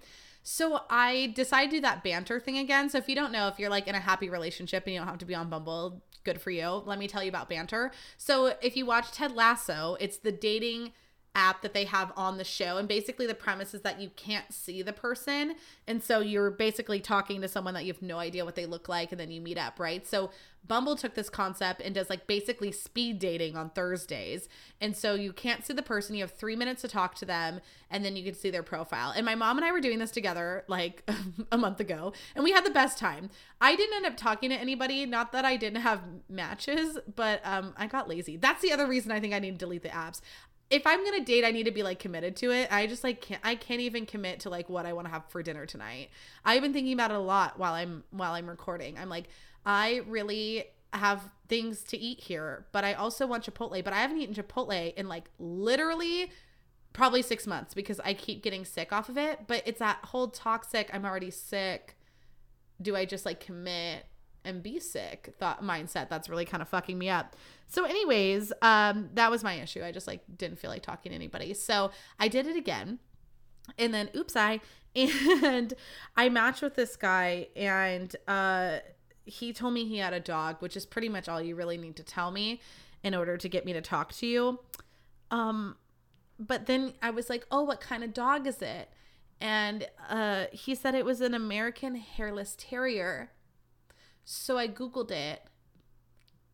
So 0.49 0.83
I 0.89 1.33
decided 1.35 1.71
to 1.71 1.77
do 1.79 1.81
that 1.81 2.05
Bantr 2.05 2.41
thing 2.41 2.59
again. 2.59 2.89
So 2.89 2.99
if 2.99 3.09
you 3.09 3.17
don't 3.17 3.33
know, 3.33 3.49
if 3.49 3.59
you're 3.59 3.69
like 3.69 3.89
in 3.89 3.97
a 3.97 4.01
happy 4.01 4.31
relationship 4.31 4.85
and 4.87 4.95
you 4.95 5.01
don't 5.01 5.09
have 5.09 5.19
to 5.19 5.25
be 5.25 5.35
on 5.35 5.51
Bumble, 5.51 6.01
good 6.23 6.41
for 6.41 6.53
you. 6.53 6.69
Let 6.87 7.01
me 7.01 7.09
tell 7.09 7.21
you 7.21 7.29
about 7.29 7.51
Bantr. 7.51 7.91
So 8.17 8.55
if 8.63 8.77
you 8.77 8.87
watch 8.87 9.11
Ted 9.11 9.33
Lasso, 9.33 9.97
it's 9.99 10.19
the 10.19 10.31
dating 10.31 10.93
app 11.37 11.63
that 11.63 11.75
they 11.75 11.85
have 11.85 12.13
on 12.17 12.39
the 12.39 12.45
show. 12.45 12.79
And 12.79 12.89
basically, 12.89 13.27
the 13.27 13.35
premise 13.35 13.75
is 13.75 13.83
that 13.83 14.01
you 14.01 14.11
can't 14.17 14.53
see 14.53 14.83
the 14.83 14.93
person. 14.93 15.55
And 15.87 16.03
so 16.03 16.21
you're 16.21 16.51
basically 16.51 16.99
talking 16.99 17.41
to 17.43 17.49
someone 17.49 17.75
that 17.75 17.85
you 17.85 17.93
have 17.93 18.03
no 18.03 18.19
idea 18.19 18.45
what 18.45 18.57
they 18.57 18.67
look 18.67 18.89
like, 18.89 19.13
and 19.13 19.21
then 19.21 19.31
you 19.31 19.41
meet 19.41 19.59
up, 19.59 19.79
right? 19.79 20.05
So 20.07 20.31
Bumble 20.67 20.97
took 20.97 21.15
this 21.15 21.31
concept 21.31 21.81
and 21.81 21.95
does 21.95 22.11
like 22.11 22.27
basically 22.27 22.73
speed 22.73 23.19
dating 23.19 23.57
on 23.57 23.71
Thursdays. 23.71 24.49
And 24.81 24.97
so 24.97 25.15
you 25.15 25.33
can't 25.33 25.65
see 25.65 25.73
the 25.73 25.83
person, 25.83 26.17
you 26.17 26.23
have 26.23 26.33
three 26.33 26.57
minutes 26.57 26.83
to 26.83 26.89
talk 26.89 27.15
to 27.17 27.25
them, 27.25 27.61
and 27.91 28.05
then 28.05 28.17
you 28.17 28.25
can 28.25 28.35
see 28.35 28.51
their 28.51 28.63
profile. 28.63 29.13
And 29.15 29.25
my 29.25 29.35
mom 29.35 29.59
and 29.59 29.65
I 29.65 29.73
were 29.73 29.81
doing 29.81 29.99
this 29.99 30.11
together 30.11 30.65
like 30.69 31.09
a 31.53 31.59
month 31.59 31.81
ago, 31.81 32.13
and 32.35 32.43
we 32.43 32.53
had 32.53 32.65
the 32.65 32.71
best 32.71 32.99
time. 32.99 33.31
I 33.61 33.77
didn't 33.77 33.95
end 33.95 34.07
up 34.07 34.17
talking 34.17 34.51
to 34.51 34.57
anybody, 34.57 35.07
not 35.07 35.33
that 35.33 35.45
I 35.45 35.57
didn't 35.57 35.83
have 35.83 36.01
matches, 36.29 36.99
but 37.15 37.41
um, 37.45 37.75
I 37.77 37.87
got 37.87 38.09
lazy. 38.09 38.37
That's 38.37 38.63
the 38.63 38.73
other 38.73 38.87
reason 38.87 39.13
I 39.13 39.21
think 39.21 39.35
I 39.35 39.39
need 39.39 39.53
to 39.53 39.59
delete 39.59 39.83
the 39.83 39.91
apps 39.91 40.21
if 40.69 40.87
I'm 40.87 41.05
gonna 41.05 41.25
date, 41.25 41.45
I 41.45 41.51
need 41.51 41.65
to 41.65 41.71
be 41.71 41.83
like 41.83 41.99
committed 41.99 42.37
to 42.37 42.51
it. 42.51 42.69
I 42.73 42.87
just 42.87 43.05
like 43.05 43.21
can't 43.21 43.41
I 43.45 43.55
can't 43.55 43.81
even 43.81 44.07
commit 44.07 44.41
to 44.41 44.51
like 44.51 44.69
what 44.69 44.87
I 44.87 44.93
want 44.93 45.07
to 45.07 45.13
have 45.13 45.25
for 45.29 45.43
dinner 45.43 45.67
tonight. 45.67 46.11
I've 46.45 46.63
been 46.63 46.73
thinking 46.73 46.93
about 46.93 47.11
it 47.11 47.17
a 47.17 47.21
lot 47.21 47.59
while 47.59 47.73
I'm 47.73 48.05
while 48.11 48.33
I'm 48.33 48.49
recording. 48.49 48.99
I'm 48.99 49.09
like, 49.09 49.29
I 49.65 50.03
really 50.07 50.65
have 50.93 51.31
things 51.49 51.83
to 51.85 51.99
eat 51.99 52.21
here, 52.21 52.67
but 52.73 52.85
I 52.85 52.95
also 52.95 53.27
want 53.27 53.45
Chipotle. 53.45 53.83
But 53.85 53.93
I 53.93 53.99
haven't 53.99 54.19
eaten 54.19 54.35
Chipotle 54.35 54.95
in 54.95 55.09
like 55.09 55.31
literally 55.39 56.31
probably 56.93 57.23
six 57.23 57.47
months 57.47 57.75
because 57.75 58.01
I 58.01 58.15
keep 58.15 58.43
getting 58.43 58.65
sick 58.65 58.93
off 58.93 59.09
of 59.09 59.19
it. 59.19 59.41
But 59.47 59.63
it's 59.67 59.79
that 59.79 59.99
whole 60.07 60.29
toxic, 60.29 60.91
I'm 60.93 61.05
already 61.05 61.31
sick. 61.31 61.97
Do 62.81 62.97
I 62.97 63.05
just 63.05 63.25
like 63.25 63.39
commit? 63.39 64.07
And 64.47 64.63
be 64.63 64.79
sick 64.81 65.35
thought 65.39 65.63
mindset 65.63 66.09
that's 66.09 66.29
really 66.29 66.45
kind 66.45 66.63
of 66.63 66.69
fucking 66.69 66.97
me 66.97 67.11
up. 67.11 67.37
So 67.67 67.85
anyways, 67.85 68.53
um 68.63 69.11
that 69.15 69.31
was 69.31 69.45
my 69.45 69.55
issue. 69.55 69.83
I 69.85 69.93
just 69.93 70.07
like 70.07 70.23
didn't 70.37 70.59
feel 70.59 70.71
like 70.71 70.83
talking 70.83 71.11
to 71.11 71.17
anybody. 71.17 71.53
So 71.53 71.91
I 72.19 72.29
did 72.29 72.47
it 72.47 72.57
again. 72.57 73.01
And 73.79 73.93
then 73.93 74.09
oops, 74.17 74.37
I 74.37 74.61
and 74.95 75.75
I 76.17 76.29
matched 76.29 76.63
with 76.63 76.77
this 76.77 76.97
guy 76.97 77.49
and 77.55 78.15
uh 78.27 78.79
he 79.25 79.53
told 79.53 79.75
me 79.75 79.85
he 79.87 79.99
had 79.99 80.13
a 80.13 80.21
dog, 80.21 80.57
which 80.61 80.77
is 80.77 80.87
pretty 80.87 81.09
much 81.09 81.29
all 81.29 81.43
you 81.43 81.57
really 81.57 81.77
need 81.77 81.97
to 81.97 82.05
tell 82.05 82.31
me 82.31 82.61
in 83.03 83.13
order 83.13 83.37
to 83.37 83.49
get 83.49 83.65
me 83.65 83.73
to 83.73 83.81
talk 83.81 84.13
to 84.15 84.27
you. 84.27 84.61
Um 85.31 85.77
but 86.39 86.67
then 86.67 86.93
I 87.01 87.11
was 87.11 87.31
like, 87.31 87.47
"Oh, 87.51 87.63
what 87.63 87.81
kind 87.81 88.05
of 88.05 88.13
dog 88.13 88.47
is 88.47 88.63
it?" 88.63 88.91
And 89.41 89.89
uh 90.09 90.47
he 90.53 90.75
said 90.75 90.95
it 90.95 91.05
was 91.05 91.21
an 91.21 91.35
American 91.35 91.97
hairless 91.97 92.55
terrier. 92.59 93.31
So 94.29 94.59
I 94.59 94.67
Googled 94.67 95.13
it 95.13 95.41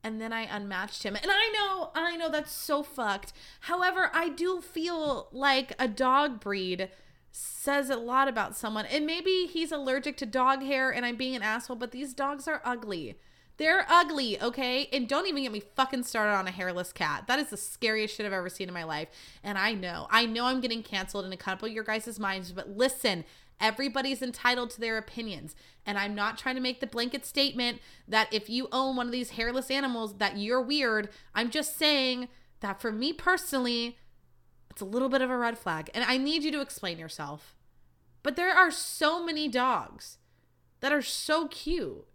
and 0.05 0.21
then 0.21 0.33
I 0.33 0.43
unmatched 0.43 1.05
him. 1.05 1.17
And 1.17 1.31
I 1.31 1.51
know, 1.55 1.91
I 1.95 2.17
know 2.17 2.29
that's 2.31 2.53
so 2.53 2.83
fucked. 2.83 3.33
However, 3.61 4.11
I 4.13 4.29
do 4.29 4.61
feel 4.61 5.29
like 5.33 5.73
a 5.79 5.89
dog 5.89 6.39
breed 6.39 6.91
says 7.31 7.89
a 7.89 7.97
lot 7.97 8.29
about 8.29 8.55
someone. 8.55 8.85
And 8.85 9.07
maybe 9.07 9.47
he's 9.47 9.73
allergic 9.73 10.19
to 10.19 10.27
dog 10.27 10.63
hair 10.63 10.91
and 10.91 11.07
I'm 11.07 11.17
being 11.17 11.35
an 11.35 11.43
asshole, 11.43 11.77
but 11.77 11.93
these 11.93 12.13
dogs 12.13 12.47
are 12.47 12.61
ugly. 12.63 13.17
They're 13.57 13.87
ugly, 13.89 14.41
okay? 14.43 14.89
And 14.93 15.09
don't 15.09 15.27
even 15.27 15.45
get 15.45 15.53
me 15.53 15.61
fucking 15.61 16.03
started 16.03 16.33
on 16.33 16.49
a 16.49 16.51
hairless 16.51 16.93
cat. 16.93 17.25
That 17.27 17.39
is 17.39 17.49
the 17.49 17.57
scariest 17.57 18.17
shit 18.17 18.27
I've 18.27 18.33
ever 18.33 18.51
seen 18.51 18.69
in 18.69 18.75
my 18.75 18.85
life. 18.85 19.09
And 19.43 19.57
I 19.57 19.73
know, 19.73 20.09
I 20.11 20.27
know 20.27 20.47
I'm 20.47 20.61
getting 20.61 20.83
canceled 20.83 21.25
in 21.25 21.33
a 21.33 21.39
couple 21.39 21.69
of 21.69 21.75
your 21.75 21.85
guys' 21.85 22.19
minds, 22.19 22.53
but 22.53 22.71
listen, 22.77 23.25
Everybody's 23.61 24.23
entitled 24.23 24.71
to 24.71 24.81
their 24.81 24.99
opinions. 24.99 25.55
And 25.87 25.99
I'm 25.99 26.15
not 26.15 26.39
trying 26.39 26.57
to 26.57 26.61
make 26.61 26.81
the 26.81 26.87
blanket 26.87 27.25
statement 27.25 27.81
that 28.09 28.33
if 28.33 28.51
you 28.51 28.69
own 28.73 28.97
one 28.97 29.07
of 29.07 29.13
these 29.13 29.31
hairless 29.31 29.71
animals 29.71 30.19
that 30.19 30.37
you're 30.37 30.61
weird. 30.61 31.09
I'm 31.35 31.51
just 31.51 31.79
saying 31.79 32.29
that 32.61 32.81
for 32.81 32.93
me 32.93 33.13
personally, 33.13 33.99
it's 34.71 34.81
a 34.81 34.87
little 34.87 35.09
bit 35.09 35.23
of 35.23 35.31
a 35.31 35.37
red 35.37 35.59
flag. 35.59 35.91
And 35.95 36.05
I 36.05 36.17
need 36.17 36.43
you 36.43 36.53
to 36.53 36.61
explain 36.61 36.99
yourself. 36.99 37.55
But 38.23 38.37
there 38.37 38.55
are 38.55 38.71
so 38.71 39.25
many 39.25 39.49
dogs 39.49 40.19
that 40.81 40.93
are 40.93 41.03
so 41.03 41.49
cute. 41.49 42.07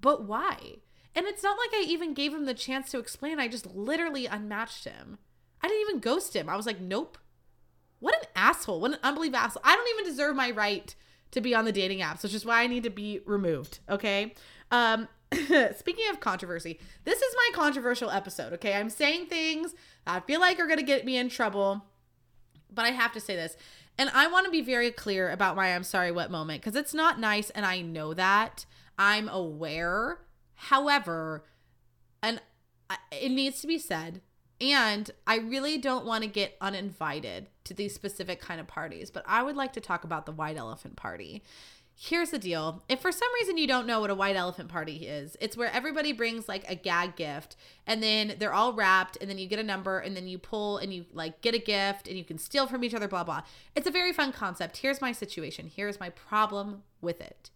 But 0.00 0.24
why? 0.24 0.78
And 1.14 1.26
it's 1.26 1.42
not 1.42 1.56
like 1.58 1.70
I 1.72 1.84
even 1.86 2.12
gave 2.12 2.34
him 2.34 2.44
the 2.44 2.54
chance 2.54 2.90
to 2.90 2.98
explain. 2.98 3.38
I 3.38 3.48
just 3.48 3.66
literally 3.66 4.26
unmatched 4.26 4.84
him. 4.84 5.18
I 5.62 5.68
didn't 5.68 5.88
even 5.88 6.00
ghost 6.00 6.34
him. 6.34 6.48
I 6.48 6.56
was 6.56 6.66
like, 6.66 6.80
nope. 6.80 7.18
What 8.00 8.14
an 8.14 8.28
asshole. 8.36 8.80
What 8.80 8.92
an 8.92 8.98
unbelievable 9.02 9.38
asshole. 9.38 9.62
I 9.64 9.74
don't 9.74 9.88
even 9.94 10.04
deserve 10.04 10.36
my 10.36 10.50
right 10.50 10.94
to 11.30 11.40
be 11.40 11.54
on 11.54 11.64
the 11.64 11.72
dating 11.72 12.00
apps, 12.00 12.22
which 12.22 12.34
is 12.34 12.44
why 12.44 12.62
I 12.62 12.66
need 12.66 12.84
to 12.84 12.90
be 12.90 13.20
removed. 13.26 13.80
Okay. 13.88 14.34
Um, 14.70 15.08
speaking 15.76 16.08
of 16.10 16.20
controversy, 16.20 16.78
this 17.04 17.20
is 17.20 17.34
my 17.36 17.50
controversial 17.54 18.10
episode. 18.10 18.52
Okay. 18.54 18.74
I'm 18.74 18.90
saying 18.90 19.26
things 19.26 19.74
I 20.06 20.20
feel 20.20 20.40
like 20.40 20.60
are 20.60 20.66
going 20.66 20.78
to 20.78 20.84
get 20.84 21.04
me 21.04 21.16
in 21.16 21.28
trouble, 21.28 21.84
but 22.72 22.84
I 22.84 22.90
have 22.90 23.12
to 23.12 23.20
say 23.20 23.36
this. 23.36 23.56
And 23.96 24.10
I 24.10 24.26
want 24.26 24.44
to 24.46 24.50
be 24.50 24.60
very 24.60 24.90
clear 24.90 25.30
about 25.30 25.56
my 25.56 25.74
I'm 25.74 25.84
sorry 25.84 26.10
what 26.10 26.30
moment 26.30 26.62
because 26.62 26.76
it's 26.76 26.94
not 26.94 27.20
nice 27.20 27.50
and 27.50 27.64
I 27.64 27.80
know 27.80 28.14
that. 28.14 28.66
I'm 28.98 29.28
aware. 29.28 30.18
However, 30.54 31.44
and 32.22 32.40
it 33.12 33.30
needs 33.30 33.60
to 33.60 33.66
be 33.66 33.78
said 33.78 34.20
and 34.60 35.10
I 35.26 35.38
really 35.38 35.78
don't 35.78 36.06
want 36.06 36.22
to 36.22 36.28
get 36.28 36.56
uninvited 36.60 37.48
to 37.64 37.74
these 37.74 37.94
specific 37.94 38.40
kind 38.40 38.60
of 38.60 38.66
parties, 38.66 39.10
but 39.10 39.24
I 39.26 39.42
would 39.42 39.56
like 39.56 39.72
to 39.74 39.80
talk 39.80 40.04
about 40.04 40.26
the 40.26 40.32
white 40.32 40.56
elephant 40.56 40.96
party. 40.96 41.42
Here's 41.96 42.30
the 42.30 42.38
deal. 42.40 42.82
If 42.88 43.00
for 43.00 43.12
some 43.12 43.28
reason 43.34 43.56
you 43.56 43.68
don't 43.68 43.86
know 43.86 44.00
what 44.00 44.10
a 44.10 44.16
white 44.16 44.34
elephant 44.34 44.68
party 44.68 45.06
is, 45.06 45.36
it's 45.40 45.56
where 45.56 45.70
everybody 45.72 46.12
brings 46.12 46.48
like 46.48 46.68
a 46.68 46.74
gag 46.74 47.14
gift 47.14 47.54
and 47.86 48.02
then 48.02 48.34
they're 48.38 48.52
all 48.52 48.72
wrapped 48.72 49.16
and 49.20 49.30
then 49.30 49.38
you 49.38 49.46
get 49.46 49.60
a 49.60 49.64
number 49.64 50.00
and 50.00 50.16
then 50.16 50.26
you 50.26 50.36
pull 50.36 50.78
and 50.78 50.92
you 50.92 51.04
like 51.12 51.40
get 51.40 51.54
a 51.54 51.58
gift 51.58 52.08
and 52.08 52.18
you 52.18 52.24
can 52.24 52.38
steal 52.38 52.66
from 52.66 52.82
each 52.82 52.94
other, 52.94 53.06
blah, 53.06 53.22
blah. 53.22 53.42
It's 53.76 53.86
a 53.86 53.92
very 53.92 54.12
fun 54.12 54.32
concept. 54.32 54.78
Here's 54.78 55.00
my 55.00 55.12
situation. 55.12 55.70
Here's 55.74 56.00
my 56.00 56.10
problem 56.10 56.82
with 57.00 57.20
it. 57.20 57.50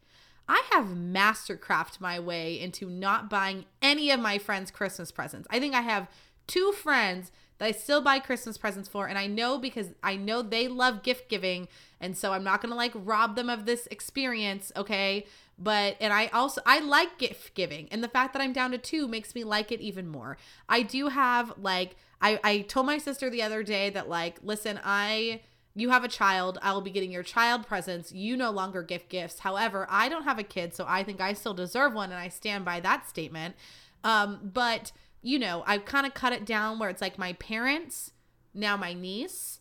I 0.49 0.63
have 0.71 0.87
mastercraft 0.87 2.01
my 2.01 2.19
way 2.19 2.59
into 2.59 2.89
not 2.89 3.29
buying 3.29 3.67
any 3.83 4.11
of 4.11 4.21
my 4.21 4.39
friends' 4.39 4.71
Christmas 4.71 5.13
presents. 5.13 5.47
I 5.51 5.61
think 5.61 5.75
I 5.75 5.83
have 5.83 6.09
two 6.49 6.73
friends 6.73 7.31
that 7.59 7.67
I 7.67 7.73
still 7.73 8.01
buy 8.01 8.19
Christmas 8.19 8.59
presents 8.59 8.89
for. 8.89 9.07
And 9.07 9.17
I 9.19 9.29
know 9.29 9.59
because 9.59 9.89
I 10.03 10.17
know 10.17 10.43
they 10.43 10.67
love 10.67 11.03
gift 11.05 11.29
giving. 11.29 11.69
And 12.01 12.17
so 12.17 12.33
I'm 12.33 12.45
not 12.45 12.61
going 12.61 12.71
to 12.71 12.77
like 12.77 12.93
rob 12.95 13.37
them 13.37 13.49
of 13.51 13.67
this 13.67 13.87
experience. 13.91 14.73
Okay. 14.77 15.27
But, 15.59 15.97
and 16.01 16.13
I 16.13 16.29
also, 16.29 16.61
I 16.65 16.79
like 16.79 17.19
gift 17.19 17.55
giving. 17.55 17.89
And 17.91 18.03
the 18.03 18.09
fact 18.09 18.33
that 18.33 18.43
I'm 18.43 18.53
down 18.53 18.71
to 18.71 18.79
two 18.79 19.09
makes 19.09 19.35
me 19.35 19.43
like 19.45 19.73
it 19.73 19.81
even 19.81 20.09
more. 20.09 20.39
I 20.69 20.83
do 20.83 21.09
have 21.09 21.53
like, 21.59 21.97
I, 22.21 22.39
I 22.45 22.61
told 22.61 22.87
my 22.87 22.99
sister 22.99 23.29
the 23.29 23.43
other 23.43 23.65
day 23.65 23.91
that 23.91 24.09
like, 24.09 24.39
listen, 24.43 24.79
I, 24.85 25.41
you 25.75 25.91
have 25.91 26.05
a 26.05 26.09
child, 26.09 26.59
I 26.63 26.73
will 26.73 26.81
be 26.81 26.91
getting 26.91 27.13
your 27.13 27.23
child 27.23 27.67
presents. 27.67 28.13
You 28.13 28.37
no 28.37 28.51
longer 28.51 28.83
gift 28.83 29.09
gifts. 29.09 29.41
However, 29.41 29.87
I 29.91 30.09
don't 30.09 30.25
have 30.25 30.39
a 30.39 30.45
kid, 30.45 30.75
so 30.75 30.85
I 30.89 31.05
think 31.05 31.21
I 31.21 31.33
still 31.33 31.55
deserve 31.55 31.93
one, 31.93 32.11
and 32.11 32.19
I 32.19 32.29
stand 32.29 32.65
by 32.65 32.81
that 32.81 33.09
statement. 33.09 33.55
Um, 34.03 34.41
but 34.43 34.91
you 35.23 35.39
know, 35.39 35.65
I've 35.67 35.85
kind 35.85 36.07
of 36.07 36.15
cut 36.15 36.33
it 36.33 36.45
down 36.45 36.79
where 36.79 36.91
it's 36.91 37.03
like 37.03 37.19
my 37.19 37.33
parents, 37.35 38.13
now 38.55 38.77
my 38.77 38.93
niece, 38.93 39.61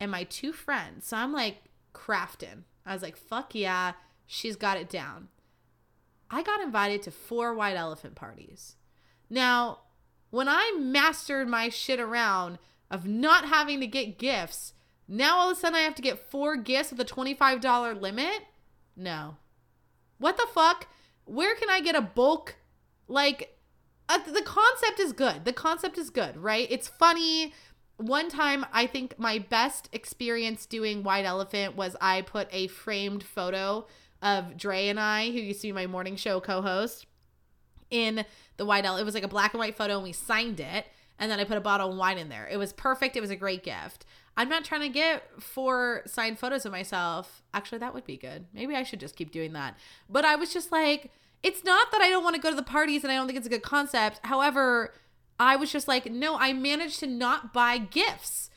and 0.00 0.10
my 0.10 0.24
two 0.24 0.52
friends. 0.52 1.06
So 1.06 1.16
I'm 1.16 1.32
like 1.32 1.64
crafting. 1.94 2.64
I 2.84 2.92
was 2.92 3.02
like, 3.02 3.16
fuck 3.16 3.54
yeah, 3.54 3.92
she's 4.26 4.56
got 4.56 4.76
it 4.76 4.88
down. 4.88 5.28
I 6.30 6.42
got 6.42 6.60
invited 6.60 7.02
to 7.02 7.10
four 7.10 7.54
white 7.54 7.76
elephant 7.76 8.14
parties. 8.14 8.76
Now, 9.30 9.80
when 10.30 10.48
I 10.48 10.76
mastered 10.78 11.48
my 11.48 11.68
shit 11.68 12.00
around 12.00 12.58
of 12.90 13.06
not 13.06 13.46
having 13.46 13.80
to 13.80 13.86
get 13.86 14.18
gifts, 14.18 14.74
now 15.06 15.36
all 15.36 15.50
of 15.50 15.56
a 15.56 15.60
sudden 15.60 15.76
I 15.76 15.82
have 15.82 15.94
to 15.96 16.02
get 16.02 16.30
four 16.30 16.56
gifts 16.56 16.90
with 16.90 17.00
a 17.00 17.04
$25 17.04 18.00
limit? 18.00 18.42
No. 18.96 19.36
What 20.18 20.36
the 20.36 20.46
fuck? 20.52 20.88
Where 21.24 21.54
can 21.54 21.70
I 21.70 21.80
get 21.80 21.94
a 21.94 22.02
bulk 22.02 22.56
like 23.06 23.57
uh, 24.08 24.18
the 24.18 24.42
concept 24.42 25.00
is 25.00 25.12
good. 25.12 25.44
The 25.44 25.52
concept 25.52 25.98
is 25.98 26.10
good, 26.10 26.36
right? 26.36 26.66
It's 26.70 26.88
funny. 26.88 27.52
One 27.96 28.28
time, 28.28 28.64
I 28.72 28.86
think 28.86 29.18
my 29.18 29.38
best 29.38 29.88
experience 29.92 30.66
doing 30.66 31.02
White 31.02 31.24
Elephant 31.24 31.76
was 31.76 31.96
I 32.00 32.22
put 32.22 32.48
a 32.52 32.68
framed 32.68 33.22
photo 33.22 33.86
of 34.22 34.56
Dre 34.56 34.88
and 34.88 34.98
I, 34.98 35.30
who 35.30 35.38
used 35.38 35.60
to 35.62 35.68
be 35.68 35.72
my 35.72 35.86
morning 35.86 36.16
show 36.16 36.40
co 36.40 36.62
host, 36.62 37.06
in 37.90 38.24
the 38.56 38.64
White 38.64 38.84
Elephant. 38.84 39.02
It 39.02 39.06
was 39.06 39.14
like 39.14 39.24
a 39.24 39.28
black 39.28 39.52
and 39.52 39.58
white 39.58 39.76
photo, 39.76 39.94
and 39.94 40.04
we 40.04 40.12
signed 40.12 40.60
it. 40.60 40.86
And 41.18 41.30
then 41.30 41.40
I 41.40 41.44
put 41.44 41.56
a 41.56 41.60
bottle 41.60 41.90
of 41.90 41.98
wine 41.98 42.18
in 42.18 42.28
there. 42.28 42.46
It 42.48 42.58
was 42.58 42.72
perfect. 42.72 43.16
It 43.16 43.20
was 43.20 43.30
a 43.30 43.36
great 43.36 43.64
gift. 43.64 44.04
I'm 44.36 44.48
not 44.48 44.64
trying 44.64 44.82
to 44.82 44.88
get 44.88 45.24
four 45.42 46.02
signed 46.06 46.38
photos 46.38 46.64
of 46.64 46.70
myself. 46.70 47.42
Actually, 47.52 47.78
that 47.78 47.92
would 47.92 48.04
be 48.04 48.16
good. 48.16 48.46
Maybe 48.54 48.76
I 48.76 48.84
should 48.84 49.00
just 49.00 49.16
keep 49.16 49.32
doing 49.32 49.52
that. 49.54 49.76
But 50.08 50.24
I 50.24 50.36
was 50.36 50.52
just 50.52 50.70
like, 50.70 51.10
it's 51.42 51.64
not 51.64 51.90
that 51.92 52.00
I 52.00 52.08
don't 52.08 52.24
want 52.24 52.36
to 52.36 52.42
go 52.42 52.50
to 52.50 52.56
the 52.56 52.62
parties 52.62 53.04
and 53.04 53.12
I 53.12 53.16
don't 53.16 53.26
think 53.26 53.38
it's 53.38 53.46
a 53.46 53.50
good 53.50 53.62
concept. 53.62 54.20
However, 54.24 54.94
I 55.38 55.56
was 55.56 55.70
just 55.70 55.88
like, 55.88 56.10
no, 56.10 56.36
I 56.36 56.52
managed 56.52 57.00
to 57.00 57.06
not 57.06 57.52
buy 57.52 57.78
gifts. 57.78 58.50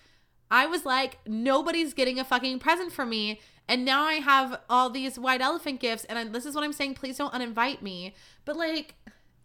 I 0.49 0.65
was 0.65 0.85
like, 0.85 1.19
nobody's 1.25 1.93
getting 1.93 2.19
a 2.19 2.25
fucking 2.25 2.59
present 2.59 2.91
for 2.91 3.05
me. 3.05 3.39
And 3.67 3.85
now 3.85 4.03
I 4.03 4.15
have 4.15 4.59
all 4.69 4.89
these 4.89 5.17
white 5.17 5.41
elephant 5.41 5.79
gifts. 5.79 6.03
And 6.05 6.19
I, 6.19 6.23
this 6.25 6.45
is 6.45 6.55
what 6.55 6.63
I'm 6.63 6.73
saying. 6.73 6.95
Please 6.95 7.17
don't 7.17 7.33
uninvite 7.33 7.81
me. 7.81 8.15
But 8.43 8.57
like, 8.57 8.95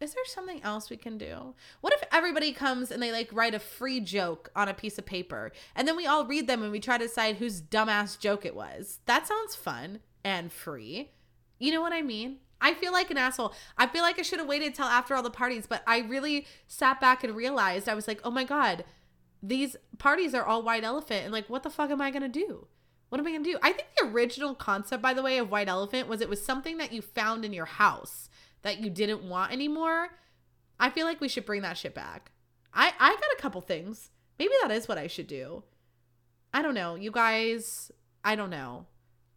is 0.01 0.15
there 0.15 0.25
something 0.27 0.63
else 0.63 0.91
we 0.91 0.97
can 0.97 1.17
do? 1.17 1.55
What 1.81 1.93
if 1.93 2.03
everybody 2.11 2.53
comes 2.53 2.91
and 2.91 3.03
they 3.03 3.13
like 3.13 3.31
write 3.33 3.55
a 3.55 3.59
free 3.59 4.01
joke 4.01 4.51
on 4.57 4.69
a 4.69 4.75
piece 4.75 4.99
of 4.99 5.07
paper 5.07 5.53
and 5.75 5.87
then 5.87 5.97
we 5.97 6.07
all 6.07 6.27
read 6.27 6.47
them 6.47 6.63
and 6.63 6.73
we 6.73 6.81
try 6.81 6.99
to 6.99 7.07
decide 7.07 7.37
whose 7.37 7.63
dumbass 7.63 8.19
joke 8.19 8.45
it 8.45 8.57
was? 8.57 8.99
That 9.07 9.27
sounds 9.27 9.55
fun 9.55 10.01
and 10.25 10.53
free. 10.53 11.13
You 11.59 11.73
know 11.73 11.81
what 11.81 11.93
I 11.93 12.03
mean? 12.03 12.39
I 12.61 12.75
feel 12.75 12.93
like 12.93 13.11
an 13.11 13.19
asshole. 13.19 13.55
I 13.77 13.87
feel 13.87 14.03
like 14.03 14.19
I 14.19 14.23
should 14.23 14.39
have 14.39 14.49
waited 14.49 14.75
till 14.75 14.87
after 14.87 15.15
all 15.15 15.23
the 15.23 15.31
parties, 15.31 15.67
but 15.67 15.83
I 15.87 15.99
really 15.99 16.47
sat 16.67 17.01
back 17.01 17.23
and 17.23 17.37
realized 17.37 17.89
I 17.89 17.95
was 17.95 18.09
like, 18.09 18.21
oh 18.25 18.31
my 18.31 18.45
God, 18.45 18.85
these 19.43 19.77
parties 19.99 20.35
are 20.35 20.45
all 20.45 20.63
white 20.63 20.85
elephant. 20.85 21.25
And 21.25 21.33
like, 21.33 21.49
what 21.51 21.63
the 21.63 21.71
fuck 21.71 21.91
am 21.91 22.01
I 22.01 22.11
going 22.11 22.23
to 22.23 22.29
do? 22.29 22.67
What 23.09 23.21
am 23.21 23.27
I 23.27 23.31
going 23.31 23.45
to 23.45 23.53
do? 23.53 23.59
I 23.63 23.73
think 23.73 23.89
the 23.99 24.09
original 24.09 24.55
concept, 24.55 25.03
by 25.03 25.15
the 25.15 25.23
way, 25.23 25.39
of 25.39 25.51
white 25.51 25.69
elephant 25.69 26.09
was 26.09 26.21
it 26.21 26.29
was 26.29 26.45
something 26.45 26.79
that 26.79 26.93
you 26.93 27.03
found 27.03 27.45
in 27.45 27.53
your 27.53 27.67
house 27.67 28.29
that 28.63 28.81
you 28.81 28.91
didn't 28.91 29.23
want 29.23 29.53
anymore. 29.53 30.09
I 30.81 30.91
feel 30.91 31.07
like 31.07 31.21
we 31.21 31.29
should 31.29 31.47
bring 31.47 31.63
that 31.63 31.79
shit 31.79 31.95
back. 31.95 32.33
I, 32.75 32.93
I 32.99 33.11
got 33.11 33.39
a 33.39 33.41
couple 33.41 33.61
things. 33.61 34.11
Maybe 34.39 34.53
that 34.63 34.73
is 34.73 34.89
what 34.89 34.99
I 34.99 35.07
should 35.07 35.27
do. 35.27 35.63
I 36.53 36.63
don't 36.63 36.75
know. 36.75 36.95
You 36.95 37.11
guys, 37.11 37.93
I 38.25 38.35
don't 38.35 38.51
know. 38.51 38.87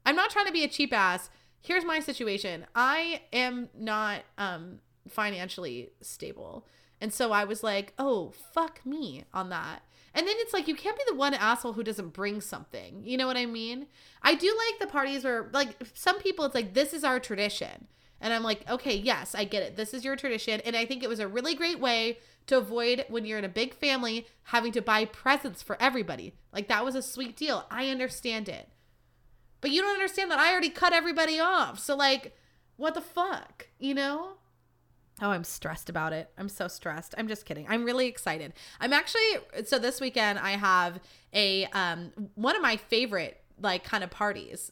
I'm 0.05 0.15
not 0.15 0.31
trying 0.31 0.47
to 0.47 0.51
be 0.51 0.63
a 0.63 0.67
cheap 0.67 0.91
ass 0.91 1.29
here's 1.61 1.85
my 1.85 1.99
situation. 1.99 2.65
I 2.75 3.21
am 3.33 3.69
not 3.77 4.21
um 4.37 4.79
financially 5.07 5.89
stable. 6.01 6.65
And 7.01 7.13
so 7.13 7.31
I 7.31 7.45
was 7.45 7.63
like, 7.63 7.93
"Oh, 7.97 8.33
fuck 8.53 8.85
me 8.85 9.23
on 9.33 9.49
that." 9.49 9.83
And 10.13 10.27
then 10.27 10.35
it's 10.39 10.53
like 10.53 10.67
you 10.67 10.75
can't 10.75 10.97
be 10.97 11.03
the 11.07 11.15
one 11.15 11.33
asshole 11.33 11.73
who 11.73 11.83
doesn't 11.83 12.13
bring 12.13 12.41
something. 12.41 13.03
You 13.05 13.17
know 13.17 13.27
what 13.27 13.37
I 13.37 13.45
mean? 13.45 13.87
I 14.21 14.35
do 14.35 14.47
like 14.47 14.79
the 14.79 14.91
parties 14.91 15.23
where 15.23 15.49
like 15.53 15.75
some 15.93 16.19
people 16.19 16.45
it's 16.45 16.55
like 16.55 16.73
this 16.73 16.93
is 16.93 17.03
our 17.03 17.19
tradition. 17.19 17.87
And 18.21 18.33
I'm 18.33 18.43
like, 18.43 18.69
"Okay, 18.69 18.95
yes, 18.97 19.33
I 19.33 19.45
get 19.45 19.63
it. 19.63 19.75
This 19.77 19.93
is 19.93 20.03
your 20.03 20.15
tradition." 20.15 20.61
And 20.65 20.75
I 20.75 20.85
think 20.85 21.03
it 21.03 21.09
was 21.09 21.19
a 21.19 21.27
really 21.27 21.55
great 21.55 21.79
way 21.79 22.19
to 22.47 22.57
avoid 22.57 23.05
when 23.09 23.25
you're 23.25 23.37
in 23.37 23.45
a 23.45 23.49
big 23.49 23.73
family 23.73 24.27
having 24.43 24.71
to 24.73 24.81
buy 24.81 25.05
presents 25.05 25.61
for 25.61 25.77
everybody. 25.81 26.33
Like 26.51 26.67
that 26.67 26.83
was 26.83 26.95
a 26.95 27.01
sweet 27.01 27.37
deal. 27.37 27.65
I 27.71 27.89
understand 27.89 28.49
it. 28.49 28.67
But 29.61 29.71
you 29.71 29.81
don't 29.81 29.93
understand 29.93 30.31
that 30.31 30.39
I 30.39 30.51
already 30.51 30.69
cut 30.69 30.93
everybody 30.93 31.39
off. 31.39 31.79
So 31.79 31.95
like, 31.95 32.35
what 32.77 32.93
the 32.93 33.01
fuck, 33.01 33.67
you 33.79 33.93
know? 33.93 34.33
Oh, 35.21 35.31
I'm 35.31 35.43
stressed 35.43 35.89
about 35.89 36.13
it. 36.13 36.29
I'm 36.37 36.49
so 36.49 36.67
stressed. 36.67 37.13
I'm 37.17 37.27
just 37.27 37.45
kidding. 37.45 37.65
I'm 37.67 37.83
really 37.83 38.07
excited. 38.07 38.53
I'm 38.79 38.93
actually 38.93 39.21
so 39.65 39.77
this 39.77 39.99
weekend 39.99 40.39
I 40.39 40.51
have 40.51 40.99
a 41.33 41.65
um 41.67 42.11
one 42.35 42.55
of 42.55 42.61
my 42.61 42.77
favorite 42.77 43.41
like 43.61 43.83
kind 43.83 44.03
of 44.03 44.09
parties. 44.09 44.71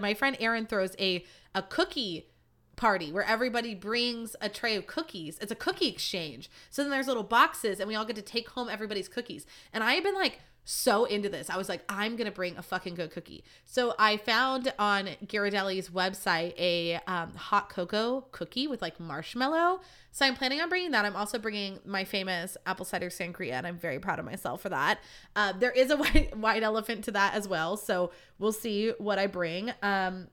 My 0.00 0.14
friend 0.14 0.36
Erin 0.40 0.66
throws 0.66 0.96
a 0.98 1.24
a 1.54 1.62
cookie 1.62 2.28
party 2.74 3.12
where 3.12 3.24
everybody 3.24 3.74
brings 3.74 4.34
a 4.40 4.48
tray 4.48 4.76
of 4.76 4.86
cookies. 4.86 5.38
It's 5.40 5.52
a 5.52 5.56
cookie 5.56 5.88
exchange. 5.88 6.50
So 6.70 6.82
then 6.82 6.90
there's 6.90 7.08
little 7.08 7.24
boxes 7.24 7.80
and 7.80 7.88
we 7.88 7.94
all 7.94 8.04
get 8.04 8.16
to 8.16 8.22
take 8.22 8.50
home 8.50 8.68
everybody's 8.68 9.08
cookies. 9.08 9.46
And 9.72 9.84
I 9.84 9.94
have 9.94 10.04
been 10.04 10.14
like 10.14 10.40
so 10.70 11.06
into 11.06 11.30
this. 11.30 11.48
I 11.48 11.56
was 11.56 11.66
like, 11.66 11.82
I'm 11.88 12.14
gonna 12.16 12.30
bring 12.30 12.58
a 12.58 12.62
fucking 12.62 12.94
good 12.94 13.10
cookie. 13.10 13.42
So 13.64 13.94
I 13.98 14.18
found 14.18 14.70
on 14.78 15.08
Ghirardelli's 15.24 15.88
website 15.88 16.52
a 16.58 17.00
um, 17.06 17.34
hot 17.36 17.70
cocoa 17.70 18.26
cookie 18.32 18.66
with 18.66 18.82
like 18.82 19.00
marshmallow. 19.00 19.80
So 20.12 20.26
I'm 20.26 20.34
planning 20.34 20.60
on 20.60 20.68
bringing 20.68 20.90
that. 20.90 21.06
I'm 21.06 21.16
also 21.16 21.38
bringing 21.38 21.78
my 21.86 22.04
famous 22.04 22.58
apple 22.66 22.84
cider 22.84 23.08
sangria, 23.08 23.52
and 23.52 23.66
I'm 23.66 23.78
very 23.78 23.98
proud 23.98 24.18
of 24.18 24.26
myself 24.26 24.60
for 24.60 24.68
that. 24.68 24.98
Uh, 25.34 25.54
there 25.58 25.70
is 25.70 25.90
a 25.90 25.96
white 26.02 26.36
white 26.36 26.62
elephant 26.62 27.02
to 27.04 27.12
that 27.12 27.32
as 27.32 27.48
well, 27.48 27.78
so 27.78 28.10
we'll 28.38 28.52
see 28.52 28.92
what 28.98 29.18
I 29.18 29.26
bring. 29.26 29.72
Um, 29.82 30.28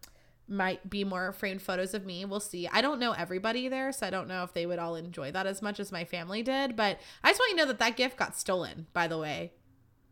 might 0.49 0.89
be 0.89 1.05
more 1.05 1.31
framed 1.31 1.61
photos 1.61 1.93
of 1.93 2.05
me. 2.05 2.25
We'll 2.25 2.41
see. 2.41 2.67
I 2.67 2.81
don't 2.81 2.99
know 2.99 3.13
everybody 3.13 3.69
there, 3.69 3.93
so 3.93 4.05
I 4.05 4.09
don't 4.09 4.27
know 4.27 4.43
if 4.43 4.53
they 4.53 4.65
would 4.65 4.79
all 4.79 4.97
enjoy 4.97 5.31
that 5.31 5.47
as 5.47 5.61
much 5.61 5.79
as 5.79 5.93
my 5.93 6.03
family 6.03 6.43
did. 6.43 6.75
But 6.75 6.99
I 7.23 7.29
just 7.29 7.39
want 7.39 7.51
you 7.51 7.57
to 7.57 7.63
know 7.63 7.67
that 7.69 7.79
that 7.79 7.95
gift 7.95 8.17
got 8.17 8.35
stolen, 8.35 8.87
by 8.91 9.07
the 9.07 9.17
way. 9.17 9.53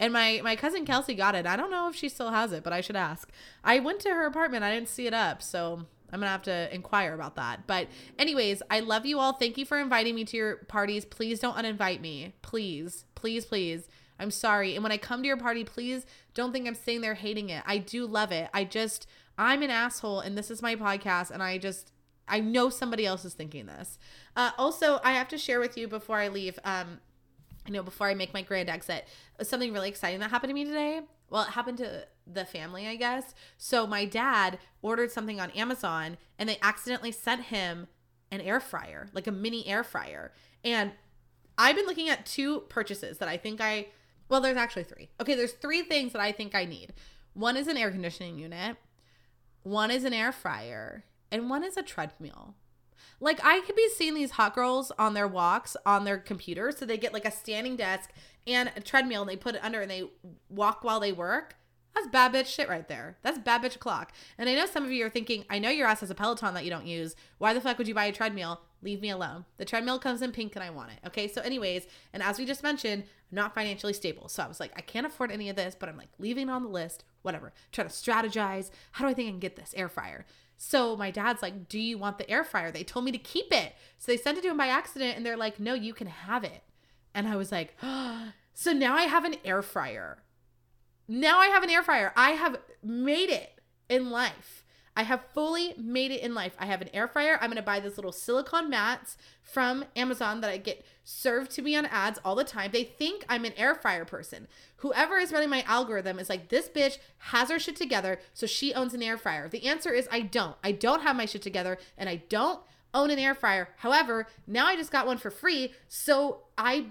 And 0.03 0.11
my 0.11 0.41
my 0.43 0.57
cousin 0.57 0.85
Kelsey 0.85 1.15
got 1.15 1.33
it. 1.33 1.45
I 1.45 1.55
don't 1.55 1.71
know 1.71 1.87
if 1.87 1.95
she 1.95 2.09
still 2.09 2.31
has 2.31 2.51
it, 2.51 2.61
but 2.61 2.73
I 2.73 2.81
should 2.81 2.97
ask. 2.97 3.31
I 3.63 3.79
went 3.79 4.01
to 4.01 4.09
her 4.09 4.25
apartment. 4.25 4.65
I 4.65 4.73
didn't 4.75 4.89
see 4.89 5.07
it 5.07 5.13
up, 5.13 5.41
so 5.41 5.85
I'm 6.11 6.19
gonna 6.19 6.29
have 6.29 6.41
to 6.41 6.75
inquire 6.75 7.13
about 7.13 7.37
that. 7.37 7.67
But 7.67 7.87
anyways, 8.19 8.61
I 8.69 8.81
love 8.81 9.05
you 9.05 9.19
all. 9.19 9.31
Thank 9.31 9.57
you 9.57 9.63
for 9.63 9.79
inviting 9.79 10.13
me 10.13 10.25
to 10.25 10.35
your 10.35 10.55
parties. 10.57 11.05
Please 11.05 11.39
don't 11.39 11.55
uninvite 11.55 12.01
me. 12.01 12.33
Please, 12.41 13.05
please, 13.15 13.45
please. 13.45 13.87
I'm 14.19 14.29
sorry. 14.29 14.75
And 14.75 14.83
when 14.83 14.91
I 14.91 14.97
come 14.97 15.21
to 15.21 15.27
your 15.27 15.37
party, 15.37 15.63
please 15.63 16.05
don't 16.33 16.51
think 16.51 16.67
I'm 16.67 16.75
sitting 16.75 16.99
there 16.99 17.13
hating 17.13 17.49
it. 17.49 17.63
I 17.65 17.77
do 17.77 18.05
love 18.05 18.33
it. 18.33 18.49
I 18.53 18.65
just 18.65 19.07
I'm 19.37 19.61
an 19.61 19.69
asshole, 19.69 20.19
and 20.19 20.37
this 20.37 20.51
is 20.51 20.61
my 20.61 20.75
podcast, 20.75 21.31
and 21.31 21.41
I 21.41 21.57
just 21.57 21.93
I 22.27 22.41
know 22.41 22.69
somebody 22.69 23.05
else 23.05 23.23
is 23.23 23.35
thinking 23.35 23.67
this. 23.67 23.97
Uh, 24.35 24.51
also, 24.57 24.99
I 25.01 25.13
have 25.13 25.29
to 25.29 25.37
share 25.37 25.61
with 25.61 25.77
you 25.77 25.87
before 25.87 26.17
I 26.17 26.27
leave. 26.27 26.59
Um, 26.65 26.99
you 27.68 27.74
know, 27.74 27.84
before 27.84 28.07
I 28.07 28.14
make 28.14 28.34
my 28.34 28.41
grand 28.41 28.70
exit, 28.70 29.07
something 29.41 29.74
really 29.74 29.89
exciting 29.89 30.20
that 30.20 30.32
happened 30.32 30.49
to 30.49 30.53
me 30.53 30.66
today. 30.66 31.01
Well, 31.30 31.43
it 31.43 31.49
happened 31.49 31.78
to 31.80 32.05
the 32.28 32.45
family, 32.45 32.88
I 32.88 32.95
guess. 32.95 33.34
So 33.57 33.88
my 33.88 34.05
dad 34.05 34.59
ordered 34.82 35.11
something 35.11 35.39
on 35.39 35.51
Amazon 35.51 36.18
and 36.38 36.47
they 36.47 36.57
accidentally 36.61 37.11
sent 37.11 37.45
him 37.45 37.88
an 38.32 38.41
air 38.41 38.59
fryer, 38.59 39.07
like 39.14 39.28
a 39.28 39.32
mini 39.32 39.68
air 39.68 39.84
fryer. 39.84 40.34
And 40.64 40.91
I've 41.57 41.76
been 41.76 41.86
looking 41.86 42.09
at 42.09 42.26
two 42.26 42.61
purchases 42.70 43.18
that 43.20 43.30
I 43.30 43.38
think 43.38 43.61
I, 43.61 43.88
well, 44.30 44.41
there's 44.41 44.57
actually 44.57 44.84
three. 44.84 45.09
Okay, 45.22 45.36
there's 45.36 45.53
three 45.53 45.84
things 45.84 46.14
that 46.14 46.22
I 46.22 46.32
think 46.32 46.55
I 46.55 46.66
need. 46.66 46.93
One 47.34 47.57
is 47.57 47.68
an 47.68 47.78
air 47.78 47.91
conditioning 47.91 48.38
unit, 48.38 48.78
one 49.64 49.91
is 49.91 50.03
an 50.03 50.14
air 50.14 50.32
fryer, 50.32 51.05
and 51.32 51.49
one 51.49 51.64
is 51.64 51.78
a 51.78 51.84
treadmill. 51.84 52.55
Like 53.19 53.39
I 53.43 53.61
could 53.61 53.75
be 53.75 53.89
seeing 53.89 54.13
these 54.13 54.31
hot 54.31 54.55
girls 54.55 54.91
on 54.97 55.13
their 55.13 55.27
walks 55.27 55.75
on 55.85 56.05
their 56.05 56.17
computer. 56.17 56.71
So 56.71 56.85
they 56.85 56.97
get 56.97 57.13
like 57.13 57.25
a 57.25 57.31
standing 57.31 57.75
desk 57.75 58.11
and 58.47 58.71
a 58.75 58.81
treadmill 58.81 59.21
and 59.21 59.29
they 59.29 59.35
put 59.35 59.55
it 59.55 59.63
under 59.63 59.81
and 59.81 59.89
they 59.89 60.09
walk 60.49 60.83
while 60.83 60.99
they 60.99 61.11
work. 61.11 61.55
That's 61.93 62.07
bad 62.07 62.33
bitch 62.33 62.47
shit 62.47 62.69
right 62.69 62.87
there. 62.87 63.17
That's 63.21 63.37
bad 63.37 63.61
bitch 63.61 63.77
clock. 63.77 64.13
And 64.37 64.49
I 64.49 64.55
know 64.55 64.65
some 64.65 64.83
of 64.83 64.91
you 64.91 65.05
are 65.05 65.09
thinking, 65.09 65.45
I 65.49 65.59
know 65.59 65.69
your 65.69 65.87
ass 65.87 65.99
has 65.99 66.09
a 66.09 66.15
Peloton 66.15 66.55
that 66.55 66.63
you 66.63 66.71
don't 66.71 66.87
use. 66.87 67.15
Why 67.37 67.53
the 67.53 67.61
fuck 67.61 67.77
would 67.77 67.87
you 67.87 67.93
buy 67.93 68.05
a 68.05 68.11
treadmill? 68.11 68.61
Leave 68.81 68.99
me 68.99 69.11
alone. 69.11 69.45
The 69.57 69.65
treadmill 69.65 69.99
comes 69.99 70.21
in 70.21 70.31
pink 70.31 70.55
and 70.55 70.63
I 70.63 70.71
want 70.71 70.91
it. 70.91 70.99
Okay. 71.07 71.27
So, 71.27 71.41
anyways, 71.41 71.85
and 72.11 72.23
as 72.23 72.39
we 72.39 72.45
just 72.45 72.63
mentioned, 72.63 73.03
I'm 73.31 73.35
not 73.35 73.53
financially 73.53 73.93
stable. 73.93 74.27
So 74.27 74.41
I 74.41 74.47
was 74.47 74.59
like, 74.59 74.71
I 74.75 74.81
can't 74.81 75.05
afford 75.05 75.31
any 75.31 75.49
of 75.49 75.55
this, 75.55 75.75
but 75.79 75.87
I'm 75.87 75.97
like 75.97 76.09
leaving 76.17 76.49
it 76.49 76.51
on 76.51 76.63
the 76.63 76.69
list, 76.69 77.03
whatever. 77.21 77.53
Try 77.71 77.83
to 77.83 77.89
strategize. 77.89 78.71
How 78.93 79.05
do 79.05 79.11
I 79.11 79.13
think 79.13 79.27
I 79.27 79.31
can 79.31 79.39
get 79.39 79.55
this 79.55 79.73
air 79.77 79.87
fryer? 79.87 80.25
So 80.66 80.95
my 80.95 81.11
dad's 81.11 81.41
like, 81.41 81.68
Do 81.68 81.78
you 81.78 81.97
want 81.97 82.18
the 82.18 82.30
air 82.30 82.45
fryer? 82.45 82.72
They 82.72 82.86
told 82.86 83.03
me 83.03 83.11
to 83.11 83.18
keep 83.18 83.51
it. 83.51 83.76
So 83.97 84.11
they 84.11 84.18
sent 84.18 84.38
it 84.38 84.41
to 84.43 84.49
him 84.49 84.57
by 84.57 84.68
accident 84.68 85.18
and 85.18 85.26
they're 85.26 85.36
like, 85.36 85.59
No, 85.59 85.74
you 85.74 85.93
can 85.93 86.07
have 86.07 86.45
it. 86.45 86.64
And 87.14 87.28
I 87.28 87.36
was 87.36 87.51
like, 87.51 87.76
oh. 87.84 88.30
So 88.55 88.72
now 88.72 88.95
I 88.95 89.03
have 89.03 89.26
an 89.26 89.36
air 89.43 89.64
fryer. 89.64 90.20
Now 91.07 91.39
I 91.39 91.47
have 91.47 91.64
an 91.64 91.72
air 91.72 91.82
fryer. 91.82 92.14
I 92.16 92.32
have 92.32 92.59
made 92.84 93.32
it 93.32 93.59
in 93.89 94.11
life. 94.11 94.62
I 94.95 95.03
have 95.03 95.25
fully 95.33 95.73
made 95.77 96.11
it 96.11 96.21
in 96.21 96.35
life. 96.35 96.55
I 96.59 96.67
have 96.67 96.81
an 96.81 96.89
air 96.93 97.07
fryer. 97.07 97.37
I'm 97.41 97.49
going 97.49 97.57
to 97.57 97.63
buy 97.63 97.79
these 97.79 97.97
little 97.97 98.11
silicone 98.11 98.69
mats 98.69 99.17
from 99.41 99.85
Amazon 99.95 100.41
that 100.41 100.51
I 100.51 100.57
get 100.57 100.85
served 101.03 101.51
to 101.51 101.61
me 101.61 101.75
on 101.75 101.85
ads 101.87 102.19
all 102.23 102.35
the 102.35 102.43
time. 102.43 102.71
They 102.71 102.83
think 102.83 103.25
I'm 103.27 103.45
an 103.45 103.53
air 103.57 103.73
fryer 103.73 104.05
person. 104.05 104.47
Whoever 104.77 105.17
is 105.17 105.31
running 105.31 105.49
my 105.49 105.63
algorithm 105.63 106.19
is 106.19 106.29
like, 106.29 106.49
this 106.49 106.69
bitch 106.69 106.97
has 107.17 107.49
her 107.49 107.59
shit 107.59 107.75
together, 107.75 108.19
so 108.33 108.45
she 108.45 108.73
owns 108.73 108.93
an 108.93 109.01
air 109.01 109.17
fryer. 109.17 109.49
The 109.49 109.65
answer 109.65 109.91
is 109.91 110.07
I 110.11 110.21
don't. 110.21 110.55
I 110.63 110.71
don't 110.71 111.01
have 111.01 111.15
my 111.15 111.25
shit 111.25 111.41
together 111.41 111.77
and 111.97 112.07
I 112.07 112.23
don't 112.29 112.59
own 112.93 113.09
an 113.09 113.19
air 113.19 113.33
fryer. 113.33 113.69
However, 113.77 114.27
now 114.45 114.67
I 114.67 114.75
just 114.75 114.91
got 114.91 115.07
one 115.07 115.17
for 115.17 115.31
free, 115.31 115.73
so 115.87 116.41
I 116.57 116.87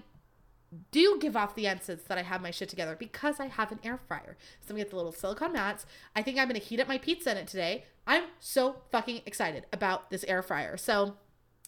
do 0.91 1.17
give 1.19 1.35
off 1.35 1.55
the 1.55 1.67
instance 1.67 2.03
that 2.03 2.17
I 2.17 2.21
have 2.21 2.41
my 2.41 2.51
shit 2.51 2.69
together 2.69 2.95
because 2.97 3.39
I 3.39 3.47
have 3.47 3.71
an 3.71 3.79
air 3.83 3.97
fryer. 3.97 4.37
So 4.61 4.67
I'm 4.69 4.75
gonna 4.75 4.83
get 4.83 4.89
the 4.91 4.95
little 4.95 5.11
silicone 5.11 5.53
mats. 5.53 5.85
I 6.15 6.21
think 6.21 6.37
I'm 6.37 6.47
gonna 6.47 6.59
heat 6.59 6.79
up 6.79 6.87
my 6.87 6.97
pizza 6.97 7.31
in 7.31 7.37
it 7.37 7.47
today. 7.47 7.85
I'm 8.05 8.25
so 8.39 8.77
fucking 8.91 9.21
excited 9.25 9.65
about 9.71 10.09
this 10.09 10.23
air 10.25 10.41
fryer. 10.41 10.77
So 10.77 11.15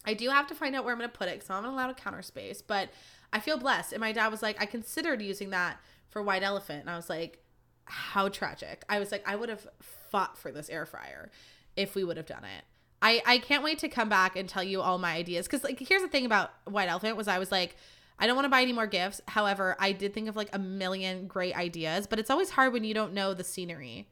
I 0.05 0.13
do 0.13 0.29
have 0.29 0.47
to 0.47 0.55
find 0.55 0.75
out 0.75 0.83
where 0.83 0.93
I'm 0.93 0.99
gonna 0.99 1.09
put 1.09 1.27
it 1.27 1.35
because 1.35 1.49
I'm 1.49 1.63
not 1.63 1.73
allowed 1.73 1.89
a 1.89 1.93
counter 1.95 2.21
space, 2.21 2.61
but 2.61 2.89
I 3.33 3.39
feel 3.39 3.57
blessed. 3.57 3.93
And 3.93 3.99
my 3.99 4.11
dad 4.11 4.29
was 4.29 4.41
like, 4.41 4.61
I 4.61 4.65
considered 4.65 5.21
using 5.21 5.49
that 5.49 5.77
for 6.09 6.21
White 6.21 6.43
Elephant. 6.43 6.81
And 6.81 6.89
I 6.89 6.95
was 6.95 7.09
like, 7.09 7.43
how 7.85 8.29
tragic. 8.29 8.83
I 8.89 8.99
was 8.99 9.11
like, 9.11 9.23
I 9.27 9.35
would 9.35 9.49
have 9.49 9.67
fought 9.81 10.37
for 10.37 10.51
this 10.51 10.69
air 10.69 10.85
fryer 10.85 11.29
if 11.75 11.95
we 11.95 12.03
would 12.03 12.17
have 12.17 12.25
done 12.25 12.43
it. 12.43 12.63
I, 13.01 13.21
I 13.25 13.37
can't 13.37 13.63
wait 13.63 13.79
to 13.79 13.89
come 13.89 14.09
back 14.09 14.35
and 14.35 14.47
tell 14.49 14.63
you 14.63 14.81
all 14.81 14.97
my 14.97 15.13
ideas. 15.13 15.47
Cause 15.47 15.63
like 15.63 15.79
here's 15.79 16.01
the 16.01 16.07
thing 16.07 16.25
about 16.25 16.51
White 16.65 16.89
Elephant 16.89 17.17
was 17.17 17.27
I 17.27 17.39
was 17.39 17.51
like, 17.51 17.75
I 18.17 18.27
don't 18.27 18.35
want 18.35 18.45
to 18.45 18.49
buy 18.49 18.61
any 18.61 18.73
more 18.73 18.87
gifts. 18.87 19.21
However, 19.27 19.75
I 19.79 19.91
did 19.91 20.13
think 20.13 20.29
of 20.29 20.35
like 20.35 20.49
a 20.53 20.59
million 20.59 21.27
great 21.27 21.55
ideas, 21.55 22.07
but 22.07 22.19
it's 22.19 22.29
always 22.29 22.49
hard 22.49 22.73
when 22.73 22.83
you 22.83 22.93
don't 22.93 23.13
know 23.13 23.33
the 23.33 23.43
scenery. 23.43 24.07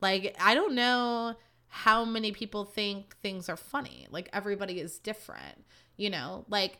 Like, 0.00 0.36
I 0.40 0.54
don't 0.54 0.74
know 0.74 1.34
how 1.68 2.04
many 2.04 2.30
people 2.30 2.64
think 2.64 3.16
things 3.22 3.48
are 3.48 3.56
funny. 3.56 4.06
Like, 4.10 4.28
everybody 4.32 4.78
is 4.78 4.98
different, 4.98 5.64
you 5.96 6.10
know? 6.10 6.44
Like, 6.48 6.78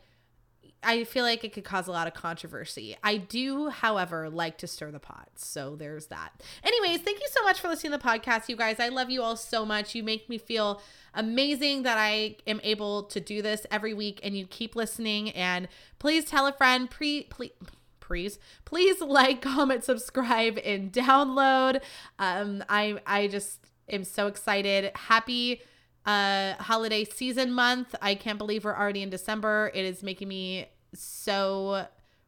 I 0.83 1.03
feel 1.03 1.23
like 1.23 1.43
it 1.43 1.53
could 1.53 1.63
cause 1.63 1.87
a 1.87 1.91
lot 1.91 2.07
of 2.07 2.13
controversy. 2.13 2.95
I 3.03 3.17
do, 3.17 3.69
however, 3.69 4.29
like 4.29 4.57
to 4.59 4.67
stir 4.67 4.91
the 4.91 4.99
pot. 4.99 5.29
So 5.35 5.75
there's 5.75 6.07
that. 6.07 6.29
Anyways, 6.63 7.01
thank 7.01 7.19
you 7.19 7.27
so 7.31 7.43
much 7.43 7.59
for 7.59 7.67
listening 7.67 7.91
to 7.93 7.97
the 7.97 8.03
podcast, 8.03 8.49
you 8.49 8.55
guys. 8.55 8.79
I 8.79 8.89
love 8.89 9.09
you 9.09 9.23
all 9.23 9.35
so 9.35 9.65
much. 9.65 9.95
You 9.95 10.03
make 10.03 10.29
me 10.29 10.37
feel 10.37 10.81
amazing 11.13 11.83
that 11.83 11.97
I 11.97 12.37
am 12.45 12.59
able 12.63 13.03
to 13.03 13.19
do 13.19 13.41
this 13.41 13.65
every 13.71 13.93
week 13.93 14.19
and 14.23 14.37
you 14.37 14.45
keep 14.45 14.75
listening. 14.75 15.31
And 15.31 15.67
please 15.97 16.25
tell 16.25 16.45
a 16.45 16.53
friend, 16.53 16.89
pre, 16.89 17.23
please 17.23 17.51
please 17.99 18.37
please 18.65 19.01
like 19.01 19.41
comment 19.55 19.83
subscribe 19.83 20.59
and 20.63 20.91
download 20.91 21.81
um 22.19 22.63
i 22.69 22.99
i 23.07 23.25
just 23.25 23.59
am 23.89 24.03
so 24.03 24.27
excited 24.27 24.91
happy 24.95 25.59
uh 26.05 26.53
holiday 26.59 27.03
season 27.03 27.51
month 27.51 27.95
i 28.01 28.13
can't 28.13 28.37
believe 28.37 28.63
we're 28.63 28.75
already 28.75 29.01
in 29.01 29.09
december 29.09 29.71
it 29.73 29.85
is 29.85 30.03
making 30.03 30.27
me 30.27 30.67
so 30.93 31.87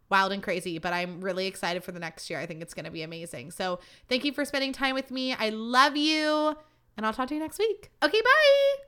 wild 0.09 0.31
and 0.31 0.41
crazy, 0.41 0.79
but 0.79 0.93
I'm 0.93 1.21
really 1.21 1.47
excited 1.47 1.83
for 1.83 1.91
the 1.91 1.99
next 1.99 2.29
year. 2.29 2.39
I 2.39 2.45
think 2.45 2.61
it's 2.61 2.73
going 2.73 2.85
to 2.85 2.91
be 2.91 3.03
amazing. 3.03 3.51
So, 3.51 3.79
thank 4.07 4.23
you 4.23 4.31
for 4.31 4.45
spending 4.45 4.73
time 4.73 4.95
with 4.95 5.11
me. 5.11 5.33
I 5.33 5.49
love 5.49 5.95
you, 5.95 6.55
and 6.95 7.05
I'll 7.05 7.13
talk 7.13 7.27
to 7.29 7.33
you 7.33 7.41
next 7.41 7.59
week. 7.59 7.91
Okay, 8.03 8.21
bye. 8.21 8.87